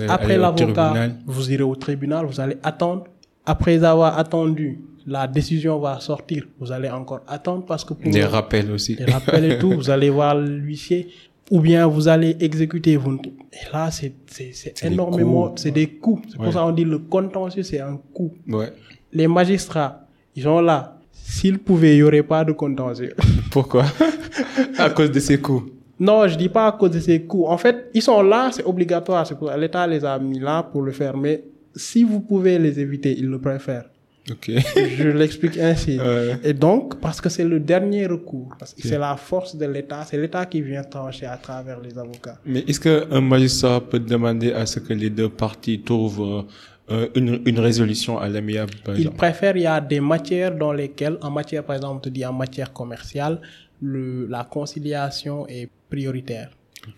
Après 0.09 0.35
l'avocat, 0.41 0.93
vous 1.25 1.51
irez 1.51 1.63
au 1.63 1.75
tribunal, 1.77 2.25
vous 2.25 2.39
allez 2.41 2.57
attendre. 2.61 3.05
Après 3.45 3.83
avoir 3.83 4.17
attendu, 4.17 4.79
la 5.07 5.27
décision 5.27 5.79
va 5.79 5.99
sortir. 5.99 6.43
Vous 6.59 6.71
allez 6.71 6.89
encore 6.89 7.21
attendre 7.27 7.65
parce 7.65 7.83
que 7.83 7.93
pour 7.93 8.11
Des 8.11 8.23
rappels 8.23 8.71
aussi. 8.71 8.95
les 8.95 9.05
rappels 9.11 9.45
et 9.51 9.57
tout, 9.57 9.71
vous 9.71 9.89
allez 9.89 10.09
voir 10.09 10.35
l'huissier. 10.35 11.07
Ou 11.51 11.61
bien 11.61 11.87
vous 11.87 12.07
allez 12.07 12.37
exécuter. 12.39 12.95
Vous... 12.95 13.13
ne- 13.13 13.17
Et 13.17 13.73
là, 13.73 13.89
c'est 13.89 14.13
c'est- 14.27 14.51
c'est 14.53 14.83
des 14.87 14.93
énormément, 14.93 15.51
c'est 15.55 15.71
des 15.71 15.87
coûts. 15.87 16.21
C'est 16.29 16.37
Ouais. 16.37 16.43
pour 16.45 16.53
ça 16.53 16.59
qu'on 16.61 16.71
dit 16.73 16.83
le 16.85 16.99
contentieux, 16.99 17.63
c'est 17.63 17.79
un 17.79 17.97
coût. 18.13 18.31
Ouais. 18.47 18.71
Les 19.11 19.27
magistrats, 19.27 20.05
ils 20.35 20.43
sont 20.43 20.61
là. 20.61 20.95
S'ils 21.11 21.57
pouvaient, 21.57 21.93
il 21.95 21.97
n'y 21.97 22.03
aurait 22.03 22.21
pas 22.23 22.45
de 22.45 22.51
contentieux. 22.51 23.15
Pourquoi? 23.51 23.85
À 24.77 24.91
cause 24.91 25.09
de 25.11 25.19
ces 25.19 25.39
coups. 25.41 25.71
Non, 25.99 26.27
je 26.27 26.35
dis 26.37 26.49
pas 26.49 26.67
à 26.67 26.71
cause 26.73 26.91
de 26.91 26.99
ces 26.99 27.23
coûts. 27.23 27.45
En 27.47 27.57
fait, 27.57 27.89
ils 27.95 28.01
sont 28.03 28.21
là, 28.21 28.51
c'est 28.51 28.63
obligatoire. 28.63 29.25
C'est 29.25 29.35
pour 29.37 29.49
l'État 29.51 29.87
les 29.87 30.05
a 30.05 30.19
mis 30.19 30.39
là 30.39 30.61
pour 30.63 30.83
le 30.83 30.91
faire. 30.91 31.17
Mais 31.17 31.43
si 31.75 32.03
vous 32.03 32.19
pouvez 32.21 32.57
les 32.59 32.79
éviter, 32.79 33.17
ils 33.17 33.27
le 33.27 33.39
préfèrent. 33.39 33.89
Ok. 34.31 34.51
Je 34.75 35.07
l'explique 35.09 35.57
ainsi. 35.57 35.97
Ouais. 36.07 36.37
Et 36.43 36.53
donc, 36.53 36.99
parce 36.99 37.19
que 37.19 37.29
c'est 37.29 37.45
le 37.45 37.59
dernier 37.59 38.05
recours, 38.05 38.53
parce 38.59 38.73
que 38.75 38.81
c'est 38.87 38.99
la 38.99 39.15
force 39.17 39.55
de 39.55 39.65
l'État, 39.65 40.05
c'est 40.07 40.17
l'État 40.19 40.45
qui 40.45 40.61
vient 40.61 40.83
trancher 40.83 41.25
à 41.25 41.37
travers 41.37 41.79
les 41.79 41.97
avocats. 41.97 42.37
Mais 42.45 42.59
est-ce 42.67 42.79
qu'un 42.79 43.21
magistrat 43.21 43.81
peut 43.81 43.99
demander 43.99 44.51
à 44.53 44.65
ce 44.67 44.79
que 44.79 44.93
les 44.93 45.09
deux 45.09 45.29
parties 45.29 45.81
trouvent 45.81 46.45
euh, 46.91 47.07
une, 47.15 47.41
une 47.45 47.59
résolution 47.59 48.19
à 48.19 48.27
l'amiable, 48.29 48.73
par 48.83 48.93
Il 48.95 48.99
exemple? 49.01 49.17
préfère, 49.17 49.57
il 49.57 49.63
y 49.63 49.67
a 49.67 49.81
des 49.81 49.99
matières 49.99 50.55
dans 50.55 50.73
lesquelles, 50.73 51.17
en 51.21 51.31
matière, 51.31 51.63
par 51.63 51.75
exemple, 51.77 51.95
on 51.97 51.99
te 51.99 52.09
dit 52.09 52.25
en 52.25 52.33
matière 52.33 52.71
commerciale, 52.71 53.41
le, 53.81 54.27
la 54.27 54.43
conciliation 54.43 55.47
est 55.47 55.69
prioritaire. 55.89 56.51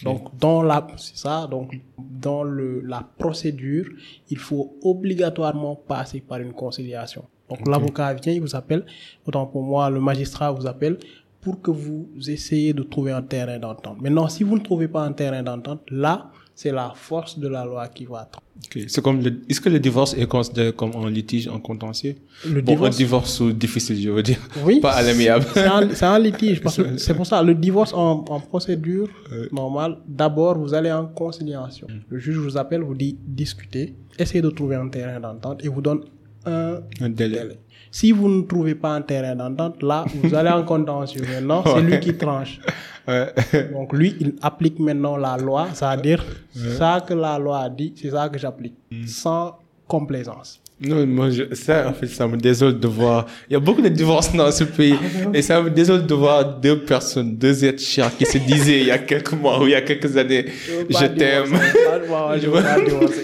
Donc, 0.04 0.38
dans 0.38 0.62
la, 0.62 0.88
c'est 0.98 1.18
ça, 1.18 1.48
donc, 1.50 1.80
dans 1.98 2.44
le, 2.44 2.82
la 2.82 3.08
procédure, 3.18 3.86
il 4.30 4.38
faut 4.38 4.78
obligatoirement 4.84 5.76
passer 5.76 6.22
par 6.22 6.40
une 6.40 6.54
conciliation. 6.54 7.26
Donc, 7.50 7.68
l'avocat 7.68 8.14
vient, 8.14 8.34
il 8.34 8.42
vous 8.42 8.56
appelle, 8.56 8.86
autant 9.26 9.46
pour 9.46 9.64
moi, 9.64 9.90
le 9.90 10.00
magistrat 10.00 10.52
vous 10.52 10.68
appelle 10.68 10.98
pour 11.42 11.62
que 11.62 11.72
vous 11.72 12.08
essayez 12.28 12.74
de 12.74 12.84
trouver 12.84 13.12
un 13.12 13.24
terrain 13.24 13.58
d'entente. 13.60 14.00
Maintenant, 14.02 14.28
si 14.28 14.44
vous 14.44 14.58
ne 14.58 14.64
trouvez 14.64 14.88
pas 14.88 15.04
un 15.04 15.12
terrain 15.12 15.44
d'entente, 15.44 15.82
là, 15.90 16.32
c'est 16.62 16.72
la 16.72 16.90
force 16.96 17.34
de 17.44 17.48
la 17.48 17.64
loi 17.66 17.88
qui 17.88 18.06
va. 18.06 18.24
Ok. 18.66 18.74
C'est 18.88 19.02
comme 19.06 19.20
est-ce 19.50 19.60
que 19.64 19.70
le 19.70 19.80
divorce 19.88 20.14
est 20.22 20.28
considéré 20.36 20.72
comme 20.80 20.92
un 21.04 21.10
litige 21.10 21.48
en 21.56 21.60
contentieux? 21.70 22.16
Le 22.48 22.62
Bon, 22.62 22.74
divorce- 22.74 22.96
un 22.96 22.98
divorce 23.04 23.42
difficile, 23.66 24.00
je 24.06 24.10
veux 24.12 24.22
dire. 24.32 24.38
Oui. 24.66 24.80
Pas 24.80 24.92
à 25.00 25.02
l'amiable. 25.02 25.46
C'est 26.00 26.04
un, 26.16 26.20
litige. 26.20 26.62
Parce 26.62 26.78
que 26.78 26.98
c'est 27.04 27.16
pour 27.16 27.26
ça, 27.32 27.42
le 27.50 27.56
divorce 27.56 27.94
en, 27.94 28.24
en 28.36 28.40
procédure 28.40 29.08
normale, 29.52 29.94
d'abord, 30.08 30.58
vous 30.64 30.74
allez 30.76 30.92
en 30.92 31.08
conciliation. 31.08 31.88
Le 32.10 32.18
juge 32.20 32.38
vous 32.38 32.56
appelle, 32.58 32.82
vous 32.82 32.96
dit 32.96 33.18
discutez, 33.26 33.96
essayez 34.20 34.42
de 34.44 34.52
trouver 34.52 34.76
un 34.76 34.88
terrain 34.90 35.20
d'entente 35.20 35.66
et 35.66 35.68
vous 35.68 35.82
donne 35.82 36.02
un 36.46 36.80
Un 37.06 37.10
délai. 37.10 37.38
délai. 37.40 37.60
Si 37.94 38.14
vous 38.14 38.30
ne 38.30 38.44
trouvez 38.44 38.74
pas 38.76 38.96
un 38.96 39.02
terrain 39.02 39.36
d'entente, 39.36 39.84
là, 39.84 40.06
vous 40.24 40.34
allez 40.34 40.50
en 40.50 40.64
contentieux. 40.64 41.24
Maintenant, 41.30 41.62
c'est 41.66 41.82
lui 41.82 42.00
qui 42.00 42.16
tranche. 42.16 42.60
Ouais. 43.06 43.34
Donc, 43.74 43.92
lui, 43.92 44.16
il 44.20 44.36
applique 44.42 44.80
maintenant 44.80 45.18
la 45.18 45.36
loi, 45.36 45.68
c'est-à-dire, 45.74 46.24
ça 46.54 47.04
que 47.06 47.14
la 47.14 47.38
loi 47.38 47.60
a 47.60 47.70
dit, 47.70 47.94
c'est 47.96 48.12
ça 48.12 48.30
que 48.30 48.40
j'applique. 48.40 48.76
Sans 49.06 49.58
complaisance. 49.88 50.62
Non, 50.84 51.06
moi, 51.06 51.30
je, 51.30 51.44
ça, 51.54 51.88
en 51.90 51.94
fait, 51.94 52.08
ça 52.08 52.28
me 52.28 52.38
désole 52.38 52.80
de 52.80 52.88
voir. 52.88 53.28
Il 53.48 53.54
y 53.54 53.56
a 53.56 53.60
beaucoup 53.60 53.84
de 53.84 53.90
divorces 53.90 54.34
dans 54.34 54.52
ce 54.52 54.64
pays. 54.64 54.96
et 55.32 55.44
ça 55.44 55.62
me 55.62 55.70
désole 55.70 56.08
de 56.08 56.14
voir 56.16 56.60
deux 56.60 56.80
personnes, 56.80 57.36
deux 57.36 57.64
êtres 57.64 57.84
chers 57.84 58.16
qui 58.18 58.26
se 58.26 58.40
disaient 58.40 58.80
il 58.80 58.88
y 58.88 58.92
a 58.92 58.98
quelques 58.98 59.34
mois 59.34 59.62
ou 59.62 59.66
il 59.68 59.72
y 59.72 59.76
a 59.76 59.82
quelques 59.82 60.18
années, 60.18 60.46
je 60.90 61.06
t'aime. 61.06 61.56
Je 62.42 62.48
veux. 62.48 62.62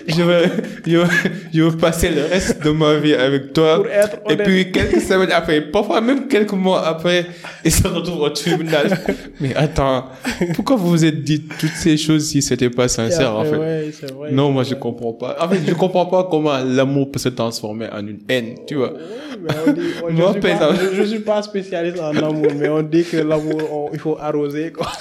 Je 0.07 0.21
veux, 0.23 0.43
je, 0.85 0.97
veux, 0.97 1.07
je 1.51 1.61
veux 1.63 1.77
passer 1.77 2.09
le 2.09 2.25
reste 2.25 2.63
de 2.63 2.69
ma 2.69 2.93
vie 2.95 3.15
avec 3.15 3.53
toi. 3.53 3.83
Et 4.29 4.37
puis, 4.37 4.71
quelques 4.71 5.01
semaines 5.01 5.31
après, 5.31 5.59
parfois 5.61 5.99
même 5.99 6.27
quelques 6.27 6.53
mois 6.53 6.85
après, 6.87 7.25
ils 7.65 7.71
se 7.71 7.87
retrouvent 7.87 8.21
au 8.21 8.29
tribunal. 8.29 8.99
Mais 9.41 9.55
attends, 9.55 10.05
pourquoi 10.53 10.75
vous 10.75 10.89
vous 10.89 11.05
êtes 11.05 11.23
dit 11.23 11.41
toutes 11.59 11.75
ces 11.75 11.97
choses 11.97 12.27
si 12.27 12.43
c'était 12.43 12.69
pas 12.69 12.87
sincère, 12.87 13.35
en 13.35 13.43
fait? 13.43 13.57
Ouais, 13.57 13.91
c'est 13.99 14.11
vrai. 14.13 14.31
Non, 14.31 14.51
moi 14.51 14.63
je 14.63 14.75
comprends 14.75 15.13
pas. 15.13 15.37
En 15.41 15.49
fait, 15.49 15.59
je 15.67 15.73
comprends 15.73 16.05
pas 16.05 16.27
comment 16.29 16.57
l'amour 16.63 17.11
peut 17.11 17.17
se 17.19 17.29
transformer 17.29 17.46
en 17.91 18.07
une 18.07 18.19
haine, 18.29 18.55
tu 18.67 18.75
vois. 18.75 18.93
Mais 19.41 19.53
on 19.67 19.71
dit, 19.71 19.81
on- 20.03 20.11
Moi, 20.13 20.27
je, 20.27 20.31
suis 20.31 20.41
pas, 20.41 20.73
je, 20.75 20.95
je 20.95 21.03
suis 21.03 21.19
pas 21.19 21.41
spécialiste 21.41 21.99
en 21.99 22.15
amour, 22.15 22.47
mais 22.57 22.69
on 22.69 22.81
dit 22.81 23.03
que 23.03 23.17
l'amour, 23.17 23.89
il 23.93 23.99
faut 23.99 24.17
arroser, 24.19 24.71
quoi. 24.71 24.87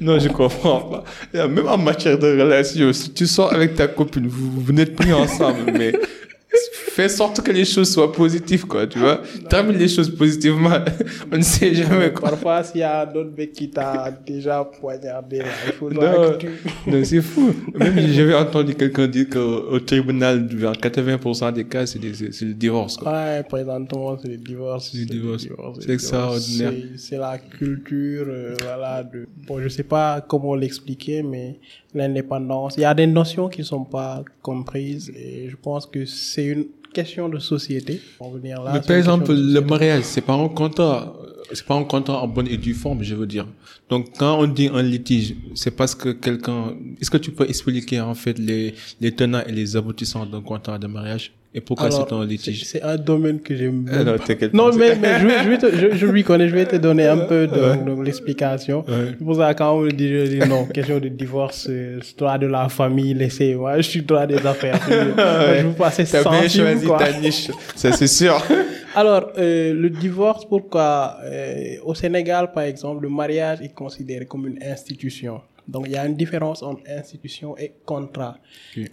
Non, 0.00 0.18
je 0.18 0.28
comprends 0.28 0.80
pas. 0.80 1.04
Même 1.48 1.66
en 1.68 1.78
matière 1.78 2.18
de 2.18 2.26
relation, 2.40 2.92
si 2.92 3.10
tu 3.12 3.26
sors 3.26 3.52
avec 3.52 3.74
ta 3.74 3.86
copine, 3.88 4.26
vous, 4.26 4.60
vous 4.60 4.72
n'êtes 4.72 4.94
plus 4.94 5.12
ensemble, 5.14 5.72
mais 5.76 5.92
fais 6.72 7.08
sorte 7.08 7.40
que 7.42 7.50
les 7.52 7.64
choses 7.64 7.92
soient 7.92 8.12
positives, 8.12 8.66
quoi, 8.66 8.86
tu 8.86 8.98
vois. 8.98 9.20
Termine 9.48 9.76
les 9.78 9.88
choses 9.88 10.14
positivement. 10.14 10.70
On 11.32 11.36
ne 11.36 11.42
sait 11.42 11.74
jamais, 11.74 12.12
quoi. 12.12 12.30
Parfois, 12.30 12.62
s'il 12.62 12.80
y 12.80 12.84
a 12.84 13.04
d'autres 13.06 13.32
mecs 13.36 13.52
qui 13.52 13.70
t'a 13.70 14.10
déjà 14.26 14.64
poignardé, 14.64 15.42
il 15.66 15.72
faut 15.72 15.90
Non, 15.90 16.00
que 16.00 16.36
tu... 16.38 16.48
non, 16.86 17.04
c'est 17.04 17.20
fou. 17.22 17.54
Même 17.74 17.98
j'avais 18.12 18.34
entendu 18.34 18.74
quelqu'un 18.74 19.06
dire 19.06 19.28
qu'au 19.30 19.68
au 19.70 19.80
tribunal, 19.80 20.46
vers 20.50 20.72
80% 20.72 21.52
des 21.52 21.64
cas, 21.64 21.86
c'est 21.86 22.00
le 22.02 22.54
divorce, 22.54 22.96
quoi. 22.96 23.12
Ouais, 23.12 23.42
présentement, 23.42 24.16
c'est 24.22 24.28
le 24.28 24.36
divorce. 24.36 24.90
C'est 24.92 24.98
le 24.98 25.04
divorce. 25.06 25.46
C'est 25.80 25.90
extraordinaire. 25.92 26.72
C'est- 26.72 26.98
C'est 26.98 27.18
la 27.18 27.38
culture, 27.38 28.26
euh, 28.28 28.54
voilà. 28.62 29.02
De... 29.02 29.26
Bon, 29.46 29.60
je 29.60 29.68
sais 29.68 29.82
pas 29.82 30.20
comment 30.26 30.54
l'expliquer, 30.54 31.22
mais 31.22 31.58
l'indépendance, 31.96 32.74
il 32.76 32.82
y 32.82 32.84
a 32.84 32.94
des 32.94 33.06
notions 33.06 33.48
qui 33.48 33.64
sont 33.64 33.84
pas 33.84 34.24
comprises 34.42 35.10
et 35.16 35.48
je 35.48 35.56
pense 35.56 35.86
que 35.86 36.04
c'est 36.04 36.46
une 36.46 36.66
question 36.92 37.28
de 37.28 37.38
société. 37.38 38.00
Pour 38.18 38.30
venir 38.30 38.62
là, 38.62 38.72
Mais 38.74 38.80
par 38.80 38.96
exemple, 38.96 39.32
le 39.32 39.60
mariage, 39.60 40.04
c'est 40.04 40.22
pas 40.22 40.34
un 40.34 40.48
contrat, 40.48 41.14
c'est 41.52 41.66
pas 41.66 41.74
un 41.74 41.84
contrat 41.84 42.22
en 42.22 42.28
bonne 42.28 42.48
et 42.48 42.56
due 42.56 42.74
forme, 42.74 43.02
je 43.02 43.14
veux 43.14 43.26
dire. 43.26 43.46
Donc, 43.90 44.16
quand 44.18 44.38
on 44.38 44.46
dit 44.46 44.68
un 44.72 44.82
litige, 44.82 45.34
c'est 45.54 45.70
parce 45.70 45.94
que 45.94 46.10
quelqu'un, 46.10 46.74
est-ce 47.00 47.10
que 47.10 47.18
tu 47.18 47.30
peux 47.32 47.48
expliquer, 47.48 48.00
en 48.00 48.14
fait, 48.14 48.38
les, 48.38 48.74
les 49.00 49.12
tenants 49.12 49.42
et 49.46 49.52
les 49.52 49.76
aboutissants 49.76 50.26
d'un 50.26 50.40
contrat 50.40 50.78
de 50.78 50.86
mariage? 50.86 51.32
Et 51.56 51.60
pourquoi 51.62 51.90
c'est 51.90 52.12
un 52.12 52.20
c'est 52.20 52.26
litige? 52.26 52.64
c'est 52.66 52.82
un 52.82 52.96
domaine 52.96 53.40
que 53.40 53.56
j'aime 53.56 53.86
Ah 53.90 54.04
non, 54.52 54.70
mais, 54.76 54.94
mais 55.00 55.18
je, 55.20 55.26
vais- 55.26 55.42
je, 55.44 55.48
vais 55.48 55.58
te- 55.58 55.74
je, 55.74 55.96
je 55.96 56.06
lui 56.06 56.22
connais, 56.22 56.48
je 56.48 56.54
vais 56.54 56.66
te 56.66 56.76
donner 56.76 57.06
un 57.06 57.16
peu 57.16 57.46
de, 57.46 57.82
de 57.96 58.02
l'explication. 58.02 58.84
Ouais. 58.86 59.06
C'est 59.18 59.24
pour 59.24 59.36
ça 59.36 59.54
quand 59.54 59.72
on 59.76 59.80
me 59.80 59.90
dit, 59.90 60.08
je 60.08 60.26
dis 60.26 60.38
non, 60.48 60.66
question 60.66 60.98
de 61.00 61.08
divorce, 61.08 61.66
euh, 61.70 61.98
c'est 62.02 62.18
droit 62.18 62.36
de 62.36 62.46
la 62.46 62.68
famille, 62.68 63.14
laissez, 63.14 63.54
moi, 63.54 63.76
je 63.78 63.88
suis 63.88 64.02
droit 64.02 64.26
des 64.26 64.44
affaires. 64.46 64.78
Je, 64.86 64.92
je 65.60 65.66
vous 65.66 65.72
passe 65.72 65.96
T'as 66.10 66.22
bien 66.30 66.46
choisi 66.46 66.86
quoi. 66.86 66.98
ta 66.98 67.12
niche. 67.18 67.50
Ça, 67.74 67.90
c'est 67.92 68.06
sûr. 68.06 68.36
Alors, 68.94 69.30
euh, 69.38 69.72
le 69.74 69.88
divorce, 69.90 70.44
pourquoi 70.44 71.16
euh, 71.24 71.76
Au 71.84 71.94
Sénégal, 71.94 72.52
par 72.52 72.64
exemple, 72.64 73.02
le 73.02 73.08
mariage 73.08 73.58
est 73.62 73.74
considéré 73.74 74.24
comme 74.26 74.46
une 74.46 74.58
institution? 74.62 75.40
Donc, 75.68 75.86
il 75.86 75.92
y 75.92 75.96
a 75.96 76.06
une 76.06 76.14
différence 76.16 76.62
entre 76.62 76.82
institution 76.88 77.56
et 77.58 77.72
contrat. 77.84 78.38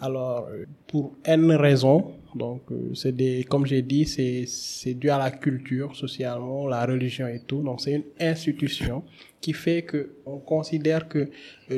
Alors, 0.01 0.47
euh, 0.51 0.65
pour 0.87 1.15
N 1.23 1.51
raisons, 1.51 2.13
donc, 2.35 2.63
euh, 2.71 2.93
c'est 2.95 3.11
des, 3.15 3.43
comme 3.43 3.65
j'ai 3.65 3.81
dit, 3.83 4.05
c'est, 4.05 4.45
c'est 4.47 4.95
dû 4.95 5.09
à 5.09 5.17
la 5.19 5.29
culture, 5.31 5.95
socialement, 5.95 6.67
la 6.67 6.85
religion 6.85 7.27
et 7.27 7.41
tout. 7.41 7.61
Donc, 7.61 7.81
c'est 7.81 7.93
une 7.93 8.03
institution 8.19 9.03
qui 9.39 9.53
fait 9.53 9.83
que 9.83 10.15
on 10.25 10.39
considère 10.39 11.07
que 11.07 11.19
euh, 11.19 11.29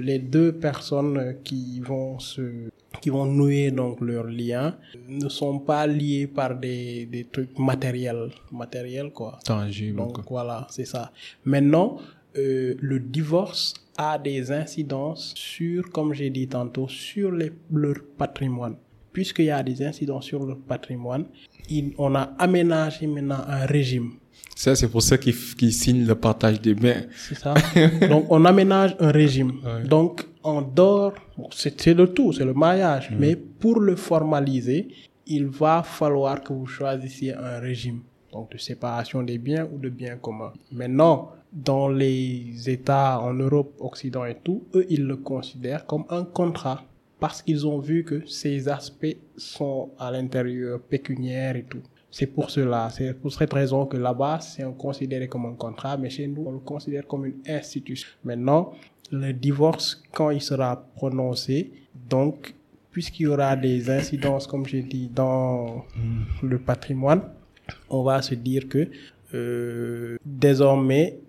les 0.02 0.20
deux 0.20 0.54
personnes 0.54 1.38
qui 1.44 1.80
vont 1.82 2.20
se, 2.20 2.70
qui 3.02 3.10
vont 3.10 3.26
nouer 3.26 3.72
donc 3.72 4.00
leur 4.02 4.26
lien 4.26 4.78
ne 5.10 5.28
sont 5.30 5.60
pas 5.60 5.86
liés 5.88 6.28
par 6.28 6.56
des, 6.58 7.06
des 7.08 7.26
trucs 7.26 7.58
matériels, 7.60 8.30
matériels 8.52 9.10
quoi. 9.12 9.40
Tangible, 9.44 9.98
Donc 9.98 10.14
quoi. 10.14 10.24
voilà, 10.30 10.68
c'est 10.70 10.86
ça. 10.86 11.12
Maintenant, 11.44 11.98
euh, 12.38 12.76
le 12.80 13.00
divorce 13.00 13.74
a 13.98 14.18
des 14.18 14.52
incidences 14.52 15.34
sur, 15.36 15.90
comme 15.92 16.14
j'ai 16.14 16.30
dit 16.30 16.48
tantôt, 16.48 16.88
sur 16.88 17.32
les, 17.32 17.52
leur 17.72 17.96
patrimoine. 18.18 18.76
Puisqu'il 19.14 19.46
y 19.46 19.52
a 19.52 19.64
des 19.64 19.82
incidences 19.84 20.26
sur 20.26 20.46
leur 20.46 20.58
patrimoine, 20.58 21.26
il- 21.70 21.94
on 21.98 22.14
a 22.16 22.24
aménagé 22.38 23.08
maintenant 23.08 23.40
un 23.48 23.66
régime. 23.66 24.12
Ça, 24.56 24.76
c'est 24.76 24.90
pour 24.90 25.02
ça 25.02 25.18
qu'ils 25.18 25.34
f- 25.34 25.56
qu'ils 25.56 25.72
signent 25.74 26.06
le 26.06 26.16
partage 26.16 26.60
des 26.62 26.74
biens. 26.74 27.04
C'est 27.16 27.36
ça. 27.36 27.54
Donc, 28.10 28.26
on 28.30 28.44
aménage 28.46 28.96
un 29.00 29.12
régime. 29.12 29.54
Ouais. 29.64 29.88
Donc, 29.88 30.26
en 30.44 30.62
dehors, 30.62 31.14
bon, 31.38 31.50
c'est 31.54 31.94
le 31.94 32.08
tout, 32.08 32.34
c'est 32.34 32.44
le 32.46 32.54
mariage. 32.54 33.10
Mais 33.18 33.36
pour 33.36 33.80
le 33.80 33.96
formaliser, 33.96 34.90
il 35.28 35.48
va 35.48 35.82
falloir 35.84 36.42
que 36.44 36.54
vous 36.54 36.66
choisissiez 36.68 37.34
un 37.34 37.60
régime. 37.60 38.02
Donc, 38.32 38.52
de 38.52 38.58
séparation 38.58 39.24
des 39.24 39.38
biens 39.38 39.68
ou 39.74 39.78
de 39.78 39.90
biens 39.90 40.18
communs. 40.18 40.54
Maintenant, 40.72 41.32
dans 41.56 41.88
les 41.88 42.70
États 42.70 43.20
en 43.22 43.34
Europe, 43.34 43.74
Occident 43.80 44.26
et 44.26 44.36
tout, 44.44 44.64
eux, 44.76 44.86
ils 44.90 45.06
le 45.06 45.16
considèrent 45.16 45.86
comme 45.86 46.04
un 46.10 46.26
contrat. 46.26 46.84
Parce 47.18 47.42
qu'ils 47.42 47.66
ont 47.66 47.80
vu 47.80 48.04
que 48.04 48.28
ces 48.28 48.68
aspects 48.68 49.16
sont 49.38 49.90
à 49.98 50.12
l'intérieur 50.12 50.82
pécuniaires 50.82 51.56
et 51.56 51.64
tout. 51.64 51.82
C'est 52.12 52.28
pour 52.28 52.50
cela, 52.50 52.90
c'est 52.92 53.14
pour 53.14 53.32
cette 53.34 53.54
raison 53.54 53.86
que 53.86 53.96
là-bas, 53.98 54.40
c'est 54.42 54.64
considéré 54.78 55.28
comme 55.28 55.46
un 55.46 55.54
contrat, 55.54 55.98
mais 55.98 56.10
chez 56.10 56.28
nous, 56.28 56.44
on 56.46 56.52
le 56.52 56.60
considère 56.60 57.08
comme 57.08 57.26
une 57.26 57.40
institution. 57.48 58.08
Maintenant, 58.24 58.74
le 59.12 59.32
divorce, 59.32 60.04
quand 60.12 60.30
il 60.30 60.42
sera 60.42 60.76
prononcé, 60.96 61.72
donc, 62.10 62.54
puisqu'il 62.92 63.24
y 63.24 63.28
aura 63.28 63.56
des 63.56 63.90
incidences, 63.90 64.46
comme 64.46 64.66
j'ai 64.66 64.82
dit, 64.82 65.08
dans 65.08 65.86
le 66.42 66.60
patrimoine, 66.60 67.22
on 67.90 68.04
va 68.04 68.22
se 68.22 68.36
dire 68.36 68.68
que 68.68 68.88
euh, 69.34 70.18
désormais, 70.26 71.20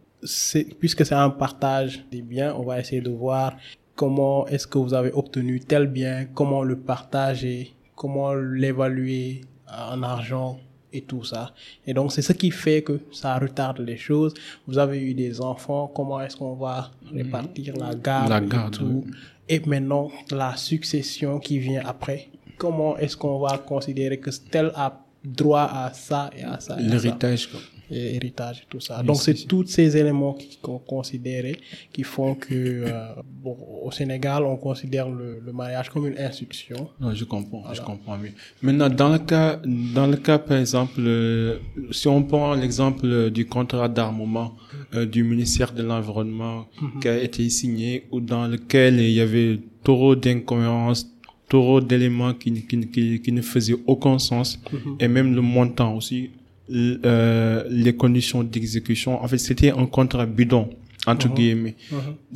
puisque 0.81 1.05
c'est 1.05 1.15
un 1.15 1.31
partage 1.31 2.05
des 2.11 2.23
biens, 2.23 2.55
on 2.57 2.65
va 2.65 2.81
essayer 2.81 3.01
de 3.01 3.11
voir 3.11 3.57
comment 3.95 4.47
est-ce 4.47 4.67
que 4.67 4.79
vous 4.79 4.95
avez 4.95 5.13
obtenu 5.13 5.61
tel 5.61 5.87
bien, 5.87 6.27
comment 6.35 6.63
le 6.63 6.77
partager, 6.79 7.75
comment 7.95 8.35
l'évaluer 8.35 9.43
en 9.69 10.03
argent 10.03 10.59
et 10.93 11.03
tout 11.03 11.25
ça. 11.25 11.53
Et 11.87 11.93
donc, 11.95 12.13
c'est 12.13 12.23
ce 12.23 12.33
qui 12.33 12.51
fait 12.51 12.83
que 12.83 13.01
ça 13.13 13.39
retarde 13.39 13.81
les 13.81 13.97
choses. 13.97 14.33
Vous 14.67 14.79
avez 14.79 15.01
eu 15.01 15.15
des 15.15 15.41
enfants, 15.41 15.91
comment 15.95 16.21
est-ce 16.21 16.37
qu'on 16.37 16.55
va 16.55 16.91
répartir 17.13 17.77
la 17.77 17.95
garde, 17.95 18.31
La 18.31 18.39
et 18.43 18.47
garde, 18.47 18.77
tout? 18.79 19.03
oui. 19.07 19.13
Et 19.49 19.61
maintenant, 19.61 20.11
la 20.31 20.57
succession 20.57 21.39
qui 21.39 21.59
vient 21.59 21.83
après. 21.85 22.29
Comment 22.59 22.97
est-ce 22.97 23.17
qu'on 23.17 23.39
va 23.39 23.59
considérer 23.59 24.19
que 24.19 24.31
tel 24.51 24.73
a 24.75 25.05
droit 25.25 25.69
à 25.73 25.93
ça 25.93 26.31
et 26.37 26.43
à 26.43 26.59
ça 26.59 26.75
et 26.75 26.77
à 26.79 26.81
ça? 26.85 26.89
L'héritage, 26.89 27.47
quoi. 27.49 27.61
Et 27.91 28.17
héritage 28.17 28.59
et 28.63 28.67
tout 28.69 28.81
ça. 28.81 28.99
Oui, 29.01 29.07
Donc 29.07 29.17
c'est- 29.17 29.47
tous 29.47 29.67
ces 29.67 29.97
éléments 29.97 30.35
qui- 30.35 30.59
qu'on 30.61 30.79
considérait 30.79 31.57
qui 31.93 32.03
font 32.03 32.35
que 32.35 32.55
euh, 32.55 33.09
bon, 33.43 33.57
au 33.85 33.91
Sénégal 33.93 34.45
on 34.45 34.57
considère 34.57 35.09
le, 35.09 35.41
le 35.45 35.53
mariage 35.53 35.89
comme 35.91 36.07
une 36.07 36.19
institution. 36.19 36.89
Non, 37.01 37.15
je 37.15 37.25
comprends, 37.25 37.63
je 37.73 37.81
comprends 37.83 38.19
mieux. 38.19 38.33
Maintenant, 38.63 38.89
dans 38.89 39.09
le 39.11 39.19
cas, 39.21 39.61
dans 39.95 40.07
le 40.07 40.17
cas, 40.17 40.39
par 40.39 40.59
exemple, 40.59 41.01
euh, 41.01 41.59
si 41.91 42.09
on 42.09 42.23
prend 42.23 42.55
l'exemple 42.55 43.07
euh, 43.07 43.31
du 43.31 43.47
contrat 43.47 43.89
d'armement 43.89 44.55
euh, 44.95 45.07
du 45.07 45.23
ministère 45.25 45.73
de 45.73 45.83
l'Environnement 45.83 46.67
qui 47.01 47.09
a 47.09 47.19
été 47.23 47.49
signé 47.51 48.05
ou 48.11 48.21
dans 48.21 48.47
lequel 48.47 49.01
il 49.01 49.11
y 49.11 49.21
avait 49.21 49.59
trop 49.85 50.17
d'incohérences, 50.17 51.07
trop 51.49 51.81
d'éléments 51.81 52.35
qui, 52.35 52.53
qui, 52.67 52.89
qui, 52.89 53.21
qui 53.21 53.33
ne 53.33 53.43
faisaient 53.43 53.77
aucun 53.87 54.19
sens 54.19 54.59
et 54.99 55.07
même 55.09 55.35
le 55.35 55.41
montant 55.43 55.95
aussi, 55.95 56.31
euh, 56.71 57.65
les 57.69 57.95
conditions 57.95 58.43
d'exécution. 58.43 59.23
En 59.23 59.29
fait, 59.29 59.39
c'était 59.39 59.71
un 59.71 59.87
contrat 59.87 60.27
bidon, 60.27 60.71
entre 61.07 61.29
guillemets. 61.33 61.77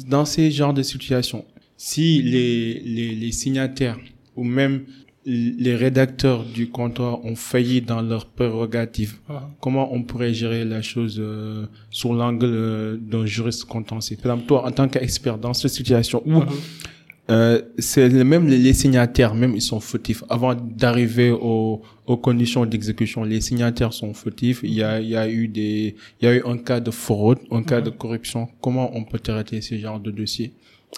Dans 0.08 0.24
ces 0.24 0.50
genres 0.50 0.74
de 0.74 0.82
situations, 0.82 1.44
si 1.76 2.22
les, 2.22 2.80
les, 2.80 3.14
les 3.14 3.32
signataires 3.32 3.98
ou 4.36 4.44
même 4.44 4.84
les 5.26 5.76
rédacteurs 5.76 6.44
du 6.44 6.70
contrat 6.70 7.20
ont 7.22 7.36
failli 7.36 7.82
dans 7.82 8.00
leurs 8.00 8.26
prérogatives, 8.26 9.18
comment 9.60 9.92
on 9.92 10.02
pourrait 10.02 10.32
gérer 10.32 10.64
la 10.64 10.80
chose 10.80 11.16
euh, 11.18 11.66
sous 11.90 12.14
l'angle 12.14 12.46
euh, 12.46 12.96
d'un 12.96 13.26
juriste 13.26 13.64
contentieux? 13.66 14.16
Par 14.16 14.32
exemple, 14.32 14.48
toi, 14.48 14.66
en 14.66 14.70
tant 14.70 14.88
qu'expert 14.88 15.36
dans 15.38 15.52
cette 15.52 15.72
situation 15.72 16.22
où 16.26 16.42
euh, 17.30 17.62
c'est 17.78 18.08
même 18.08 18.48
les, 18.48 18.72
signataires, 18.72 19.34
même 19.34 19.54
ils 19.54 19.62
sont 19.62 19.80
fautifs. 19.80 20.24
Avant 20.28 20.54
d'arriver 20.54 21.30
aux, 21.30 21.80
aux 22.06 22.16
conditions 22.16 22.66
d'exécution, 22.66 23.22
les 23.22 23.40
signataires 23.40 23.92
sont 23.92 24.14
fautifs. 24.14 24.60
Il 24.64 24.74
y 24.74 24.82
a, 24.82 25.00
il 25.00 25.08
y 25.08 25.16
a 25.16 25.28
eu 25.28 25.46
des, 25.46 25.94
il 26.20 26.24
y 26.24 26.28
a 26.28 26.34
eu 26.34 26.42
un 26.44 26.58
cas 26.58 26.80
de 26.80 26.90
fraude, 26.90 27.38
un 27.50 27.62
cas 27.62 27.80
de 27.80 27.90
corruption. 27.90 28.48
Comment 28.60 28.90
on 28.96 29.04
peut 29.04 29.20
traiter 29.20 29.60
ce 29.60 29.76
genre 29.76 30.00
de 30.00 30.10
dossier? 30.10 30.52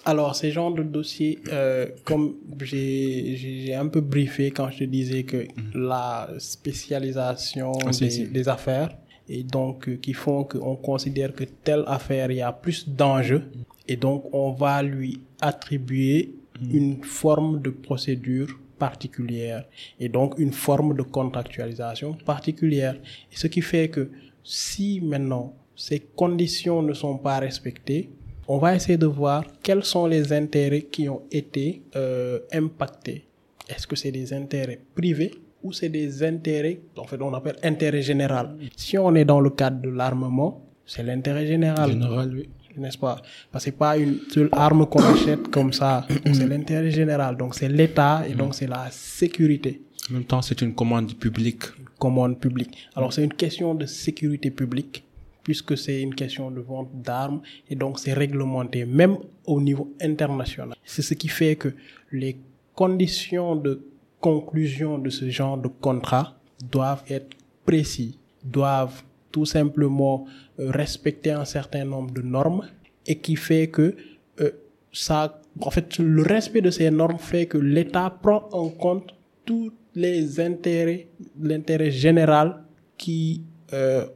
Alors 0.06 0.34
ces 0.34 0.50
genres 0.50 0.72
de 0.72 0.82
dossiers, 0.82 1.38
euh, 1.52 1.86
comme 2.04 2.36
j'ai 2.62 3.74
un 3.74 3.86
peu 3.88 4.00
briefé 4.00 4.50
quand 4.50 4.70
je 4.70 4.78
te 4.78 4.84
disais 4.84 5.24
que 5.24 5.46
la 5.74 6.30
spécialisation 6.38 7.72
Ah, 7.86 7.92
si, 7.92 8.04
des, 8.04 8.10
si. 8.10 8.26
des 8.28 8.48
affaires 8.48 8.96
et 9.28 9.42
donc 9.42 9.88
euh, 9.88 9.96
qui 9.96 10.14
font 10.14 10.44
qu'on 10.44 10.76
considère 10.76 11.34
que 11.34 11.44
telle 11.44 11.84
affaire 11.86 12.30
il 12.30 12.38
y 12.38 12.42
a 12.42 12.52
plus 12.52 12.88
d'enjeux 12.88 13.44
et 13.92 13.96
donc 13.96 14.20
on 14.32 14.52
va 14.52 14.82
lui 14.82 15.20
attribuer 15.40 16.34
une 16.72 17.04
forme 17.04 17.60
de 17.60 17.68
procédure 17.68 18.48
particulière 18.78 19.64
et 20.00 20.08
donc 20.08 20.38
une 20.38 20.54
forme 20.66 20.96
de 20.96 21.02
contractualisation 21.02 22.10
particulière. 22.32 22.96
Et 23.30 23.36
ce 23.36 23.48
qui 23.48 23.60
fait 23.60 23.88
que 23.90 24.10
si 24.42 25.00
maintenant 25.02 25.54
ces 25.76 26.00
conditions 26.22 26.80
ne 26.82 26.94
sont 26.94 27.18
pas 27.18 27.38
respectées, 27.38 28.08
on 28.48 28.58
va 28.58 28.74
essayer 28.74 28.96
de 28.96 29.06
voir 29.06 29.44
quels 29.62 29.84
sont 29.84 30.06
les 30.06 30.32
intérêts 30.32 30.86
qui 30.94 31.08
ont 31.08 31.22
été 31.30 31.82
euh, 31.94 32.38
impactés. 32.52 33.26
Est-ce 33.68 33.86
que 33.86 33.96
c'est 33.96 34.10
des 34.10 34.32
intérêts 34.32 34.80
privés 34.94 35.32
ou 35.62 35.72
c'est 35.72 35.90
des 35.90 36.22
intérêts, 36.22 36.80
en 36.96 37.04
fait, 37.04 37.20
on 37.20 37.32
appelle 37.34 37.56
intérêt 37.62 38.02
général? 38.02 38.56
Si 38.74 38.96
on 38.98 39.14
est 39.14 39.24
dans 39.24 39.40
le 39.40 39.50
cadre 39.50 39.80
de 39.82 39.90
l'armement, 39.90 40.62
c'est 40.86 41.02
l'intérêt 41.02 41.46
général 41.46 41.92
Général, 41.92 42.34
oui. 42.34 42.48
N'est-ce 42.76 42.98
pas? 42.98 43.20
Parce 43.50 43.64
que 43.64 43.70
c'est 43.70 43.76
pas 43.76 43.96
une 43.96 44.18
seule 44.28 44.48
arme 44.52 44.86
qu'on 44.86 45.02
achète 45.02 45.48
comme 45.48 45.72
ça. 45.72 46.06
c'est 46.32 46.46
l'intérêt 46.46 46.90
général. 46.90 47.36
Donc 47.36 47.54
c'est 47.54 47.68
l'État 47.68 48.24
et 48.28 48.34
donc 48.34 48.54
c'est 48.54 48.66
la 48.66 48.88
sécurité. 48.90 49.82
En 50.10 50.14
même 50.14 50.24
temps, 50.24 50.42
c'est 50.42 50.60
une 50.62 50.74
commande 50.74 51.14
publique. 51.14 51.64
commande 51.98 52.40
publique. 52.40 52.88
Alors, 52.96 53.12
c'est 53.12 53.22
une 53.22 53.34
question 53.34 53.74
de 53.74 53.86
sécurité 53.86 54.50
publique, 54.50 55.04
puisque 55.44 55.78
c'est 55.78 56.02
une 56.02 56.14
question 56.14 56.50
de 56.50 56.60
vente 56.60 56.90
d'armes, 56.94 57.40
et 57.70 57.76
donc 57.76 58.00
c'est 58.00 58.12
réglementé, 58.12 58.84
même 58.84 59.18
au 59.46 59.60
niveau 59.60 59.92
international. 60.00 60.76
C'est 60.84 61.02
ce 61.02 61.14
qui 61.14 61.28
fait 61.28 61.54
que 61.54 61.74
les 62.10 62.36
conditions 62.74 63.54
de 63.54 63.86
conclusion 64.20 64.98
de 64.98 65.10
ce 65.10 65.30
genre 65.30 65.56
de 65.56 65.68
contrat 65.68 66.34
doivent 66.70 67.04
être 67.08 67.36
précis, 67.64 68.18
doivent 68.44 69.02
tout 69.32 69.46
simplement 69.46 70.26
euh, 70.60 70.70
respecter 70.70 71.32
un 71.32 71.44
certain 71.44 71.84
nombre 71.84 72.12
de 72.12 72.22
normes, 72.22 72.62
et 73.06 73.18
qui 73.18 73.36
fait 73.36 73.68
que 73.68 73.96
euh, 74.40 74.50
ça, 74.92 75.40
en 75.60 75.70
fait, 75.70 75.98
le 75.98 76.22
respect 76.22 76.60
de 76.60 76.70
ces 76.70 76.90
normes 76.90 77.18
fait 77.18 77.46
que 77.46 77.58
l'État 77.58 78.10
prend 78.22 78.48
en 78.52 78.68
compte 78.68 79.14
tous 79.44 79.72
les 79.94 80.38
intérêts, 80.40 81.08
l'intérêt 81.40 81.90
général 81.90 82.62
qui, 82.96 83.42
euh, 83.72 84.06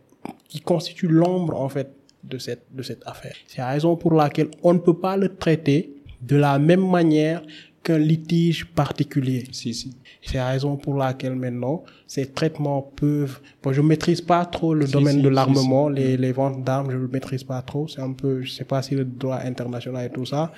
qui 0.48 0.60
constitue 0.60 1.08
l'ombre, 1.08 1.60
en 1.60 1.68
fait, 1.68 1.90
de 2.22 2.38
cette, 2.38 2.66
de 2.72 2.82
cette 2.82 3.02
affaire. 3.06 3.36
C'est 3.46 3.58
la 3.58 3.68
raison 3.68 3.96
pour 3.96 4.14
laquelle 4.14 4.50
on 4.62 4.74
ne 4.74 4.78
peut 4.78 4.98
pas 4.98 5.16
le 5.16 5.34
traiter 5.36 5.94
de 6.22 6.36
la 6.36 6.58
même 6.58 6.88
manière 6.88 7.42
qu'un 7.86 7.98
litige 7.98 8.64
particulier. 8.64 9.44
Si, 9.52 9.72
si. 9.72 9.92
C'est 10.20 10.38
la 10.38 10.48
raison 10.48 10.76
pour 10.76 10.94
laquelle 10.96 11.36
maintenant, 11.36 11.84
ces 12.08 12.26
traitements 12.26 12.82
peuvent... 12.82 13.38
Bon, 13.62 13.72
je 13.72 13.80
maîtrise 13.80 14.20
pas 14.20 14.44
trop 14.44 14.74
le 14.74 14.86
Si, 14.86 14.92
domaine 14.92 15.18
si, 15.18 15.22
de 15.22 15.28
l'armement, 15.28 15.88
les, 15.88 16.16
les 16.16 16.32
ventes 16.32 16.64
d'armes, 16.64 16.90
je 16.90 16.96
le 16.96 17.06
maîtrise 17.06 17.44
pas 17.44 17.62
trop. 17.62 17.86
C'est 17.86 18.00
un 18.00 18.12
peu, 18.12 18.42
je 18.42 18.50
sais 18.50 18.64
pas 18.64 18.82
si 18.82 18.96
le 18.96 19.04
droit 19.04 19.38
international 19.52 20.04
et 20.04 20.10
tout 20.10 20.26
ça, 20.26 20.52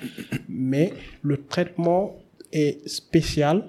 mais 0.49 0.91
le 1.21 1.37
traitement 1.37 2.15
est 2.51 2.87
spécial 2.87 3.63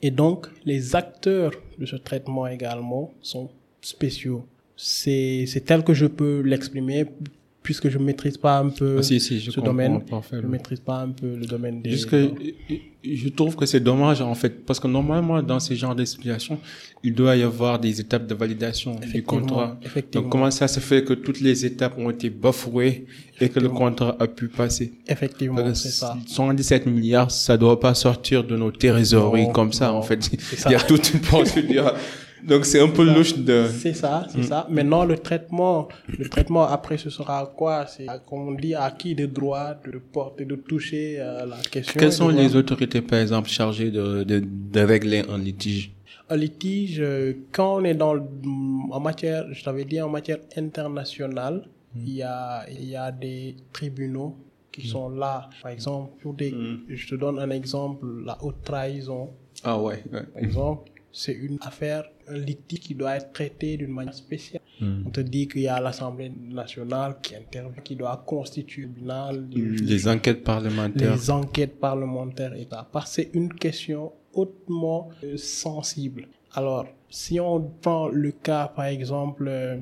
et 0.00 0.10
donc 0.10 0.46
les 0.64 0.96
acteurs 0.96 1.52
de 1.78 1.84
ce 1.84 1.96
traitement 1.96 2.46
également 2.46 3.12
sont 3.20 3.50
spéciaux. 3.82 4.46
C'est 4.76 5.62
tel 5.66 5.84
que 5.84 5.92
je 5.92 6.06
peux 6.06 6.40
l'exprimer 6.40 7.04
puisque 7.64 7.88
je 7.88 7.98
maîtrise 7.98 8.36
pas 8.36 8.58
un 8.58 8.68
peu 8.68 8.96
Ah, 8.98 9.02
si, 9.02 9.18
si, 9.18 9.40
je 9.40 9.50
ce 9.50 9.58
domaine. 9.60 10.00
Je 10.04 10.10
parfaitement. 10.10 10.48
maîtrise 10.50 10.80
pas 10.80 10.98
un 11.00 11.08
peu 11.08 11.34
le 11.34 11.46
domaine 11.46 11.82
des... 11.82 11.90
Jusque, 11.90 12.14
je 13.02 13.28
trouve 13.30 13.56
que 13.56 13.66
c'est 13.66 13.80
dommage 13.80 14.20
en 14.20 14.34
fait, 14.34 14.64
parce 14.64 14.78
que 14.78 14.86
normalement 14.86 15.42
dans 15.42 15.60
ce 15.60 15.74
genre 15.74 15.94
de 15.94 16.04
situation, 16.04 16.58
il 17.02 17.14
doit 17.14 17.36
y 17.36 17.42
avoir 17.42 17.78
des 17.78 18.00
étapes 18.00 18.26
de 18.26 18.34
validation 18.34 18.94
du 19.12 19.22
contrat. 19.22 19.78
effectivement. 19.82 20.22
Donc 20.22 20.30
comment 20.32 20.50
ça 20.50 20.68
se 20.68 20.78
fait 20.80 21.04
que 21.04 21.14
toutes 21.14 21.40
les 21.40 21.64
étapes 21.66 21.98
ont 21.98 22.10
été 22.10 22.30
bafouées 22.30 23.06
et 23.40 23.48
que 23.48 23.60
le 23.60 23.68
contrat 23.70 24.14
a 24.20 24.26
pu 24.26 24.48
passer? 24.48 24.92
Effectivement, 25.08 25.62
Parce 25.62 25.80
c'est 25.82 25.88
que 25.88 25.94
ça. 25.94 26.16
117 26.26 26.86
milliards, 26.86 27.30
ça 27.30 27.56
doit 27.56 27.80
pas 27.80 27.94
sortir 27.94 28.44
de 28.44 28.56
nos 28.56 28.70
trésoreries 28.70 29.50
comme 29.52 29.72
ça 29.72 29.92
en 29.92 30.02
fait. 30.02 30.22
ça. 30.22 30.68
Il 30.70 30.72
y 30.72 30.76
a 30.76 30.80
toute 30.80 31.12
une 31.14 31.20
procédure. 31.20 31.92
Donc 32.46 32.64
c'est 32.66 32.80
un 32.80 32.88
peu 32.88 33.04
louche 33.04 33.36
de. 33.38 33.66
C'est 33.82 33.94
ça, 33.94 34.26
Mm. 34.26 34.30
c'est 34.34 34.42
ça. 34.44 34.66
Maintenant, 34.70 35.04
le 35.04 35.16
traitement, 35.18 35.88
le 36.18 36.28
traitement 36.28 36.64
après, 36.64 36.98
ce 36.98 37.10
sera 37.10 37.52
quoi? 37.56 37.86
C'est, 37.86 38.06
comme 38.28 38.48
on 38.48 38.52
dit, 38.52 38.74
à 38.74 38.90
qui 38.90 39.14
de 39.14 39.26
droit 39.26 39.74
de 39.86 39.98
porter, 39.98 40.44
de 40.44 40.56
toucher 40.56 41.16
euh, 41.18 41.46
la 41.46 41.56
question. 41.70 41.98
Quelles 41.98 42.12
sont 42.12 42.28
les 42.28 42.54
autorités 42.56 43.00
par 43.00 43.18
exemple 43.20 43.48
chargées 43.48 43.90
de, 43.90 44.24
de, 44.24 44.42
de 44.76 44.80
régler 44.80 45.22
un 45.28 45.38
litige? 45.38 45.92
Un 46.28 46.36
litige, 46.36 47.00
euh, 47.00 47.32
quand 47.52 47.76
on 47.78 47.84
est 47.84 47.94
dans 47.94 48.14
en 48.90 49.00
matière, 49.00 49.46
je 49.52 49.62
t'avais 49.64 49.84
dit 49.84 50.00
en 50.00 50.08
matière 50.08 50.38
internationale, 50.56 51.64
Mm. 51.94 52.00
il 52.06 52.14
y 52.14 52.22
a, 52.22 52.66
il 52.70 52.88
y 52.88 52.96
a 52.96 53.12
des 53.12 53.54
tribunaux 53.72 54.36
qui 54.72 54.88
sont 54.88 55.08
là. 55.10 55.48
Par 55.62 55.70
exemple, 55.70 56.10
pour 56.20 56.34
des, 56.34 56.50
Mm. 56.50 56.78
je 56.88 57.06
te 57.08 57.14
donne 57.14 57.38
un 57.38 57.50
exemple, 57.50 58.04
la 58.24 58.36
haute 58.42 58.62
trahison. 58.64 59.30
Ah 59.62 59.78
ouais. 59.80 60.02
ouais. 60.12 60.24
Par 60.34 60.42
exemple, 60.42 60.90
c'est 61.12 61.32
une 61.34 61.58
affaire, 61.60 62.02
un 62.28 62.38
litige 62.38 62.80
qui 62.80 62.94
doit 62.94 63.16
être 63.16 63.32
traité 63.32 63.76
d'une 63.76 63.92
manière 63.92 64.14
spéciale. 64.14 64.62
Mm. 64.80 65.02
On 65.06 65.10
te 65.10 65.20
dit 65.20 65.48
qu'il 65.48 65.62
y 65.62 65.68
a 65.68 65.80
l'Assemblée 65.80 66.30
nationale 66.30 67.16
qui 67.22 67.34
intervient, 67.36 67.82
qui 67.82 67.96
doit 67.96 68.22
constituer 68.26 68.84
un 68.84 68.88
tribunal, 68.88 69.48
Les 69.52 70.08
enquêtes 70.08 70.44
parlementaires. 70.44 71.14
les 71.14 71.30
enquêtes 71.30 71.78
parlementaires 71.78 72.54
et 72.54 72.66
ça. 72.70 72.86
Parce 72.90 73.10
que 73.16 73.22
c'est 73.22 73.30
une 73.34 73.52
question 73.52 74.12
hautement 74.32 75.10
euh, 75.22 75.36
sensible. 75.36 76.28
Alors, 76.52 76.86
si 77.08 77.38
on 77.40 77.60
prend 77.60 78.08
le 78.08 78.32
cas, 78.32 78.68
par 78.68 78.86
exemple, 78.86 79.46
euh, 79.48 79.76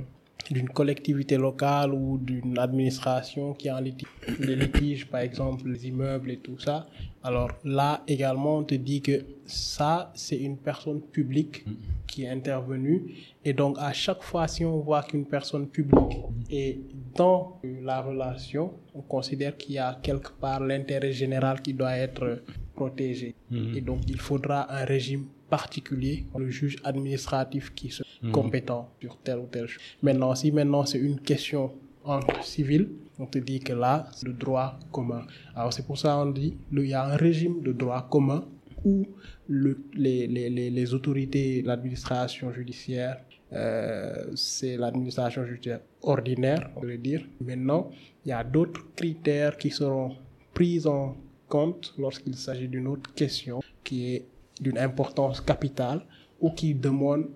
d'une 0.51 0.69
collectivité 0.69 1.37
locale 1.37 1.93
ou 1.95 2.19
d'une 2.19 2.59
administration 2.59 3.55
qui 3.55 3.69
a 3.69 3.77
un 3.77 3.81
litige, 3.81 4.09
les 4.41 4.57
litiges, 4.57 5.07
par 5.07 5.21
exemple, 5.21 5.69
les 5.69 5.87
immeubles 5.87 6.31
et 6.31 6.39
tout 6.39 6.59
ça, 6.59 6.87
alors 7.25 7.51
là 7.65 8.03
également, 8.07 8.59
on 8.59 8.65
te 8.65 8.75
dit 8.75 9.01
que 9.01 9.25
ça, 9.47 10.11
c'est 10.15 10.39
une 10.39 10.57
personne 10.57 11.01
publique 11.01 11.65
qui 12.07 12.25
est 12.25 12.29
intervenue. 12.29 13.15
Et 13.45 13.53
donc, 13.53 13.77
à 13.79 13.93
chaque 13.93 14.23
fois, 14.23 14.49
si 14.49 14.65
on 14.65 14.81
voit 14.81 15.03
qu'une 15.03 15.25
personne 15.25 15.67
publique 15.67 16.19
est 16.51 16.79
dans 17.15 17.61
la 17.63 18.01
relation, 18.01 18.73
on 18.95 19.03
considère 19.03 19.57
qu'il 19.57 19.77
y 19.77 19.79
a 19.79 19.99
quelque 20.03 20.31
part 20.33 20.61
l'intérêt 20.61 21.13
général 21.13 21.63
qui 21.63 21.73
doit 21.75 21.97
être 21.97 22.43
protégé. 22.75 23.35
Et 23.75 23.81
donc, 23.81 24.01
il 24.09 24.19
faudra 24.19 24.73
un 24.73 24.85
régime 24.85 25.27
particulier, 25.49 26.25
le 26.37 26.51
juge 26.51 26.77
administratif 26.83 27.75
qui 27.75 27.91
se 27.91 28.03
compétent 28.33 28.89
sur 29.01 29.19
telle 29.19 29.39
ou 29.39 29.47
telle 29.47 29.67
chose. 29.67 29.83
Maintenant, 30.03 30.35
si 30.35 30.51
maintenant 30.51 30.87
c'est 30.87 30.99
une 30.99 31.21
question 31.21 31.73
entre 32.05 32.45
civils, 32.45 32.89
on 33.19 33.27
te 33.27 33.39
dit 33.39 33.61
que 33.61 33.73
là, 33.73 34.07
c'est 34.15 34.27
le 34.27 34.33
droit 34.33 34.79
commun. 34.91 35.23
Alors, 35.55 35.73
c'est 35.73 35.87
pour 35.87 35.99
ça 35.99 36.15
qu'on 36.15 36.31
dit 36.31 36.57
qu'il 36.71 36.87
y 36.87 36.95
a 36.95 37.05
un 37.05 37.17
régime 37.17 37.63
de 37.63 37.73
droit 37.73 38.07
commun 38.11 38.45
où 38.85 39.07
le, 39.49 39.79
les, 39.95 40.95
autorités, 40.95 41.63
l'administration 41.63 42.53
judiciaire, 42.53 43.21
euh, 43.53 44.33
c'est 44.35 44.77
l'administration 44.77 45.45
judiciaire 45.45 45.81
ordinaire, 46.03 46.71
on 46.77 46.81
peut 46.81 46.97
dire. 46.97 47.25
Maintenant, 47.41 47.91
il 48.25 48.31
y 48.31 48.33
a 48.33 48.43
d'autres 48.43 48.85
critères 48.97 49.57
qui 49.57 49.71
seront 49.71 50.17
pris 50.55 50.87
en 50.87 51.17
compte 51.49 51.95
lorsqu'il 51.99 52.35
s'agit 52.35 52.69
d'une 52.69 52.89
autre 52.89 53.13
question 53.15 53.61
qui 53.85 54.15
est 54.15 54.27
d'une 54.61 54.79
importance 54.79 55.41
capitale 55.41 56.03
ou 56.41 56.51
qui 56.51 56.75
demande 56.75 57.27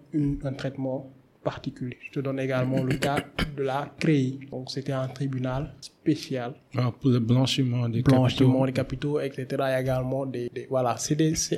un 0.43 0.53
traitement 0.53 1.11
particulier. 1.51 1.97
Je 2.07 2.11
te 2.17 2.21
donne 2.27 2.41
également 2.47 2.83
le 2.91 2.95
cas 3.07 3.19
de 3.57 3.63
la 3.71 3.81
CREI. 4.01 4.29
Donc, 4.53 4.65
c'était 4.75 4.93
un 5.05 5.09
tribunal 5.19 5.63
spécial 5.81 6.51
Ah, 6.77 6.91
pour 6.99 7.11
le 7.17 7.21
blanchiment 7.31 7.89
des 7.95 8.03
blanchiment 8.03 8.65
capitaux. 8.65 8.67
des 8.67 8.73
capitaux, 8.83 9.17
etc. 9.27 9.47
Il 9.51 9.57
y 9.59 9.79
a 9.79 9.81
également 9.87 10.25
des, 10.35 10.47
des- 10.57 10.67
voilà, 10.75 10.93
c'est 11.05 11.17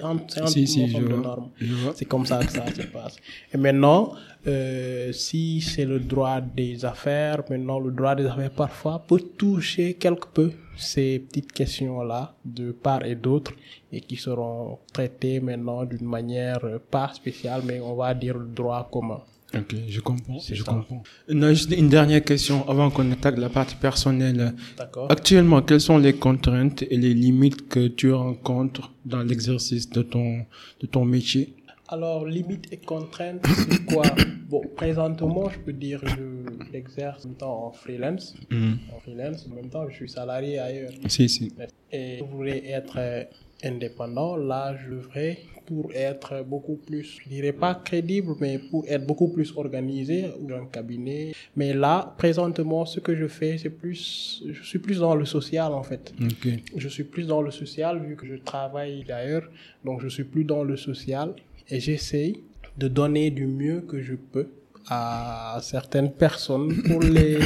un, 0.08 0.16
c'est 0.28 0.40
un 0.42 0.46
Si, 0.54 0.66
si, 0.66 0.86
de 0.94 1.08
normes. 1.26 1.50
C'est 1.96 2.04
comme 2.12 2.26
ça 2.30 2.36
que 2.46 2.52
ça 2.58 2.66
se 2.78 2.82
passe. 2.96 3.16
Et 3.52 3.58
maintenant, 3.66 4.02
euh, 4.46 5.12
si 5.12 5.60
c'est 5.60 5.84
le 5.94 5.98
droit 6.12 6.40
des 6.60 6.84
affaires, 6.94 7.40
maintenant 7.50 7.78
le 7.86 7.90
droit 7.98 8.14
des 8.20 8.26
affaires 8.32 8.50
parfois 8.64 8.96
peut 9.08 9.20
toucher 9.42 9.88
quelque 9.94 10.28
peu 10.38 10.48
ces 10.76 11.18
petites 11.26 11.52
questions-là 11.60 12.22
de 12.44 12.66
part 12.84 13.04
et 13.04 13.16
d'autre 13.26 13.52
et 13.94 14.00
qui 14.00 14.16
seront 14.26 14.78
traitées 14.92 15.40
maintenant 15.40 15.80
d'une 15.84 16.06
manière 16.18 16.60
euh, 16.64 16.78
pas 16.94 17.08
spéciale, 17.20 17.62
mais 17.68 17.78
on 17.80 17.94
va 18.02 18.14
dire 18.14 18.36
le 18.38 18.46
droit 18.60 18.82
commun. 18.94 19.20
Ok, 19.54 19.74
je 19.88 20.00
comprends. 20.00 20.38
Je 20.40 20.62
ça. 20.62 20.64
comprends. 20.72 21.02
Non, 21.30 21.48
juste 21.50 21.70
une 21.72 21.88
dernière 21.88 22.22
question 22.22 22.68
avant 22.68 22.90
qu'on 22.90 23.10
attaque 23.12 23.38
la 23.38 23.48
partie 23.48 23.76
personnelle. 23.76 24.54
D'accord 24.76 25.10
Actuellement, 25.10 25.62
quelles 25.62 25.80
sont 25.80 25.96
les 25.98 26.12
contraintes 26.14 26.82
et 26.82 26.96
les 26.98 27.14
limites 27.14 27.66
que 27.68 27.88
tu 27.88 28.12
rencontres 28.12 28.92
dans 29.06 29.22
l'exercice 29.22 29.88
de 29.88 30.02
ton, 30.02 30.44
de 30.80 30.86
ton 30.86 31.04
métier? 31.06 31.54
Alors, 31.90 32.26
limites 32.26 32.70
et 32.70 32.76
contraintes, 32.76 33.46
c'est 33.68 33.84
quoi? 33.86 34.02
Bon, 34.48 34.62
présentement, 34.76 35.50
je 35.50 35.58
peux 35.58 35.74
dire 35.74 36.00
que 36.00 36.08
je 36.08 36.74
exerce 36.76 37.26
en 37.26 37.28
même 37.28 37.36
temps 37.36 37.64
en 37.66 37.70
freelance. 37.72 38.34
En 38.50 38.98
freelance, 39.00 39.46
en 39.50 39.54
même 39.54 39.68
temps, 39.68 39.86
je 39.90 39.94
suis 39.94 40.08
salarié 40.08 40.58
ailleurs. 40.58 40.90
Si, 41.06 41.28
si. 41.28 41.52
Et 41.92 42.18
je 42.18 42.24
voulais 42.24 42.62
être 42.70 42.94
euh, 42.96 43.24
indépendant. 43.62 44.36
Là, 44.36 44.74
je 44.82 44.94
devrais, 44.94 45.38
pour 45.68 45.92
être 45.92 46.42
beaucoup 46.52 46.76
plus, 46.76 47.20
je 47.22 47.28
dirais 47.28 47.52
pas 47.52 47.74
crédible, 47.74 48.32
mais 48.40 48.58
pour 48.58 48.86
être 48.88 49.06
beaucoup 49.06 49.28
plus 49.28 49.52
organisé, 49.54 50.24
ou 50.40 50.50
un 50.54 50.64
cabinet. 50.64 51.34
Mais 51.56 51.74
là, 51.74 52.14
présentement, 52.16 52.86
ce 52.86 53.00
que 53.00 53.14
je 53.14 53.28
fais, 53.28 53.58
c'est 53.58 53.74
plus, 53.82 54.42
je 54.50 54.62
suis 54.62 54.78
plus 54.78 54.98
dans 54.98 55.14
le 55.14 55.26
social, 55.26 55.70
en 55.74 55.82
fait. 55.82 56.14
Ok. 56.22 56.48
Je 56.74 56.88
suis 56.88 57.04
plus 57.04 57.26
dans 57.26 57.42
le 57.42 57.50
social 57.50 58.02
vu 58.06 58.16
que 58.16 58.26
je 58.26 58.36
travaille 58.36 59.04
d'ailleurs. 59.06 59.46
Donc 59.84 60.00
je 60.00 60.08
suis 60.08 60.24
plus 60.24 60.44
dans 60.44 60.64
le 60.64 60.76
social 60.78 61.34
et 61.68 61.80
j'essaye 61.80 62.40
de 62.78 62.88
donner 62.88 63.30
du 63.30 63.46
mieux 63.46 63.82
que 63.82 64.00
je 64.00 64.14
peux 64.14 64.48
à 64.88 65.58
certaines 65.60 66.12
personnes 66.12 66.82
pour 66.84 67.00
les, 67.16 67.38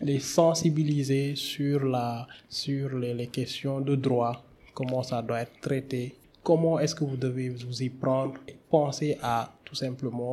les 0.00 0.18
sensibiliser 0.18 1.36
sur, 1.36 1.84
la, 1.84 2.26
sur 2.48 2.98
les, 2.98 3.14
les 3.14 3.28
questions 3.28 3.80
de 3.80 3.94
droit, 3.94 4.44
comment 4.74 5.04
ça 5.04 5.22
doit 5.22 5.42
être 5.42 5.60
traité, 5.60 6.14
comment 6.50 6.80
est-ce 6.82 6.94
que 6.98 7.04
vous 7.10 7.16
devez 7.28 7.48
vous 7.50 7.82
y 7.82 7.90
prendre. 8.04 8.34
Pensez 8.68 9.16
à 9.22 9.36
tout 9.64 9.76
simplement, 9.76 10.32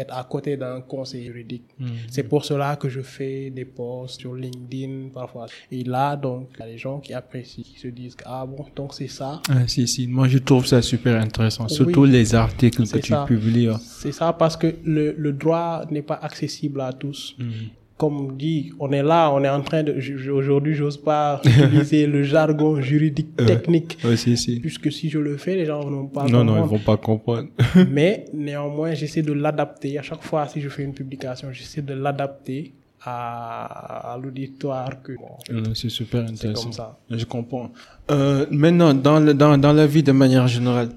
être 0.00 0.14
à 0.14 0.22
côté 0.24 0.58
d'un 0.62 0.80
conseiller 0.82 1.26
juridique. 1.30 1.64
Mhm. 1.78 1.88
C'est 2.14 2.24
pour 2.32 2.42
cela 2.50 2.76
que 2.80 2.88
je 2.96 3.00
fais 3.16 3.48
des 3.58 3.64
posts 3.78 4.20
sur 4.20 4.34
LinkedIn 4.34 4.94
parfois. 5.18 5.46
Et 5.76 5.82
là, 5.84 6.16
donc, 6.16 6.42
il 6.56 6.60
y 6.60 6.62
a 6.62 6.66
des 6.72 6.76
gens 6.86 6.98
qui 7.04 7.12
apprécient, 7.14 7.64
qui 7.64 7.78
se 7.78 7.88
disent, 7.88 8.16
ah 8.26 8.44
bon, 8.46 8.64
donc 8.76 8.92
c'est 8.98 9.08
ça. 9.20 9.40
Ah, 9.48 9.66
si, 9.66 9.88
si. 9.88 10.06
Moi, 10.06 10.28
je 10.28 10.38
trouve 10.48 10.66
ça 10.66 10.82
super 10.82 11.14
intéressant. 11.28 11.66
Surtout 11.68 12.04
les 12.04 12.34
articles 12.34 12.82
que 12.94 12.98
tu 12.98 13.14
publies. 13.26 13.68
hein. 13.68 13.80
C'est 14.02 14.12
ça 14.12 14.32
parce 14.34 14.56
que 14.56 14.70
le, 14.84 15.12
le 15.16 15.32
droit 15.32 15.86
n'est 15.90 16.02
pas 16.12 16.18
accessible 16.28 16.80
à 16.82 16.92
tous. 16.92 17.20
Mhm. 17.38 17.52
Comme 17.96 18.36
dit, 18.36 18.72
on 18.80 18.90
est 18.90 19.04
là, 19.04 19.30
on 19.32 19.44
est 19.44 19.48
en 19.48 19.60
train 19.62 19.84
de... 19.84 19.94
Aujourd'hui, 20.30 20.74
j'ose 20.74 20.96
pas 20.96 21.40
utiliser 21.44 22.06
le 22.08 22.24
jargon 22.24 22.80
juridique 22.80 23.28
Euh. 23.40 23.46
technique. 23.46 23.98
Ouais, 24.04 24.16
si, 24.16 24.36
si. 24.36 24.58
Puisque 24.58 24.90
si 24.90 25.08
je 25.10 25.18
le 25.20 25.36
fais, 25.36 25.54
les 25.54 25.64
gens 25.66 25.80
vont 25.80 26.06
pas 26.08 26.24
Non, 26.24 26.42
non, 26.44 26.56
ils 26.56 26.60
comprendre. 26.62 26.70
vont 26.70 26.78
pas 26.80 26.96
comprendre. 26.96 27.48
Mais 27.90 28.24
néanmoins, 28.34 28.94
j'essaie 28.94 29.22
de 29.22 29.32
l'adapter. 29.32 29.96
À 29.98 30.02
chaque 30.02 30.22
fois, 30.22 30.46
si 30.48 30.60
je 30.60 30.68
fais 30.68 30.82
une 30.82 30.92
publication, 30.92 31.48
j'essaie 31.52 31.82
de 31.82 31.94
l'adapter 31.94 32.72
à, 33.06 34.14
à 34.14 34.18
l'auditoire 34.18 35.00
que 35.02 35.12
bon, 35.12 35.36
Euh, 35.50 35.62
C'est 35.74 35.88
super 35.90 36.24
c'est 36.26 36.32
intéressant. 36.34 36.62
comme 36.64 36.72
ça. 36.72 36.98
Je 37.10 37.24
comprends. 37.24 37.70
Euh, 38.10 38.46
maintenant, 38.50 38.92
dans, 38.94 39.20
le, 39.20 39.34
dans, 39.34 39.56
dans 39.58 39.72
la 39.72 39.86
vie 39.86 40.02
de 40.02 40.12
manière 40.12 40.48
générale, 40.48 40.88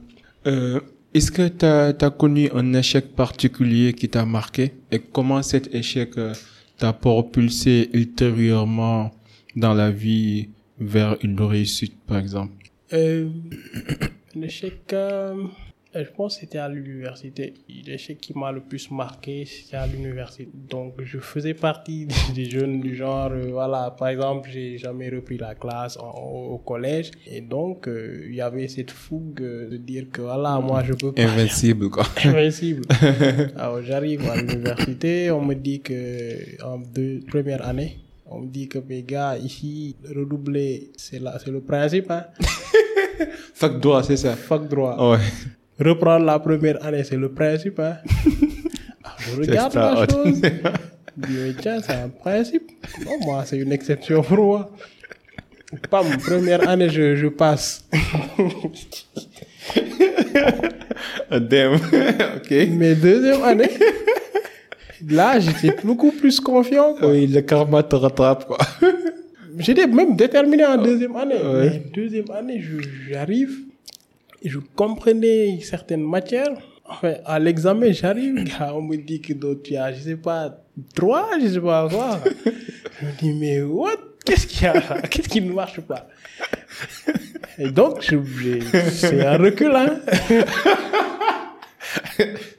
euh, 0.48 0.80
est-ce 1.14 1.32
que 1.32 1.48
tu 1.48 1.66
as, 1.66 2.10
connu 2.10 2.50
un 2.56 2.74
échec 2.74 3.16
particulier 3.16 3.94
qui 3.94 4.08
t'a 4.10 4.26
marqué? 4.26 4.74
Et 4.92 5.00
comment 5.00 5.42
cet 5.44 5.74
échec 5.76 6.18
euh, 6.18 6.34
t'a 6.78 6.94
propulsé 6.94 7.90
ultérieurement 7.94 9.12
dans 9.56 9.74
la 9.74 9.92
vie 9.92 10.50
vers 10.80 11.18
une 11.24 11.42
réussite, 11.42 11.98
par 12.06 12.18
exemple? 12.18 12.54
Euh, 12.94 13.30
euh, 14.94 15.44
je 15.96 16.10
pense 16.16 16.36
que 16.36 16.42
c'était 16.42 16.58
à 16.58 16.68
l'université. 16.70 17.54
L'échec 17.86 18.20
qui 18.20 18.38
m'a 18.38 18.52
le 18.52 18.62
plus 18.62 18.92
marqué, 18.92 19.46
c'était 19.46 19.78
à 19.78 19.88
l'université. 19.88 20.50
Donc, 20.54 20.96
je 21.04 21.18
faisais 21.20 21.54
partie 21.54 22.08
des 22.36 22.50
jeunes 22.50 22.80
du 22.82 22.96
genre, 22.96 23.32
euh, 23.32 23.48
voilà, 23.52 23.96
par 23.98 24.10
exemple, 24.10 24.50
j'ai 24.52 24.78
jamais 24.78 25.10
repris 25.10 25.38
la 25.38 25.56
classe 25.56 25.98
en- 25.98 26.12
au 26.54 26.58
collège. 26.60 27.12
Et 27.26 27.42
donc, 27.42 27.88
euh, 27.88 28.26
il 28.28 28.36
y 28.36 28.42
avait 28.42 28.68
cette 28.68 28.92
fougue 28.92 29.42
euh, 29.42 29.70
de 29.70 29.78
dire 29.78 30.06
que, 30.12 30.22
voilà, 30.22 30.60
moi, 30.60 30.84
je 30.84 30.94
peux 30.94 31.12
pas 31.14 31.22
Invincible, 31.24 31.90
quoi. 31.90 32.06
invincible. 32.24 32.84
Alors 33.56 33.82
j'arrive 33.82 34.28
à 34.30 34.36
l'université, 34.42 35.32
on 35.32 35.42
me 35.44 35.56
dit 35.56 35.82
que 35.82 36.62
en 36.64 36.80
deux 36.80 37.22
première 37.28 37.66
année, 37.66 37.98
on 38.26 38.42
me 38.42 38.48
dit 38.48 38.68
que 38.68 38.80
mes 38.80 39.04
gars 39.04 39.38
ici 39.38 39.96
redoubler 40.16 40.92
c'est 40.98 41.20
le 41.20 41.60
principe 41.62 42.12
hein. 42.12 42.26
Fac 43.54 43.80
droit, 43.80 44.04
c'est 44.04 44.18
ça 44.18 44.36
Fac 44.36 44.68
droit. 44.68 45.12
Ouais. 45.12 45.24
Reprendre 45.80 46.26
la 46.26 46.40
première 46.40 46.84
année 46.86 47.04
c'est 47.04 47.18
le 47.18 47.30
principe 47.30 47.80
hein. 47.80 47.98
Ah, 49.04 49.16
je 49.20 49.40
regarde 49.40 49.74
la 49.76 50.06
chose. 50.10 50.42
Mais 51.18 51.54
tiens 51.62 51.80
c'est 51.82 51.94
un 51.94 52.10
principe. 52.10 52.72
Non 53.06 53.18
moi 53.26 53.44
c'est 53.46 53.58
une 53.58 53.72
exception 53.72 54.22
pour 54.22 54.38
moi. 54.38 54.72
Pam 55.90 56.06
première 56.18 56.68
année 56.68 56.90
je 56.90 57.16
je 57.16 57.28
passe. 57.28 57.88
Ah, 61.32 61.40
Damn. 61.40 61.74
ok. 61.76 62.52
Mais 62.72 62.96
deuxième 62.96 63.44
année. 63.44 63.70
Là, 65.10 65.40
j'étais 65.40 65.76
beaucoup 65.84 66.12
plus 66.12 66.40
confiant. 66.40 66.96
quoi. 66.96 67.12
Oui, 67.12 67.28
le 67.28 67.42
karma 67.42 67.84
te 67.84 67.96
rattrape, 67.96 68.46
quoi. 68.48 68.58
J'étais 69.60 69.86
même 69.88 70.16
déterminé 70.16 70.66
en 70.66 70.78
deuxième 70.82 71.16
année. 71.16 71.36
Ouais. 71.36 71.70
Mais 71.70 71.84
deuxième 71.94 72.32
année, 72.32 72.64
j'arrive 73.10 73.52
et 74.42 74.50
je 74.50 74.60
comprenais 74.76 75.60
certaines 75.62 76.04
matières. 76.04 76.52
Enfin, 76.90 77.16
à 77.26 77.38
l'examen, 77.40 77.92
j'arrive, 77.92 78.46
on 78.74 78.82
me 78.82 78.96
dit 78.98 79.20
que 79.20 79.34
d'autres, 79.34 79.64
tu 79.64 79.76
as, 79.76 79.92
je 79.94 80.00
sais 80.00 80.16
pas, 80.16 80.58
trois, 80.96 81.28
je 81.42 81.48
sais 81.48 81.60
pas 81.60 81.88
quoi. 81.90 82.20
je 83.02 83.06
me 83.06 83.12
dis, 83.20 83.34
mais 83.34 83.62
what? 83.62 83.92
Qu'est-ce 84.26 84.48
qu'il 84.48 84.64
y 84.64 84.66
a? 84.68 84.74
Là 84.74 85.02
Qu'est-ce 85.10 85.28
qui 85.30 85.42
ne 85.42 85.52
marche 85.54 85.82
pas? 85.82 86.08
Et 87.58 87.72
donc, 87.72 88.02
je- 88.02 88.60
c'est 88.92 89.26
un 89.26 89.38
recul, 89.38 89.72
hein. 89.76 90.00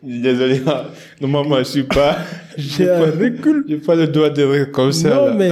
Désolé. 0.02 0.62
hein. 0.66 0.84
Normalement, 1.20 1.58
je 1.58 1.64
suis 1.64 1.82
pas. 1.84 2.18
J'ai 2.56 2.90
un 2.90 3.10
recul. 3.10 3.64
J'ai 3.68 3.76
pas 3.78 3.94
le 3.94 4.06
droit 4.08 4.30
de 4.30 4.42
rire 4.42 4.70
comme 4.72 4.92
ça. 4.92 5.08
Non, 5.10 5.26
là. 5.26 5.34
mais, 5.34 5.50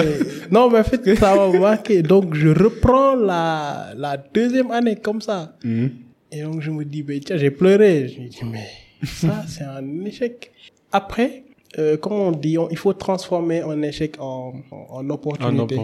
non, 0.50 0.70
mais 0.70 0.78
en 0.80 0.84
fait, 0.84 1.14
ça 1.16 1.34
m'a 1.34 1.58
marqué. 1.58 2.02
Donc, 2.02 2.34
je 2.34 2.48
reprends 2.48 3.14
la, 3.14 3.92
la 3.96 4.16
deuxième 4.16 4.70
année 4.70 4.96
comme 4.96 5.20
ça. 5.20 5.56
Mhm. 5.64 5.90
Et 6.38 6.42
donc, 6.42 6.60
je 6.60 6.70
me 6.70 6.84
dis, 6.84 7.02
ben, 7.02 7.18
tiens, 7.20 7.36
j'ai 7.36 7.50
pleuré. 7.50 8.08
Je 8.08 8.20
me 8.20 8.28
dis, 8.28 8.40
mais 8.44 8.66
ça, 9.04 9.44
c'est 9.48 9.64
un 9.64 10.04
échec. 10.04 10.52
Après, 10.92 11.44
euh, 11.78 11.96
comme 11.96 12.14
on 12.14 12.32
dit, 12.32 12.56
on- 12.58 12.68
il 12.70 12.78
faut 12.78 12.92
transformer 12.94 13.60
un 13.60 13.82
échec 13.82 14.16
en, 14.18 14.54
en, 14.70 15.10
opportunité. 15.10 15.74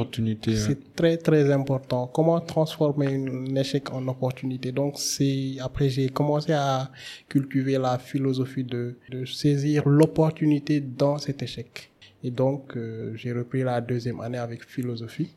ouais. 0.52 0.56
C'est 0.56 0.94
très, 0.94 1.16
très 1.18 1.50
important. 1.52 2.06
Comment 2.06 2.40
transformer 2.40 3.08
un 3.08 3.54
échec 3.56 3.92
en 3.92 4.06
opportunité? 4.08 4.72
Donc, 4.72 4.94
c'est, 4.96 5.56
après, 5.60 5.88
j'ai 5.90 6.08
commencé 6.08 6.52
à 6.52 6.90
cultiver 7.28 7.76
la 7.78 7.98
philosophie 7.98 8.64
de, 8.64 8.96
de 9.10 9.24
saisir 9.24 9.88
l'opportunité 9.88 10.80
dans 10.80 11.18
cet 11.18 11.42
échec. 11.42 11.90
Et 12.24 12.30
donc, 12.30 12.76
euh, 12.76 13.12
j'ai 13.16 13.32
repris 13.32 13.62
la 13.64 13.80
deuxième 13.80 14.20
année 14.20 14.38
avec 14.38 14.64
philosophie. 14.64 15.30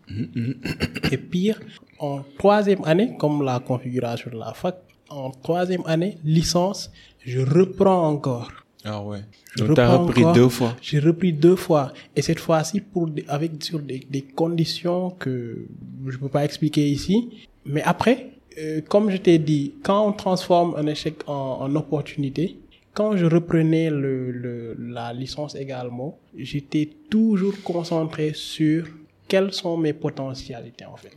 Et 1.12 1.18
pire, 1.18 1.60
en 2.00 2.22
troisième 2.38 2.84
année, 2.86 3.16
comme 3.18 3.44
la 3.44 3.60
configuration 3.60 4.30
de 4.32 4.38
la 4.38 4.54
fac, 4.54 4.78
en 5.10 5.32
troisième 5.32 5.84
année, 5.86 6.18
licence, 6.24 6.92
je 7.26 7.40
reprends 7.40 8.08
encore. 8.08 8.52
Ah 8.84 9.02
ouais. 9.02 9.22
Je 9.56 9.66
Donc, 9.66 9.76
t'as 9.78 9.96
repris 9.98 10.22
encore. 10.22 10.36
deux 10.36 10.50
fois. 10.50 10.76
J'ai 10.82 11.00
repris 11.00 11.34
deux 11.34 11.56
fois. 11.56 11.92
Et 12.16 12.22
cette 12.22 12.40
fois-ci, 12.40 12.82
pour 12.82 13.10
avec 13.28 13.64
sur 13.64 13.80
des, 13.80 14.06
des 14.10 14.22
conditions 14.22 15.10
que 15.12 15.66
je 16.08 16.18
peux 16.18 16.30
pas 16.30 16.46
expliquer 16.46 16.88
ici. 16.88 17.30
Mais 17.66 17.82
après, 17.82 18.30
euh, 18.60 18.82
comme 18.88 19.10
je 19.10 19.18
t'ai 19.18 19.40
dit, 19.40 19.74
quand 19.82 20.08
on 20.08 20.14
transforme 20.14 20.76
un 20.78 20.86
échec 20.86 21.16
en, 21.28 21.58
en 21.62 21.76
opportunité, 21.76 22.60
quand 22.94 23.18
je 23.18 23.26
reprenais 23.26 23.90
le, 23.90 24.32
le, 24.32 24.76
la 24.80 25.12
licence 25.14 25.56
également, 25.56 26.18
j'étais 26.38 26.88
toujours 27.10 27.56
concentré 27.64 28.34
sur 28.36 28.86
quelles 29.28 29.52
sont 29.52 29.76
mes 29.78 29.94
potentialités 29.94 30.86
en 30.86 30.96
fait. 30.96 31.12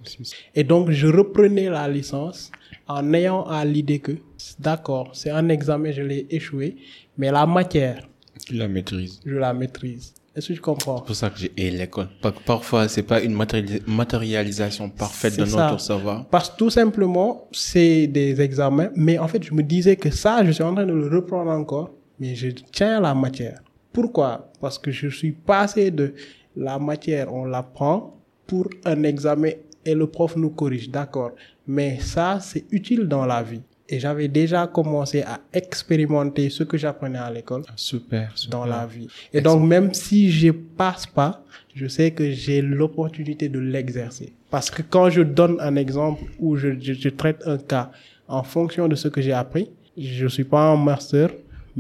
Et 0.55 0.65
donc, 0.65 0.91
je 0.91 1.07
reprenais 1.07 1.69
la 1.69 1.87
licence 1.87 2.51
en 2.89 3.13
ayant 3.15 3.45
à 3.45 3.65
l'idée 3.65 3.99
que, 3.99 4.13
d'accord, 4.59 5.11
c'est 5.13 5.31
un 5.31 5.49
examen, 5.49 5.93
je 5.93 6.03
l'ai 6.03 6.27
échoué, 6.31 6.77
mais 7.17 7.31
la 7.31 7.47
matière, 7.47 8.09
Tu 8.47 8.55
la 8.55 8.69
maîtrises. 8.69 9.21
je 9.25 9.35
la 9.37 9.53
maîtrise. 9.53 10.15
Est-ce 10.35 10.49
que 10.49 10.53
tu 10.55 10.61
comprends? 10.61 10.99
C'est 10.99 11.05
pour 11.07 11.17
ça 11.17 11.31
que 11.31 11.39
j'ai 11.41 11.53
aimé 11.57 11.79
l'école. 11.79 12.09
Par- 12.23 12.33
Parfois, 12.33 12.87
c'est 12.89 13.03
pas 13.03 13.21
une 13.21 13.35
matéri- 13.35 13.83
matérialisation 13.89 14.89
parfaite 14.89 15.37
de 15.37 15.45
notre 15.45 15.81
savoir. 15.81 16.27
Parce 16.29 16.49
que 16.51 16.57
tout 16.57 16.71
simplement, 16.71 17.49
c'est 17.53 18.07
des 18.07 18.41
examens, 18.41 18.91
mais 18.95 19.19
en 19.19 19.27
fait, 19.27 19.43
je 19.43 19.53
me 19.53 19.63
disais 19.63 19.97
que 19.97 20.11
ça, 20.11 20.45
je 20.45 20.53
suis 20.53 20.63
en 20.63 20.75
train 20.75 20.87
de 20.87 20.93
le 20.93 21.09
reprendre 21.09 21.51
encore, 21.51 21.91
mais 22.21 22.35
je 22.37 22.49
tiens 22.73 23.01
la 23.01 23.15
matière. 23.15 23.61
Pourquoi? 23.93 24.53
Parce 24.61 24.79
que 24.79 24.93
je 24.93 25.09
suis 25.09 25.33
passé 25.33 25.91
de 25.91 26.15
la 26.57 26.79
matière, 26.79 27.33
on 27.35 27.45
l'apprend 27.45 28.15
pour 28.47 28.69
un 28.85 29.03
examen 29.03 29.51
et 29.91 29.95
le 29.95 30.07
prof 30.07 30.37
nous 30.37 30.51
corrige, 30.51 30.91
d'accord. 30.91 31.33
Mais 31.67 31.99
ça, 32.01 32.39
c'est 32.41 32.65
utile 32.71 33.07
dans 33.09 33.25
la 33.27 33.43
vie. 33.43 33.63
Et 33.91 33.99
j'avais 33.99 34.29
déjà 34.29 34.67
commencé 34.67 35.23
à 35.23 35.41
expérimenter 35.53 36.51
ce 36.51 36.63
que 36.63 36.77
j'apprenais 36.77 37.19
à 37.19 37.31
l'école 37.31 37.63
Ah, 37.69 37.73
Super, 37.77 38.33
super. 38.37 38.59
dans 38.59 38.67
la 38.67 38.85
vie. 38.87 39.09
Et 39.33 39.41
donc, 39.41 39.67
même 39.67 39.95
si 39.95 40.31
je 40.31 40.51
passe 40.51 41.07
pas, 41.07 41.43
je 41.75 41.87
sais 41.87 42.11
que 42.11 42.31
j'ai 42.31 42.61
l'opportunité 42.61 43.49
de 43.49 43.59
l'exercer. 43.59 44.33
Parce 44.51 44.71
que 44.71 44.83
quand 44.83 45.09
je 45.09 45.23
donne 45.23 45.57
un 45.61 45.77
exemple 45.77 46.23
où 46.39 46.57
je, 46.57 46.79
je, 46.79 46.93
je 46.93 47.09
traite 47.09 47.43
un 47.47 47.57
cas 47.59 47.91
en 48.27 48.43
fonction 48.43 48.89
de 48.89 48.95
ce 48.95 49.09
que 49.09 49.23
j'ai 49.23 49.33
appris, 49.33 49.71
je 49.97 50.27
suis 50.27 50.45
pas 50.45 50.65
un 50.71 50.77
master, 50.77 51.31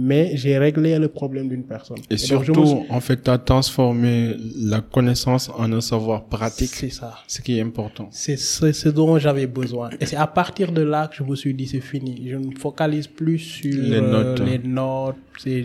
mais 0.01 0.37
j'ai 0.37 0.57
réglé 0.59 0.97
le 0.97 1.09
problème 1.09 1.49
d'une 1.49 1.65
personne. 1.65 1.97
Et, 2.09 2.17
surtout, 2.17 2.65
suis- 2.65 2.77
en 2.89 3.01
fait, 3.01 3.21
tu 3.21 3.31
as 3.31 3.39
transformé 3.39 4.37
la 4.57 4.81
connaissance 4.81 5.51
en 5.59 5.73
un 5.73 5.81
savoir 5.81 6.27
pratique, 6.27 6.71
c'est 6.71 6.91
ça. 6.91 7.15
ce 7.27 7.41
qui 7.43 7.59
est 7.59 7.63
important. 7.63 8.07
C'est 8.13 8.37
ce, 8.39 8.89
dont 8.91 9.19
j'avais 9.19 9.49
besoin. 9.49 9.91
Et 10.01 10.07
c'est 10.07 10.17
à 10.17 10.29
partir 10.29 10.71
de 10.71 10.83
là 10.83 11.09
que 11.09 11.17
je 11.17 11.25
me 11.25 11.35
suis 11.35 11.53
dit, 11.53 11.67
c'est 11.67 11.81
fini. 11.81 12.29
Je 12.31 12.37
ne 12.37 12.47
me 12.47 12.57
focalise 12.57 13.09
plus 13.09 13.41
sur 13.41 13.75
Les 13.83 13.97
euh, 13.97 14.13
notes. 14.35 14.41
les 14.49 14.59
notes, 14.59 15.17
c'est 15.39 15.63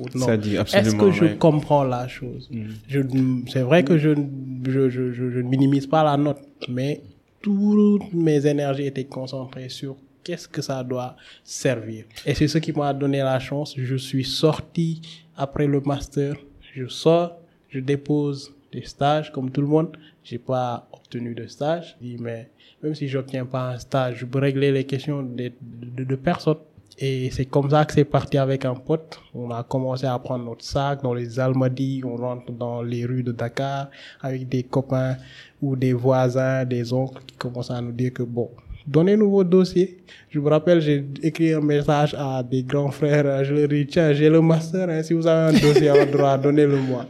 autre. 0.00 0.16
Non. 0.16 0.24
Ça 0.26 0.36
dit 0.38 0.54
Est-ce 0.56 0.76
absolument 0.76 1.04
que 1.04 1.10
je 1.12 1.26
comprends 1.34 1.84
la 1.84 2.08
chose? 2.08 2.48
Mm. 2.50 3.42
C'est 3.52 3.60
vrai 3.62 3.84
que 3.84 3.98
je, 3.98 4.10
je, 4.66 4.88
je, 4.88 5.12
je, 5.12 5.30
je 5.30 5.38
ne 5.40 5.48
minimise 5.48 5.86
pas 5.86 6.02
la 6.02 6.16
note, 6.16 6.40
mais 6.70 7.02
toutes 7.42 8.12
mes 8.14 8.46
énergies 8.46 8.86
étaient 8.86 9.04
concentrées 9.04 9.68
sur 9.68 9.96
qu'est-ce 10.24 10.48
que 10.48 10.62
ça 10.62 10.82
doit 10.82 11.14
servir. 11.44 12.04
Et 12.26 12.34
c'est 12.34 12.48
ce 12.48 12.58
qui 12.58 12.72
m'a 12.72 12.92
donné 12.92 13.18
la 13.18 13.38
chance. 13.38 13.74
Je 13.76 13.96
suis 13.96 14.24
sorti 14.24 15.00
après 15.36 15.66
le 15.66 15.80
master. 15.80 16.34
Je 16.74 16.88
sors, 16.88 17.36
je 17.68 17.78
dépose 17.78 18.52
des 18.72 18.84
stages 18.84 19.30
comme 19.30 19.50
tout 19.50 19.60
le 19.60 19.68
monde. 19.68 19.96
J'ai 20.24 20.38
pas 20.38 20.88
obtenu 20.92 21.34
de 21.34 21.46
stage. 21.46 21.96
Je 22.00 22.06
dis, 22.06 22.16
mais 22.18 22.48
même 22.82 22.94
si 22.94 23.06
j'obtiens 23.06 23.46
pas 23.46 23.70
un 23.70 23.78
stage, 23.78 24.16
je 24.16 24.24
peux 24.24 24.38
régler 24.38 24.72
les 24.72 24.84
questions 24.84 25.22
de, 25.22 25.52
de, 25.60 26.04
de 26.04 26.16
personnes. 26.16 26.56
Et 26.98 27.28
c'est 27.32 27.46
comme 27.46 27.70
ça 27.70 27.84
que 27.84 27.92
c'est 27.92 28.04
parti 28.04 28.38
avec 28.38 28.64
un 28.64 28.74
pote. 28.74 29.20
On 29.34 29.50
a 29.50 29.64
commencé 29.64 30.06
à 30.06 30.16
prendre 30.18 30.44
notre 30.44 30.64
sac 30.64 31.02
dans 31.02 31.12
les 31.12 31.40
Almadies, 31.40 32.02
on 32.04 32.16
rentre 32.16 32.52
dans 32.52 32.82
les 32.82 33.04
rues 33.04 33.24
de 33.24 33.32
Dakar 33.32 33.88
avec 34.20 34.48
des 34.48 34.62
copains 34.62 35.16
ou 35.60 35.74
des 35.74 35.92
voisins, 35.92 36.64
des 36.64 36.92
oncles 36.92 37.22
qui 37.26 37.34
commencent 37.36 37.72
à 37.72 37.80
nous 37.80 37.90
dire 37.90 38.12
que 38.12 38.22
bon, 38.22 38.48
donnez-nous 38.86 39.30
vos 39.30 39.44
dossiers. 39.44 39.98
Je 40.30 40.38
me 40.38 40.48
rappelle, 40.48 40.80
j'ai 40.80 41.04
écrit 41.22 41.52
un 41.52 41.60
message 41.60 42.14
à 42.18 42.42
des 42.42 42.62
grands 42.62 42.90
frères. 42.90 43.44
Je 43.44 43.54
leur 43.54 43.64
ai 43.64 43.68
dit, 43.68 43.86
tiens, 43.86 44.12
j'ai 44.12 44.28
le 44.28 44.40
master, 44.40 44.88
hein, 44.88 45.02
si 45.02 45.14
vous 45.14 45.26
avez 45.26 45.56
un 45.56 45.60
dossier 45.60 45.88
à 45.88 46.04
droit, 46.06 46.36
donnez-le-moi. 46.38 47.06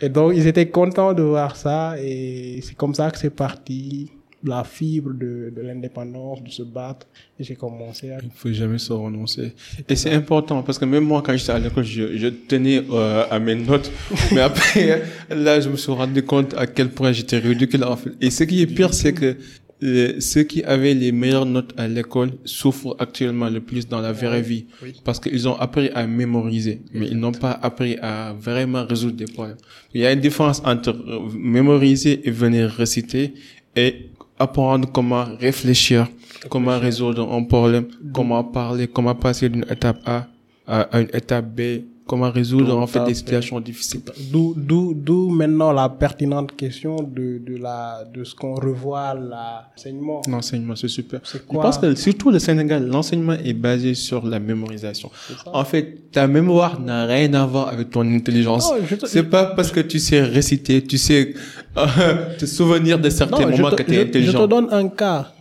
Et 0.00 0.08
donc, 0.08 0.32
ils 0.34 0.46
étaient 0.46 0.68
contents 0.68 1.12
de 1.14 1.22
voir 1.22 1.56
ça 1.56 1.94
et 1.98 2.60
c'est 2.62 2.74
comme 2.74 2.94
ça 2.94 3.10
que 3.10 3.18
c'est 3.18 3.30
parti 3.30 4.10
la 4.44 4.64
fibre 4.64 5.12
de, 5.12 5.52
de 5.54 5.62
l'indépendance, 5.62 6.42
de 6.42 6.50
se 6.50 6.62
battre. 6.62 7.06
Et 7.38 7.44
j'ai 7.44 7.54
commencé 7.54 8.10
à... 8.10 8.18
Il 8.22 8.30
faut 8.34 8.52
jamais 8.52 8.78
se 8.78 8.92
renoncer. 8.92 9.52
Et 9.88 9.96
c'est 9.96 10.12
important 10.12 10.62
parce 10.62 10.78
que 10.78 10.84
même 10.84 11.04
moi, 11.04 11.22
quand 11.24 11.36
j'étais 11.36 11.52
à 11.52 11.58
l'école, 11.58 11.84
je, 11.84 12.16
je 12.16 12.28
tenais 12.28 12.82
euh, 12.90 13.24
à 13.30 13.38
mes 13.38 13.54
notes. 13.54 13.90
Mais 14.32 14.40
après, 14.40 15.02
là, 15.30 15.60
je 15.60 15.68
me 15.68 15.76
suis 15.76 15.92
rendu 15.92 16.22
compte 16.24 16.54
à 16.54 16.66
quel 16.66 16.90
point 16.90 17.12
j'étais 17.12 17.38
ridicule. 17.38 17.84
En 17.84 17.96
fait. 17.96 18.10
Et 18.20 18.30
ce 18.30 18.44
qui 18.44 18.62
est 18.62 18.66
pire, 18.66 18.92
c'est 18.92 19.12
que 19.12 19.36
euh, 19.82 20.20
ceux 20.20 20.42
qui 20.44 20.62
avaient 20.64 20.94
les 20.94 21.12
meilleures 21.12 21.46
notes 21.46 21.72
à 21.76 21.88
l'école 21.88 22.30
souffrent 22.44 22.94
actuellement 22.98 23.48
le 23.50 23.60
plus 23.60 23.88
dans 23.88 24.00
la 24.00 24.12
vraie 24.12 24.42
vie 24.42 24.66
Oui. 24.82 24.92
parce 25.04 25.18
qu'ils 25.20 25.48
ont 25.48 25.56
appris 25.56 25.90
à 25.94 26.06
mémoriser, 26.06 26.82
mais 26.92 27.08
ils 27.08 27.18
n'ont 27.18 27.32
pas 27.32 27.52
appris 27.62 27.96
à 28.00 28.32
vraiment 28.32 28.84
résoudre 28.86 29.16
des 29.16 29.24
problèmes. 29.26 29.56
Il 29.94 30.00
y 30.00 30.06
a 30.06 30.12
une 30.12 30.20
différence 30.20 30.60
entre 30.64 30.90
euh, 30.90 31.28
mémoriser 31.34 32.20
et 32.26 32.30
venir 32.30 32.70
réciter 32.70 33.34
et 33.76 34.10
apprendre 34.38 34.90
comment 34.92 35.24
réfléchir, 35.38 36.08
comment 36.48 36.78
résoudre 36.78 37.32
un 37.32 37.42
problème, 37.44 37.86
comment 38.12 38.42
parler, 38.44 38.88
comment 38.88 39.14
passer 39.14 39.48
d'une 39.48 39.64
étape 39.70 39.98
A 40.06 40.28
à 40.66 41.00
une 41.00 41.08
étape 41.12 41.54
B, 41.56 41.60
comment 42.06 42.30
résoudre 42.30 42.76
en 42.76 42.86
fait 42.86 43.04
des 43.04 43.14
situations 43.14 43.60
difficiles. 43.60 44.02
D'où, 44.30 44.54
d'où, 44.56 44.92
d'où 44.94 45.30
maintenant 45.30 45.72
la 45.72 45.88
pertinente 45.88 46.54
question 46.56 46.96
de, 47.02 47.38
de 47.38 47.56
la, 47.56 48.04
de 48.12 48.24
ce 48.24 48.34
qu'on 48.34 48.54
revoit 48.54 49.14
l'enseignement. 49.14 50.20
L'enseignement, 50.28 50.76
c'est 50.76 50.88
super. 50.88 51.20
C'est 51.24 51.38
Je 51.38 51.42
quoi 51.44 51.62
pense 51.62 51.78
que 51.78 51.94
surtout 51.94 52.30
le 52.30 52.38
Sénégal, 52.38 52.86
l'enseignement 52.86 53.34
est 53.34 53.52
basé 53.52 53.94
sur 53.94 54.26
la 54.26 54.38
mémorisation. 54.40 55.10
En 55.52 55.64
fait, 55.64 56.10
ta 56.10 56.26
mémoire 56.26 56.80
n'a 56.80 57.06
rien 57.06 57.32
à 57.34 57.46
voir 57.46 57.68
avec 57.68 57.90
ton 57.90 58.02
intelligence. 58.12 58.70
Te- 58.88 59.06
C'est 59.06 59.24
pas 59.24 59.46
parce 59.46 59.70
que 59.70 59.80
tu 59.80 59.98
sais 59.98 60.22
réciter, 60.22 60.82
tu 60.82 60.98
sais 60.98 61.34
euh, 61.76 61.86
te 62.38 62.46
souvenir 62.46 62.98
de 62.98 63.08
certains 63.10 63.46
Non, 63.46 63.50
moments 63.56 63.70
te, 63.70 63.76
que 63.76 63.82
tu 63.84 63.92
es 63.92 63.94
je- 63.94 64.00
je 64.02 64.06
intelligent. 64.08 64.40
te 64.42 64.46
donne 64.46 64.68
un 64.70 64.88
cas. 64.88 65.32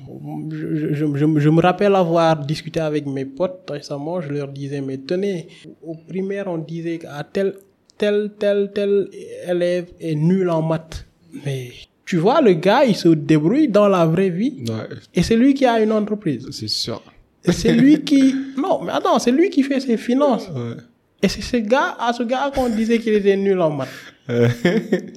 Je, 0.51 0.76
je, 0.76 0.93
je, 0.93 1.05
je 1.39 1.49
me- 1.49 1.62
rappelle 1.62 1.95
avoir 1.95 2.45
discuté 2.45 2.80
avec 2.80 3.05
mes 3.05 3.26
potes 3.26 3.70
récemment. 3.70 4.20
Je 4.22 4.30
leur 4.30 4.47
disais, 4.47 4.82
mais 4.82 4.97
tenez, 4.97 5.47
au 5.84 5.95
primaire, 5.95 6.45
on 6.47 6.57
disait 6.57 6.97
qu'à 6.97 7.24
tel, 7.24 7.55
tel, 7.97 8.32
tel, 8.39 8.72
tel 8.74 9.09
élève 9.47 9.86
est 9.99 10.16
nul 10.16 10.49
en 10.49 10.62
maths. 10.62 11.05
Mais 11.45 11.70
tu 12.05 12.18
vois, 12.18 12.41
le 12.41 12.53
gars, 12.53 12.84
il 12.86 12.95
se 12.95 13.09
débrouille 13.09 13.68
dans 13.70 13.88
la 13.88 14.05
vraie 14.05 14.30
vie. 14.30 14.64
Ouais, 14.68 14.88
Et 15.14 15.24
c'est 15.24 15.36
lui 15.38 15.53
qui 15.53 15.66
a 15.66 15.80
une 15.82 15.91
entreprise. 15.91 16.47
c'est 16.51 16.68
sûr. 16.68 17.01
Et 17.45 17.51
c'est 17.51 17.74
lui 17.74 18.01
qui... 18.03 18.36
Non, 18.57 18.82
mais 18.84 18.91
attends, 18.91 19.18
c'est 19.18 19.32
lui 19.32 19.49
qui 19.49 19.64
fait 19.64 19.80
ses 19.80 19.97
finances. 19.97 20.47
Ouais. 20.49 20.76
Et 21.24 21.28
c'est 21.28 21.41
ce 21.41 21.57
gars, 21.57 21.95
à 21.99 22.14
ce 22.14 22.24
gars 22.24 22.51
qu'on 22.53 22.70
disait 22.70 22.99
qu'il 22.99 23.14
était 23.14 23.38
nul 23.38 23.59
en 23.62 23.70
maths. 23.72 23.89
Euh, 24.32 24.47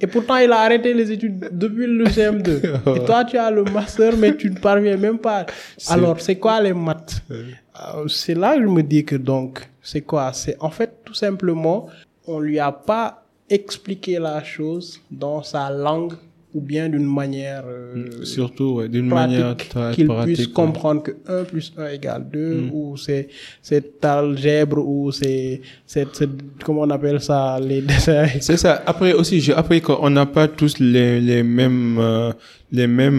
Et 0.01 0.07
pourtant, 0.07 0.35
il 0.37 0.51
a 0.51 0.59
arrêté 0.59 0.93
les 0.93 1.11
études 1.11 1.49
depuis 1.51 1.87
le 1.87 2.05
CM2. 2.05 2.95
Et 2.97 3.05
toi, 3.05 3.23
tu 3.25 3.37
as 3.37 3.49
le 3.51 3.63
master, 3.63 4.15
mais 4.17 4.35
tu 4.35 4.49
ne 4.51 4.57
parviens 4.57 4.97
même 4.97 5.17
pas. 5.19 5.45
Alors, 5.89 6.19
c'est 6.19 6.35
quoi 6.37 6.61
les 6.61 6.73
maths? 6.73 7.21
Euh, 7.31 8.07
C'est 8.07 8.35
là 8.35 8.55
que 8.55 8.61
je 8.63 8.67
me 8.67 8.81
dis 8.83 9.03
que 9.05 9.15
donc, 9.15 9.67
c'est 9.81 10.01
quoi? 10.01 10.31
C'est 10.33 10.57
en 10.59 10.69
fait 10.69 10.91
tout 11.05 11.13
simplement, 11.13 11.87
on 12.27 12.39
lui 12.39 12.59
a 12.59 12.71
pas 12.71 13.23
expliqué 13.49 14.17
la 14.19 14.43
chose 14.43 14.99
dans 15.11 15.43
sa 15.43 15.69
langue 15.69 16.13
ou 16.55 16.61
bien 16.61 16.87
d'une 16.89 17.05
manière 17.21 17.63
euh, 17.67 18.23
Surtout, 18.23 18.69
ouais, 18.77 18.87
d'une 18.89 19.07
manière 19.07 19.55
très 19.57 19.93
qu'il 19.93 20.07
pratique. 20.07 20.35
puisse 20.35 20.47
ouais. 20.47 20.53
comprendre 20.53 21.03
que 21.03 21.11
1 21.27 21.43
plus 21.43 21.73
1 21.77 21.87
égale 21.89 22.25
2 22.31 22.69
ou 22.73 22.95
c'est 22.97 23.27
c'est 23.61 24.03
algèbre 24.05 24.79
ou 24.79 25.11
c'est 25.11 25.61
c'est 25.85 26.07
c'est- 26.13 26.29
comment 26.63 26.81
on 26.81 26.89
appelle 26.89 27.19
ça 27.21 27.59
les 27.59 27.81
dessins 27.81 28.25
C'est 28.39 28.57
ça. 28.57 28.81
Après 28.87 29.11
aussi, 29.13 29.41
j'ai 29.41 29.53
appris 29.53 29.81
qu'on 29.81 30.09
n'a 30.09 30.25
pas 30.25 30.47
tous 30.47 30.79
les, 30.79 31.19
les 31.21 31.43
mêmes 31.43 31.97
euh, 31.99 32.31
les 32.71 32.87
mêmes 32.87 33.13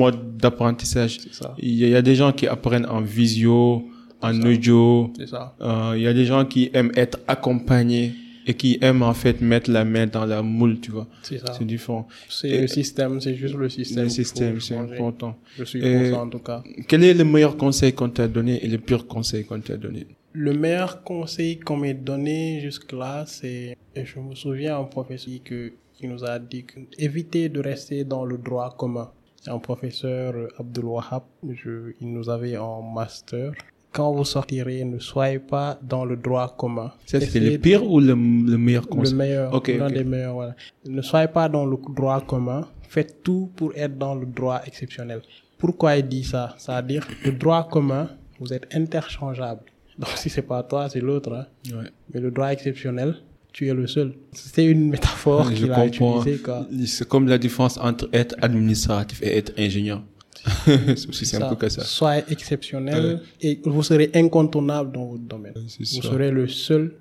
modes 0.00 0.36
d'apprentissage. 0.36 1.18
C'est 1.24 1.34
ça. 1.34 1.54
Il 1.58 1.74
y, 1.74 1.84
a- 1.84 1.86
il 1.88 1.92
y 1.92 1.96
a 1.96 2.02
des 2.02 2.14
gens 2.14 2.32
qui 2.32 2.46
apprennent 2.46 2.86
en 2.86 3.00
visio, 3.00 3.82
en 4.22 4.34
audio. 4.42 5.10
c'est 5.18 5.28
ça 5.28 5.54
Euh, 5.60 5.92
Il 5.96 6.02
y 6.02 6.06
a 6.06 6.12
des 6.12 6.26
gens 6.26 6.44
qui 6.44 6.70
aiment 6.74 6.92
être 6.96 7.18
accompagnés 7.26 8.12
et 8.46 8.54
qui 8.54 8.78
aiment 8.80 9.02
en 9.02 9.14
fait 9.14 9.40
mettre 9.40 9.70
la 9.70 9.84
main 9.84 10.06
dans 10.06 10.26
la 10.26 10.42
moule, 10.42 10.80
tu 10.80 10.90
vois. 10.90 11.06
c'est 11.22 11.38
ça 11.38 11.52
C'est 11.58 11.64
différent. 11.64 12.06
c'est 12.28 12.60
le 12.62 12.66
système 12.68 13.20
c'est 13.20 13.34
juste 13.34 13.54
le 13.54 13.68
système 13.68 14.04
Le 14.04 14.08
système, 14.10 14.60
c'est 14.60 14.76
important. 14.76 15.36
je 15.56 15.64
suis 15.64 15.84
Et- 15.84 15.92
conscient 15.94 16.22
en 16.22 16.28
tout 16.28 16.38
cas 16.40 16.62
Quel 16.88 17.04
est 17.04 17.14
le 17.14 17.24
meilleur 17.24 17.56
conseil 17.56 17.92
qu'on 17.92 18.10
t'a 18.10 18.28
donné 18.28 18.64
et 18.64 18.68
le 18.68 18.78
pire 18.78 19.06
conseil 19.06 19.44
qu'on 19.44 19.60
t'a 19.60 19.76
donné? 19.76 20.06
Le 20.32 20.52
meilleur 20.52 21.02
conseil 21.04 21.60
qu'on 21.60 21.76
m'ait 21.76 21.94
donné 21.94 22.60
jusque-là, 22.60 23.24
c'est, 23.26 23.76
je 23.94 24.18
me 24.18 24.34
souviens 24.34 24.78
un 24.78 24.84
professeur 24.84 25.34
que, 25.44 25.72
qui 25.94 26.08
nous 26.08 26.24
a 26.24 26.38
dit 26.40 26.66
éviter 26.98 27.48
de 27.48 27.60
rester 27.60 28.02
dans 28.04 28.24
le 28.24 28.36
droit 28.36 28.74
commun. 28.76 29.10
C'est 29.40 29.50
un 29.50 29.58
professeur, 29.58 30.34
Abdul 30.58 30.86
Wahab, 30.86 31.22
je, 31.48 31.92
il 32.00 32.12
nous 32.12 32.28
avait 32.30 32.56
en 32.56 32.82
master. 32.82 33.52
Quand 33.94 34.12
vous 34.12 34.24
sortirez, 34.24 34.82
ne 34.84 34.98
soyez 34.98 35.38
pas 35.38 35.78
dans 35.82 36.04
le 36.04 36.16
droit 36.16 36.48
commun. 36.58 36.90
Essayez 37.12 37.50
le 37.52 37.58
pire 37.58 37.82
ou 37.88 38.00
le, 38.00 38.08
le 38.08 38.58
meilleur 38.58 38.82
le 38.82 38.88
conseil? 38.88 39.14
meilleur, 39.14 39.54
Ok, 39.54 39.68
l'un 39.68 39.86
ok. 39.86 39.92
des 39.94 40.04
meilleurs, 40.04 40.34
voilà. 40.34 40.54
Ne 40.86 41.00
soyez 41.00 41.28
pas 41.28 41.48
dans 41.48 41.64
le 41.64 41.76
droit 41.96 42.20
commun. 42.20 42.62
Faites 42.88 43.22
tout 43.22 43.50
pour 43.56 43.72
être 43.76 43.96
dans 43.96 44.14
le 44.16 44.26
droit 44.26 44.60
exceptionnel. 44.66 45.20
Pourquoi 45.58 45.96
il 45.96 46.08
dit 46.08 46.24
ça? 46.24 46.54
C'est-à-dire, 46.58 47.06
le 47.24 47.32
droit 47.32 47.68
commun, 47.68 48.08
vous 48.40 48.52
êtes 48.52 48.66
interchangeable. 48.74 49.62
Donc, 49.98 50.10
si 50.16 50.28
c'est 50.28 50.42
pas 50.42 50.62
toi, 50.64 50.88
c'est 50.88 51.00
l'autre. 51.00 51.32
hein. 51.32 51.46
Ouais. 51.72 51.88
Mais 52.12 52.20
le 52.20 52.30
droit 52.32 52.48
exceptionnel, 52.48 53.14
tu 53.52 53.68
es 53.68 53.74
le 53.74 53.86
seul. 53.86 54.14
C'était 54.32 54.66
une 54.66 54.90
métaphore 54.90 55.48
Je 55.50 55.54
qu'il 55.54 55.72
a 55.72 55.86
utilisée. 55.86 56.40
C'est 56.86 57.06
comme 57.08 57.28
la 57.28 57.38
différence 57.38 57.78
entre 57.78 58.08
être 58.12 58.34
administratif 58.42 59.22
et 59.22 59.38
être 59.38 59.52
ingénieur. 59.56 60.02
c'est 60.66 61.08
aussi 61.08 61.26
simple 61.26 61.46
Ça, 61.48 61.56
que 61.56 61.68
ça. 61.68 61.84
Soyez 61.84 62.22
exceptionnel 62.28 63.20
et 63.40 63.60
vous 63.64 63.82
serez 63.82 64.10
incontournable 64.14 64.92
dans 64.92 65.06
votre 65.06 65.22
domaine. 65.22 65.54
Vous 65.56 65.84
serez 65.84 66.30
le 66.30 66.48
seul. 66.48 66.94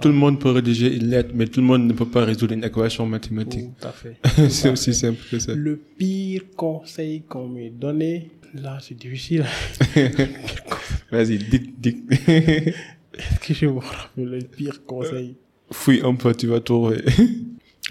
Tout 0.00 0.08
le 0.08 0.14
monde 0.14 0.40
peut 0.40 0.50
rédiger 0.50 0.94
une 0.94 1.08
lettre, 1.08 1.30
mais 1.34 1.46
tout 1.46 1.60
le 1.60 1.66
monde 1.66 1.86
ne 1.86 1.92
peut 1.92 2.06
pas 2.06 2.24
résoudre 2.24 2.54
une 2.54 2.64
équation 2.64 3.06
mathématique. 3.06 3.66
Tout 3.80 3.88
à 3.88 3.92
fait. 3.92 4.16
c'est 4.48 4.70
aussi 4.70 4.94
simple 4.94 5.20
que 5.30 5.38
ça. 5.38 5.54
Le 5.54 5.76
pire 5.76 6.42
conseil 6.56 7.22
qu'on 7.22 7.48
m'ait 7.48 7.70
donné, 7.70 8.30
là, 8.54 8.78
c'est 8.80 8.96
difficile. 8.96 9.44
Vas-y, 11.10 11.38
dic, 11.38 11.80
dic. 11.80 11.98
Est-ce 12.08 13.40
que 13.40 13.54
je 13.54 13.66
me 13.66 13.78
rappelle 13.78 14.24
le 14.24 14.38
pire 14.38 14.84
conseil? 14.86 15.34
Fouille 15.72 16.00
un 16.04 16.14
peu, 16.14 16.34
tu 16.34 16.46
vas 16.46 16.60
trouver. 16.60 17.02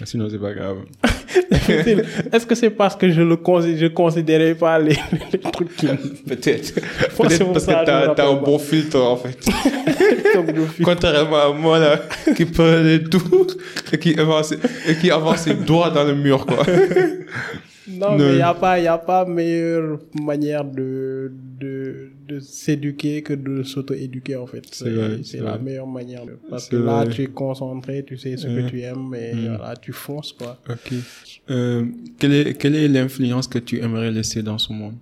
Sinon, 0.04 0.28
c'est 0.30 0.38
pas 0.38 0.52
grave. 0.52 0.78
Est-ce 2.32 2.46
que 2.46 2.54
c'est 2.54 2.70
parce 2.70 2.96
que 2.96 3.10
je 3.10 3.22
le 3.22 3.36
considère, 3.36 3.78
je 3.78 3.86
considérais 3.86 4.54
pas 4.54 4.78
les, 4.78 4.96
les 5.32 5.38
trucs 5.38 5.76
qui 5.76 5.86
Peut-être. 6.26 6.74
Pour 7.14 7.26
parce 7.26 7.38
que 7.38 7.58
ça, 7.58 7.80
me 7.80 8.14
t'as, 8.14 8.28
un 8.28 8.34
bon 8.34 8.58
filtre, 8.58 9.00
en 9.00 9.16
fait. 9.16 9.38
Contrairement 10.82 11.36
à 11.36 11.52
moi, 11.52 11.78
là, 11.78 12.00
qui 12.36 12.44
prenait 12.44 13.00
tout 13.00 13.46
et 13.92 13.98
qui 13.98 14.18
avançait, 14.18 14.58
et 14.88 14.94
qui 14.96 15.10
avance 15.10 15.40
ses 15.40 15.54
doigts 15.54 15.90
dans 15.90 16.04
le 16.04 16.14
mur, 16.14 16.46
quoi. 16.46 16.64
Non, 17.98 18.16
Ne- 18.16 18.24
mais 18.24 18.30
il 18.32 18.36
n'y 18.36 18.42
a 18.42 18.54
pas, 18.54 18.78
y 18.78 18.86
a 18.86 18.98
pas 18.98 19.24
meilleure 19.24 19.98
manière 20.20 20.64
de, 20.64 21.32
de, 21.58 22.10
de 22.28 22.40
s'éduquer 22.40 23.22
que 23.22 23.32
de 23.32 23.62
s'auto-éduquer, 23.62 24.36
en 24.36 24.46
fait. 24.46 24.62
C'est 24.72 25.40
la 25.40 25.58
meilleure 25.58 25.86
manière. 25.86 26.24
de- 26.26 26.38
Parce 26.48 26.68
que 26.68 26.76
là, 26.76 27.04
vrai. 27.04 27.12
tu 27.14 27.22
es 27.22 27.26
concentré, 27.26 28.04
tu 28.04 28.16
sais 28.16 28.36
ce 28.36 28.46
que 28.46 28.68
tu 28.68 28.80
aimes, 28.82 29.14
et 29.14 29.34
Mm. 29.34 29.56
voilà, 29.56 29.76
tu 29.76 29.92
fonces, 29.92 30.32
quoi. 30.32 30.58
Ok. 30.68 30.92
Euh, 31.50 31.86
quelle 32.18 32.32
est, 32.34 32.54
quelle 32.54 32.76
est 32.76 32.88
l'influence 32.88 33.46
que 33.48 33.58
tu 33.58 33.80
aimerais 33.80 34.10
laisser 34.10 34.42
dans 34.42 34.58
ce 34.58 34.72
monde? 34.72 34.94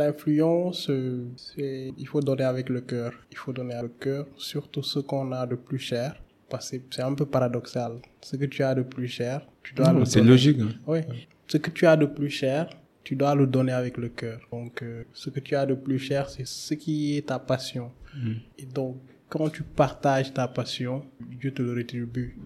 L'influence, 0.00 0.88
euh, 0.90 1.24
c'est, 1.36 1.92
il 1.98 2.06
faut 2.06 2.20
donner 2.20 2.44
avec 2.44 2.68
le 2.68 2.80
cœur. 2.80 3.12
Il 3.32 3.36
faut 3.36 3.52
donner 3.52 3.74
avec 3.74 3.92
le 3.98 4.04
cœur, 4.04 4.26
surtout 4.36 4.82
ce 4.82 4.98
qu'on 5.00 5.32
a 5.32 5.46
de 5.46 5.54
plus 5.54 5.78
cher. 5.78 6.16
Parce 6.48 6.70
que 6.70 6.76
c'est 6.90 7.02
un 7.02 7.12
peu 7.14 7.26
paradoxal. 7.26 7.92
Ce 8.22 8.36
que 8.36 8.44
tu 8.44 8.62
as 8.62 8.74
de 8.74 8.82
plus 8.82 9.08
cher, 9.08 9.40
tu 9.64 9.74
dois 9.74 9.92
le 9.92 10.04
C'est 10.04 10.22
logique. 10.22 10.58
hein. 10.60 10.68
Oui. 10.86 11.00
Ce 11.48 11.56
que 11.56 11.70
tu 11.70 11.86
as 11.86 11.96
de 11.96 12.06
plus 12.06 12.30
cher, 12.30 12.68
tu 13.04 13.14
dois 13.14 13.34
le 13.34 13.46
donner 13.46 13.72
avec 13.72 13.96
le 13.98 14.08
cœur. 14.08 14.40
Donc, 14.50 14.82
euh, 14.82 15.04
ce 15.12 15.30
que 15.30 15.40
tu 15.40 15.54
as 15.54 15.64
de 15.66 15.74
plus 15.74 15.98
cher, 15.98 16.28
c'est 16.28 16.46
ce 16.46 16.74
qui 16.74 17.16
est 17.16 17.28
ta 17.28 17.38
passion. 17.38 17.92
Mm. 18.16 18.32
Et 18.58 18.66
donc, 18.66 18.96
quand 19.28 19.48
tu 19.50 19.62
partages 19.62 20.32
ta 20.32 20.48
passion, 20.48 21.04
Dieu 21.40 21.52
te 21.52 21.62
le 21.62 21.72
rétribue. 21.72 22.36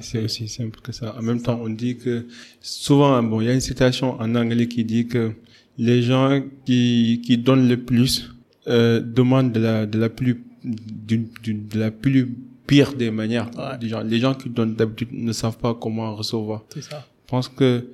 C'est 0.00 0.22
aussi 0.22 0.48
simple 0.48 0.80
que 0.80 0.92
ça. 0.92 1.16
En 1.16 1.22
même 1.22 1.42
temps, 1.42 1.58
on 1.60 1.68
dit 1.68 1.96
que 1.96 2.26
souvent, 2.60 3.22
bon, 3.22 3.40
il 3.40 3.46
y 3.46 3.50
a 3.50 3.54
une 3.54 3.60
citation 3.60 4.20
en 4.20 4.34
anglais 4.34 4.68
qui 4.68 4.84
dit 4.84 5.06
que 5.06 5.32
les 5.76 6.02
gens 6.02 6.40
qui, 6.64 7.20
qui 7.24 7.38
donnent 7.38 7.68
le 7.68 7.76
plus 7.76 8.30
euh, 8.68 9.00
demande 9.00 9.52
de 9.52 9.60
la, 9.60 9.86
de 9.86 9.98
la 9.98 10.08
plus, 10.08 10.42
de 10.64 11.78
la 11.78 11.90
plus 11.90 12.32
pire 12.66 12.94
des 12.94 13.10
manières. 13.10 13.50
Ouais. 13.56 13.78
Les 13.80 13.88
gens, 13.88 14.02
les 14.02 14.18
gens 14.18 14.34
qui 14.34 14.50
donnent 14.50 14.74
d'habitude 14.74 15.08
ne 15.12 15.32
savent 15.32 15.58
pas 15.58 15.74
comment 15.74 16.14
recevoir. 16.14 16.64
C'est 16.72 16.82
ça. 16.82 17.06
Je 17.24 17.30
pense 17.30 17.48
que 17.48 17.84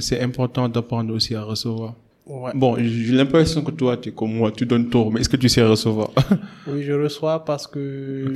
c'est 0.00 0.20
important 0.20 0.68
d'apprendre 0.68 1.14
aussi 1.14 1.34
à 1.34 1.42
recevoir. 1.42 1.94
Ouais. 2.24 2.52
Bon, 2.54 2.76
j'ai 2.78 3.12
l'impression 3.12 3.62
que 3.62 3.72
toi, 3.72 3.96
tu 3.96 4.10
es 4.10 4.12
comme 4.12 4.32
moi, 4.32 4.52
tu 4.52 4.64
donnes 4.64 4.88
tort, 4.88 5.10
mais 5.10 5.20
est-ce 5.20 5.28
que 5.28 5.36
tu 5.36 5.48
sais 5.48 5.62
recevoir? 5.62 6.10
Oui, 6.68 6.84
je 6.84 6.92
reçois 6.92 7.44
parce 7.44 7.66
que 7.66 8.32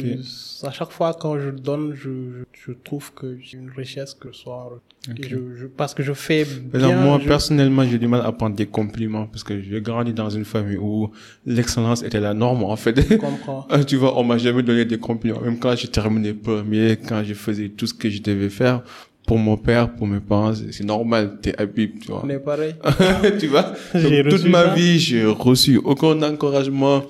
à 0.65 0.73
chaque 0.73 0.91
fois 0.91 1.15
quand 1.15 1.39
je 1.39 1.51
donne, 1.51 1.95
je, 1.95 2.73
trouve 2.83 3.13
que 3.15 3.39
j'ai 3.41 3.59
une 3.59 3.71
richesse 3.71 4.15
que 4.15 4.33
ce 4.33 4.43
soit. 4.43 4.81
Je, 5.23 5.37
je, 5.55 5.67
parce 5.67 5.95
que 5.95 6.03
je 6.03 6.13
fais 6.13 6.45
bien. 6.45 7.05
moi, 7.05 7.21
je- 7.23 7.29
personnellement, 7.29 7.85
j'ai 7.85 7.99
du 7.99 8.09
mal 8.09 8.23
à 8.27 8.33
prendre 8.33 8.57
des 8.57 8.67
compliments 8.67 9.27
parce 9.27 9.45
que 9.45 9.61
j'ai 9.63 9.81
grandi 9.81 10.13
dans 10.13 10.31
une 10.31 10.45
famille 10.45 10.79
où 10.79 11.13
l'excellence 11.47 12.03
était 12.03 12.19
la 12.19 12.35
norme, 12.35 12.65
en 12.65 12.75
fait. 12.75 13.01
je 13.09 13.15
comprends. 13.29 13.69
Ah, 13.71 13.85
tu 13.85 13.95
vois, 13.95 14.19
on 14.19 14.25
m'a 14.25 14.39
jamais 14.39 14.65
donné 14.65 14.85
des 14.85 14.99
compliments. 14.99 15.41
Même 15.41 15.61
quand 15.61 15.77
j'ai 15.77 15.87
terminé 15.87 16.35
premier, 16.35 16.97
quand 16.97 17.23
je 17.23 17.35
faisais 17.35 17.69
tout 17.69 17.87
ce 17.87 17.95
que 17.95 18.11
je 18.11 18.21
devais 18.21 18.51
faire, 18.51 18.83
pour 19.27 19.39
mon 19.39 19.57
père, 19.57 19.93
pour 19.93 20.07
mes 20.07 20.21
parents, 20.21 20.53
c'est 20.55 20.85
normal, 20.85 21.39
t'es 21.43 21.55
habitué, 21.61 21.99
tu 22.01 22.13
vois. 22.13 22.23
On 22.25 22.29
est 22.31 22.39
pareil. 22.39 22.75
tu 23.41 23.49
vois? 23.49 23.75
Donc, 23.93 24.29
toute 24.31 24.49
ma 24.49 24.67
ça. 24.67 24.75
vie, 24.75 24.99
j'ai 25.01 25.25
reçu 25.27 25.79
aucun 25.85 26.23
encouragement, 26.23 27.03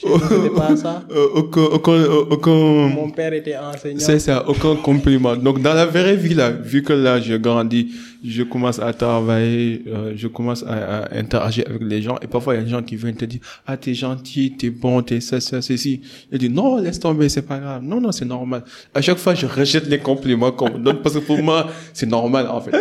c'était 0.00 0.50
pas 0.54 0.76
ça. 0.76 1.02
euh, 1.10 1.26
aucun, 1.34 1.62
aucun, 1.62 2.04
aucun, 2.30 2.50
Mon 2.50 3.10
père 3.10 3.32
était 3.32 3.56
enseignant. 3.56 3.98
c'est 3.98 4.18
ça, 4.18 4.48
aucun 4.48 4.76
compliment. 4.76 5.34
Donc, 5.36 5.60
dans 5.60 5.74
la 5.74 5.86
vraie 5.86 6.16
vie, 6.16 6.34
là, 6.34 6.50
vu 6.50 6.82
que 6.82 6.92
là, 6.92 7.18
j'ai 7.18 7.38
grandi, 7.38 7.88
je 8.24 8.42
commence 8.42 8.78
à 8.80 8.92
travailler, 8.92 9.82
euh, 9.86 10.12
je 10.16 10.26
commence 10.26 10.64
à, 10.64 11.04
à 11.04 11.16
interagir 11.18 11.64
avec 11.68 11.82
les 11.82 12.02
gens. 12.02 12.16
Et 12.22 12.26
parfois, 12.26 12.54
il 12.54 12.58
y 12.58 12.60
a 12.60 12.64
des 12.64 12.70
gens 12.70 12.82
qui 12.82 12.96
viennent 12.96 13.14
te 13.16 13.24
dire, 13.24 13.40
ah, 13.66 13.76
t'es 13.76 13.94
gentil, 13.94 14.52
t'es 14.58 14.70
bon, 14.70 15.02
t'es 15.02 15.20
ça, 15.20 15.40
ça, 15.40 15.62
ceci. 15.62 16.00
Je 16.32 16.36
dis, 16.38 16.48
non, 16.48 16.78
laisse 16.78 16.98
tomber, 16.98 17.28
c'est 17.28 17.42
pas 17.42 17.58
grave. 17.58 17.82
Non, 17.82 18.00
non, 18.00 18.10
c'est 18.12 18.24
normal. 18.24 18.64
À 18.94 19.00
chaque 19.00 19.18
fois, 19.18 19.34
je 19.34 19.46
rejette 19.46 19.86
les 19.88 19.98
compliments 19.98 20.50
qu'on 20.52 20.70
me 20.70 20.78
donne 20.78 21.00
parce 21.02 21.14
que 21.14 21.20
pour 21.20 21.42
moi, 21.42 21.68
c'est 21.92 22.06
normal, 22.08 22.48
en 22.48 22.60
fait. 22.60 22.72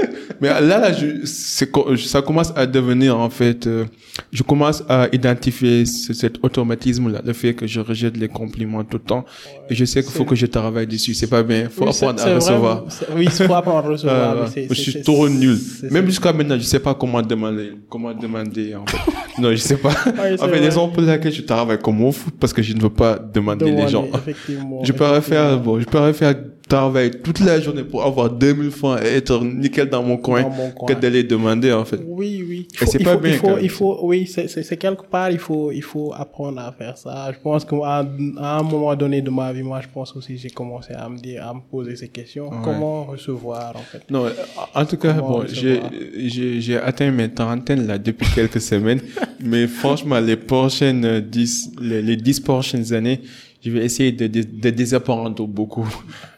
Mais 0.42 0.50
là, 0.50 0.62
là, 0.62 0.92
je, 0.94 1.26
ça 1.26 2.22
commence 2.22 2.52
à 2.56 2.66
devenir, 2.66 3.18
en 3.18 3.30
fait, 3.30 3.68
euh, 3.68 3.86
je 4.32 4.44
commence 4.44 4.84
à 4.90 5.08
identifier 5.14 5.86
ce- 5.86 6.14
cet 6.14 6.44
automatisme-là, 6.44 7.22
le 7.26 7.34
fait 7.34 7.54
que 7.54 7.68
je 7.68 7.80
rejette 7.80 8.18
les 8.18 8.28
compliments 8.28 8.84
tout 8.84 8.98
le 8.98 9.04
temps. 9.04 9.26
Et 9.70 9.76
je 9.76 9.86
sais 9.86 10.02
qu'il 10.02 10.12
faut 10.12 10.26
que 10.26 10.36
je 10.36 10.46
travaille 10.48 10.88
dessus. 10.88 11.14
C'est 11.14 11.28
pas 11.28 11.44
bien. 11.44 11.70
Faut 11.70 11.84
Oui, 11.84 11.90
apprendre 11.90 12.22
à 12.26 12.36
recevoir. 12.36 12.84
c'est- 12.90 13.06
Oui, 13.16 13.26
il 13.26 13.30
faut 13.32 13.54
apprendre 13.54 13.78
à 13.86 13.90
recevoir. 13.90 14.18
Euh, 14.38 14.46
mais 14.56 14.68
je 14.70 14.74
suis 14.82 14.92
c'est- 14.94 15.04
trop 15.30 15.38
nul. 15.39 15.57
Même 15.91 16.05
jusqu'à 16.05 16.34
maintenant, 16.34 16.57
je 16.57 16.63
sais 16.63 16.80
pas 16.80 16.93
comment 16.93 17.21
demander, 17.21 17.73
comment 17.89 18.13
demander, 18.13 18.75
en 18.75 18.86
fait. 18.86 18.97
non, 19.41 19.51
je 19.51 19.57
sais 19.57 19.78
pas. 19.78 19.91
Oui, 20.05 20.34
en 20.39 20.47
fait, 20.47 20.59
les 20.59 20.65
raisons 20.65 20.89
pour 20.89 21.01
lesquelles 21.01 21.34
je 21.34 21.41
travaille 21.41 21.80
comme 21.80 22.11
foot, 22.11 22.34
parce 22.39 22.53
que 22.53 22.61
je 22.61 22.73
ne 22.73 22.82
veux 22.82 22.89
pas 22.89 23.17
demander 23.17 23.65
les 23.65 23.71
demander, 23.71 23.91
gens. 23.91 24.05
Effectivement. 24.13 24.84
Je 24.84 24.91
pourrais 24.91 25.21
faire, 25.21 25.59
bon, 25.59 25.80
je 25.80 25.86
pourrais 25.86 26.13
faire 26.13 26.36
travailler 26.68 27.11
toute 27.11 27.39
la 27.39 27.59
journée 27.59 27.84
pour 27.84 28.03
avoir 28.03 28.30
2000 28.30 28.72
francs 28.72 28.99
et 29.01 29.18
être 29.18 29.41
nickel 29.43 29.89
dans 29.89 30.03
mon 30.03 30.18
coin 30.18 30.43
Dans 30.43 30.49
mon 30.49 30.72
coin. 30.72 30.88
que 30.93 30.99
d'aller 30.99 31.24
demander, 31.24 31.72
en 31.72 31.86
fait. 31.86 31.99
Oui, 32.05 32.43
oui. 32.47 32.68
Et 32.82 32.86
c'est 32.86 33.03
pas 33.03 33.13
faut, 33.13 33.20
bien, 33.20 33.32
Il 33.34 33.38
faut, 33.38 33.57
il 33.61 33.70
faut, 33.70 33.99
oui, 34.03 34.28
c'est, 34.28 34.47
c'est, 34.47 34.63
c'est 34.63 34.78
quelque 34.78 35.05
part, 35.07 35.32
il 35.32 35.39
faut, 35.39 35.72
il 35.72 35.82
faut 35.84 36.13
apprendre 36.15 36.59
à 36.59 36.72
faire 36.72 36.97
ça. 36.97 37.32
Je 37.34 37.39
pense 37.39 37.63
qu'à 37.65 38.05
à 38.38 38.59
un 38.59 38.63
moment 38.63 38.95
donné 38.95 39.22
de 39.22 39.30
ma 39.30 39.51
vie, 39.53 39.63
moi, 39.63 39.80
je 39.82 39.88
pense 39.93 40.15
aussi, 40.15 40.38
j'ai 40.38 40.49
commencé 40.49 40.93
à 40.93 41.07
me 41.09 41.18
dire, 41.18 41.47
à 41.47 41.53
me 41.53 41.61
poser 41.61 41.95
ces 41.95 42.09
questions. 42.09 42.49
Ouais. 42.49 42.57
Comment 42.63 43.05
recevoir, 43.05 43.76
en 43.76 43.80
fait? 43.80 44.03
Non, 44.09 44.26
en 44.74 44.86
tout 44.86 44.97
cas, 44.97 45.13
Comment 45.13 45.39
bon, 45.39 45.45
j'ai, 45.47 45.82
j'ai, 46.28 46.61
j'ai 46.61 46.78
atteint 46.78 47.11
mes 47.11 47.30
trentaines 47.30 47.88
là 47.88 47.97
depuis 47.97 48.28
quelques 48.34 48.61
semaines, 48.61 49.01
mais 49.43 49.68
franchement, 49.68 50.20
les 50.20 50.36
prochaines 50.36 51.05
euh, 51.05 51.22
dix, 51.22 51.72
les, 51.82 52.01
les 52.01 52.18
dix 52.18 52.39
prochaines 52.39 52.93
années, 52.93 53.22
je 53.62 53.72
vais 53.72 53.84
essayer 53.84 54.12
de, 54.12 54.28
de, 54.28 54.43
de 54.43 54.70
désapprendre 54.70 55.45
beaucoup. 55.47 55.88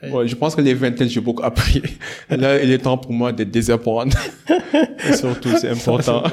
Bon, 0.09 0.25
je 0.25 0.35
pense 0.35 0.55
que 0.55 0.61
les 0.61 0.73
vingtaines, 0.73 1.09
j'ai 1.09 1.19
beaucoup 1.19 1.43
appris. 1.43 1.81
Là, 2.29 2.61
il 2.63 2.71
est 2.71 2.79
temps 2.79 2.97
pour 2.97 3.11
moi 3.11 3.31
de 3.33 3.43
désapprendre. 3.43 4.15
Et 5.07 5.13
surtout, 5.17 5.49
c'est 5.59 5.69
important. 5.69 6.23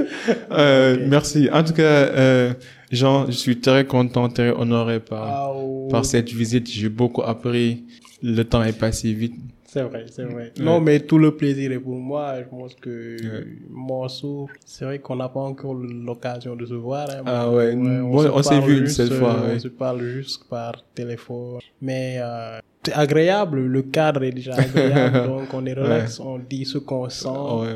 euh, 0.50 0.96
Merci. 1.08 1.48
En 1.52 1.62
tout 1.62 1.72
cas, 1.72 1.82
euh, 1.82 2.54
Jean, 2.90 3.26
je 3.26 3.32
suis 3.32 3.60
très 3.60 3.86
content, 3.86 4.28
très 4.28 4.50
honoré 4.50 5.00
par, 5.00 5.56
oh, 5.56 5.88
par 5.90 6.04
cette 6.04 6.30
visite. 6.30 6.68
J'ai 6.68 6.88
beaucoup 6.88 7.22
appris. 7.22 7.84
Le 8.22 8.42
temps 8.42 8.62
est 8.62 8.78
passé 8.78 9.12
vite. 9.12 9.34
C'est 9.72 9.84
vrai, 9.84 10.04
c'est 10.10 10.24
vrai. 10.24 10.34
Ouais. 10.34 10.52
Non, 10.62 10.80
mais 10.80 11.00
tout 11.00 11.16
le 11.16 11.34
plaisir 11.34 11.72
est 11.72 11.78
pour 11.78 11.96
moi. 11.96 12.34
Je 12.42 12.44
pense 12.46 12.74
que 12.74 13.16
Ouais. 13.16 13.46
Morceau, 13.70 14.46
c'est 14.66 14.84
vrai 14.84 14.98
qu'on 14.98 15.16
n'a 15.16 15.30
pas 15.30 15.40
encore 15.40 15.72
l'occasion 15.72 16.54
de 16.56 16.66
se 16.66 16.74
voir. 16.74 17.08
hein. 17.08 17.22
Ah 17.24 17.50
ouais, 17.50 17.74
on 17.74 18.42
s'est 18.42 18.60
vu 18.60 18.80
juste, 18.80 18.96
seule 18.96 19.18
fois, 19.18 19.34
euh. 19.40 19.54
On 19.54 19.58
se 19.58 19.68
parle 19.68 20.02
juste 20.02 20.46
par 20.50 20.84
téléphone. 20.94 21.60
Mais 21.80 22.18
euh, 22.18 22.58
agréable, 22.94 23.60
le 23.60 23.82
cadre 23.82 24.22
est 24.24 24.32
déjà 24.32 24.54
agréable. 24.54 25.24
donc 25.26 25.52
on 25.54 25.64
est 25.66 25.74
relax, 25.74 26.18
on 26.20 26.38
dit 26.38 26.64
ce 26.64 26.78
qu'on 26.78 27.08
sent. 27.08 27.28
Ouais, 27.28 27.66
ouais. 27.68 27.74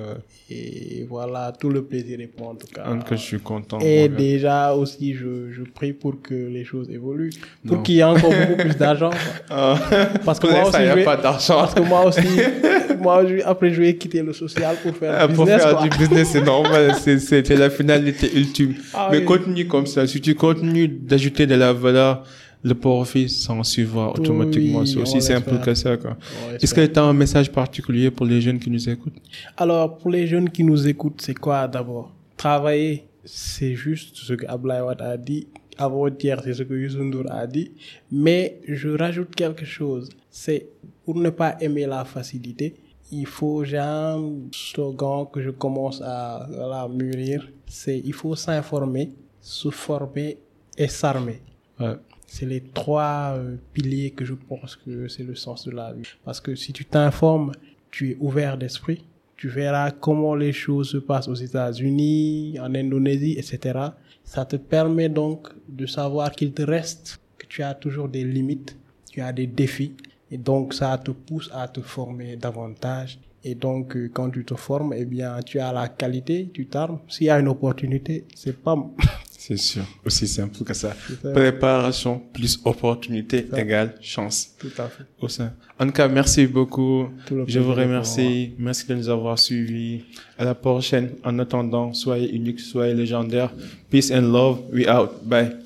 Et 0.48 1.04
voilà, 1.08 1.52
tout 1.58 1.70
le 1.70 1.82
plaisir 1.82 2.20
est 2.20 2.26
pour 2.28 2.48
en 2.48 2.54
tout 2.54 2.68
cas. 2.72 2.84
En 2.88 2.98
je 3.10 3.16
suis 3.16 3.40
content. 3.40 3.78
Et 3.80 4.08
déjà 4.08 4.72
aussi, 4.74 5.14
je, 5.14 5.50
je 5.52 5.62
prie 5.62 5.92
pour 5.92 6.22
que 6.22 6.34
les 6.34 6.64
choses 6.64 6.88
évoluent. 6.88 7.32
Pour 7.66 7.82
qu'il 7.82 7.96
y 7.96 7.98
ait 7.98 8.04
encore 8.04 8.30
beaucoup 8.30 8.60
plus 8.62 8.76
d'argent. 8.76 9.10
Ah. 9.50 9.76
Parce 10.24 10.38
que 10.38 10.46
Pour 10.48 10.56
moi 10.56 10.68
aussi, 10.68 10.76
il 10.78 10.82
n'y 10.82 10.86
je 10.86 10.92
a 10.92 10.94
vais- 10.96 11.04
pas 11.04 11.16
d'argent. 11.16 11.56
Parce 11.58 11.74
que 11.74 11.80
moi 11.80 12.04
aussi, 12.06 12.20
moi, 13.00 13.24
après, 13.44 13.72
je 13.72 13.80
vais 13.80 13.94
quitter 13.96 14.22
le 14.22 14.32
social 14.32 14.76
pour 14.82 14.94
faire 14.96 15.14
Ah, 15.18 15.26
du 15.28 15.34
Pour 15.34 15.44
business. 15.44 15.62
faire 15.62 15.76
quoi. 15.78 15.88
du 15.88 15.98
business, 15.98 16.28
c'est 16.32 16.42
normal. 16.44 16.94
C'était 16.96 17.56
la 17.56 17.70
finalité 17.70 18.30
ultime. 18.36 18.74
Ah 18.94 19.08
Mais 19.10 19.18
oui. 19.18 19.24
continue 19.24 19.66
comme 19.66 19.86
ça. 19.86 20.06
Si 20.06 20.20
tu 20.20 20.34
continues 20.34 20.88
d'ajouter 20.88 21.46
de 21.46 21.54
la 21.54 21.72
valeur, 21.72 22.24
le 22.62 22.74
profit 22.74 23.28
s'en 23.28 23.62
suivra 23.62 24.10
automatiquement. 24.10 24.80
Oui, 24.80 24.86
c'est 24.86 24.98
aussi 24.98 25.20
simple 25.20 25.58
que 25.60 25.74
ça. 25.74 25.96
Est-ce 26.60 26.74
que 26.74 26.84
tu 26.84 26.98
as 26.98 27.04
un 27.04 27.12
message 27.12 27.50
particulier 27.52 28.10
pour 28.10 28.26
les 28.26 28.40
jeunes 28.40 28.58
qui 28.58 28.70
nous 28.70 28.88
écoutent? 28.88 29.18
Alors, 29.56 29.96
pour 29.98 30.10
les 30.10 30.26
jeunes 30.26 30.50
qui 30.50 30.64
nous 30.64 30.86
écoutent, 30.86 31.20
c'est 31.20 31.34
quoi 31.34 31.68
d'abord? 31.68 32.12
Travailler, 32.36 33.06
c'est 33.24 33.74
juste 33.74 34.16
ce 34.16 34.34
que 34.34 34.46
Ablaye 34.46 34.82
Wade 34.82 35.02
a 35.02 35.16
dit. 35.16 35.46
Avant-hier, 35.78 36.40
c'est 36.42 36.54
ce 36.54 36.62
que 36.62 36.74
Youssou 36.74 37.04
N'Dour 37.04 37.30
a 37.30 37.46
dit. 37.46 37.70
Mais 38.10 38.60
je 38.66 38.88
rajoute 38.88 39.34
quelque 39.34 39.64
chose. 39.66 40.08
C'est 40.30 40.68
pour 41.04 41.16
ne 41.16 41.30
pas 41.30 41.56
aimer 41.60 41.86
la 41.86 42.04
facilité, 42.04 42.74
il 43.12 43.26
faut, 43.26 43.62
j'ai 43.62 43.78
un 43.78 44.20
slogan 44.52 45.26
que 45.32 45.40
je 45.40 45.50
commence 45.50 46.02
à, 46.02 46.46
voilà, 46.50 46.88
mûrir. 46.88 47.48
C'est 47.66 48.02
il 48.04 48.12
faut 48.12 48.34
s'informer, 48.34 49.12
se 49.40 49.70
former 49.70 50.38
et 50.76 50.88
s'armer. 50.88 51.40
Ouais. 51.78 51.94
C'est 52.26 52.46
les 52.46 52.60
trois 52.60 53.34
euh, 53.36 53.56
piliers 53.72 54.10
que 54.10 54.24
je 54.24 54.34
pense 54.34 54.76
que 54.76 55.08
c'est 55.08 55.22
le 55.22 55.34
sens 55.34 55.64
de 55.64 55.70
la 55.70 55.92
vie. 55.92 56.08
Parce 56.24 56.40
que 56.40 56.54
si 56.54 56.72
tu 56.72 56.84
t'informes, 56.84 57.52
tu 57.90 58.10
es 58.10 58.16
ouvert 58.20 58.58
d'esprit, 58.58 59.04
tu 59.36 59.48
verras 59.48 59.90
comment 59.90 60.34
les 60.34 60.52
choses 60.52 60.90
se 60.90 60.96
passent 60.96 61.28
aux 61.28 61.34
États-Unis, 61.34 62.58
en 62.60 62.74
Indonésie, 62.74 63.36
etc. 63.38 63.78
Ça 64.24 64.44
te 64.44 64.56
permet 64.56 65.08
donc 65.08 65.48
de 65.68 65.86
savoir 65.86 66.32
qu'il 66.32 66.52
te 66.52 66.62
reste, 66.62 67.20
que 67.38 67.46
tu 67.46 67.62
as 67.62 67.74
toujours 67.74 68.08
des 68.08 68.24
limites, 68.24 68.76
tu 69.10 69.20
as 69.20 69.32
des 69.32 69.46
défis. 69.46 69.94
Et 70.30 70.38
donc, 70.38 70.74
ça 70.74 70.98
te 70.98 71.10
pousse 71.12 71.50
à 71.54 71.68
te 71.68 71.80
former 71.80 72.36
davantage. 72.36 73.20
Et 73.44 73.54
donc, 73.54 73.96
euh, 73.96 74.10
quand 74.12 74.30
tu 74.30 74.44
te 74.44 74.54
formes, 74.54 74.92
eh 74.92 75.04
bien, 75.04 75.38
tu 75.44 75.60
as 75.60 75.72
la 75.72 75.88
qualité, 75.88 76.50
tu 76.52 76.66
t'armes. 76.66 76.98
S'il 77.08 77.28
y 77.28 77.30
a 77.30 77.38
une 77.38 77.48
opportunité, 77.48 78.24
c'est 78.34 78.56
pas... 78.60 78.76
C'est 79.46 79.56
sûr. 79.58 79.84
Aussi 80.04 80.26
simple 80.26 80.64
que 80.64 80.74
ça. 80.74 80.96
Préparation 81.32 82.20
plus 82.34 82.58
opportunité 82.64 83.46
égale 83.56 83.94
chance. 84.00 84.48
Tout 84.58 84.72
à 84.76 84.88
fait. 84.88 85.04
Au 85.20 85.28
sein. 85.28 85.52
En 85.78 85.86
tout 85.86 85.92
cas, 85.92 86.08
merci 86.08 86.48
beaucoup. 86.48 87.08
Je 87.46 87.60
vous 87.60 87.72
remercie. 87.72 88.54
Merci 88.58 88.88
de 88.88 88.96
nous 88.96 89.08
avoir 89.08 89.38
suivis. 89.38 90.02
À 90.36 90.44
la 90.44 90.56
prochaine. 90.56 91.10
En 91.22 91.38
attendant, 91.38 91.92
soyez 91.92 92.34
unique, 92.34 92.58
soyez 92.58 92.92
légendaire. 92.92 93.52
Peace 93.88 94.10
and 94.10 94.32
love. 94.32 94.62
We 94.72 94.88
out. 94.88 95.10
Bye. 95.22 95.65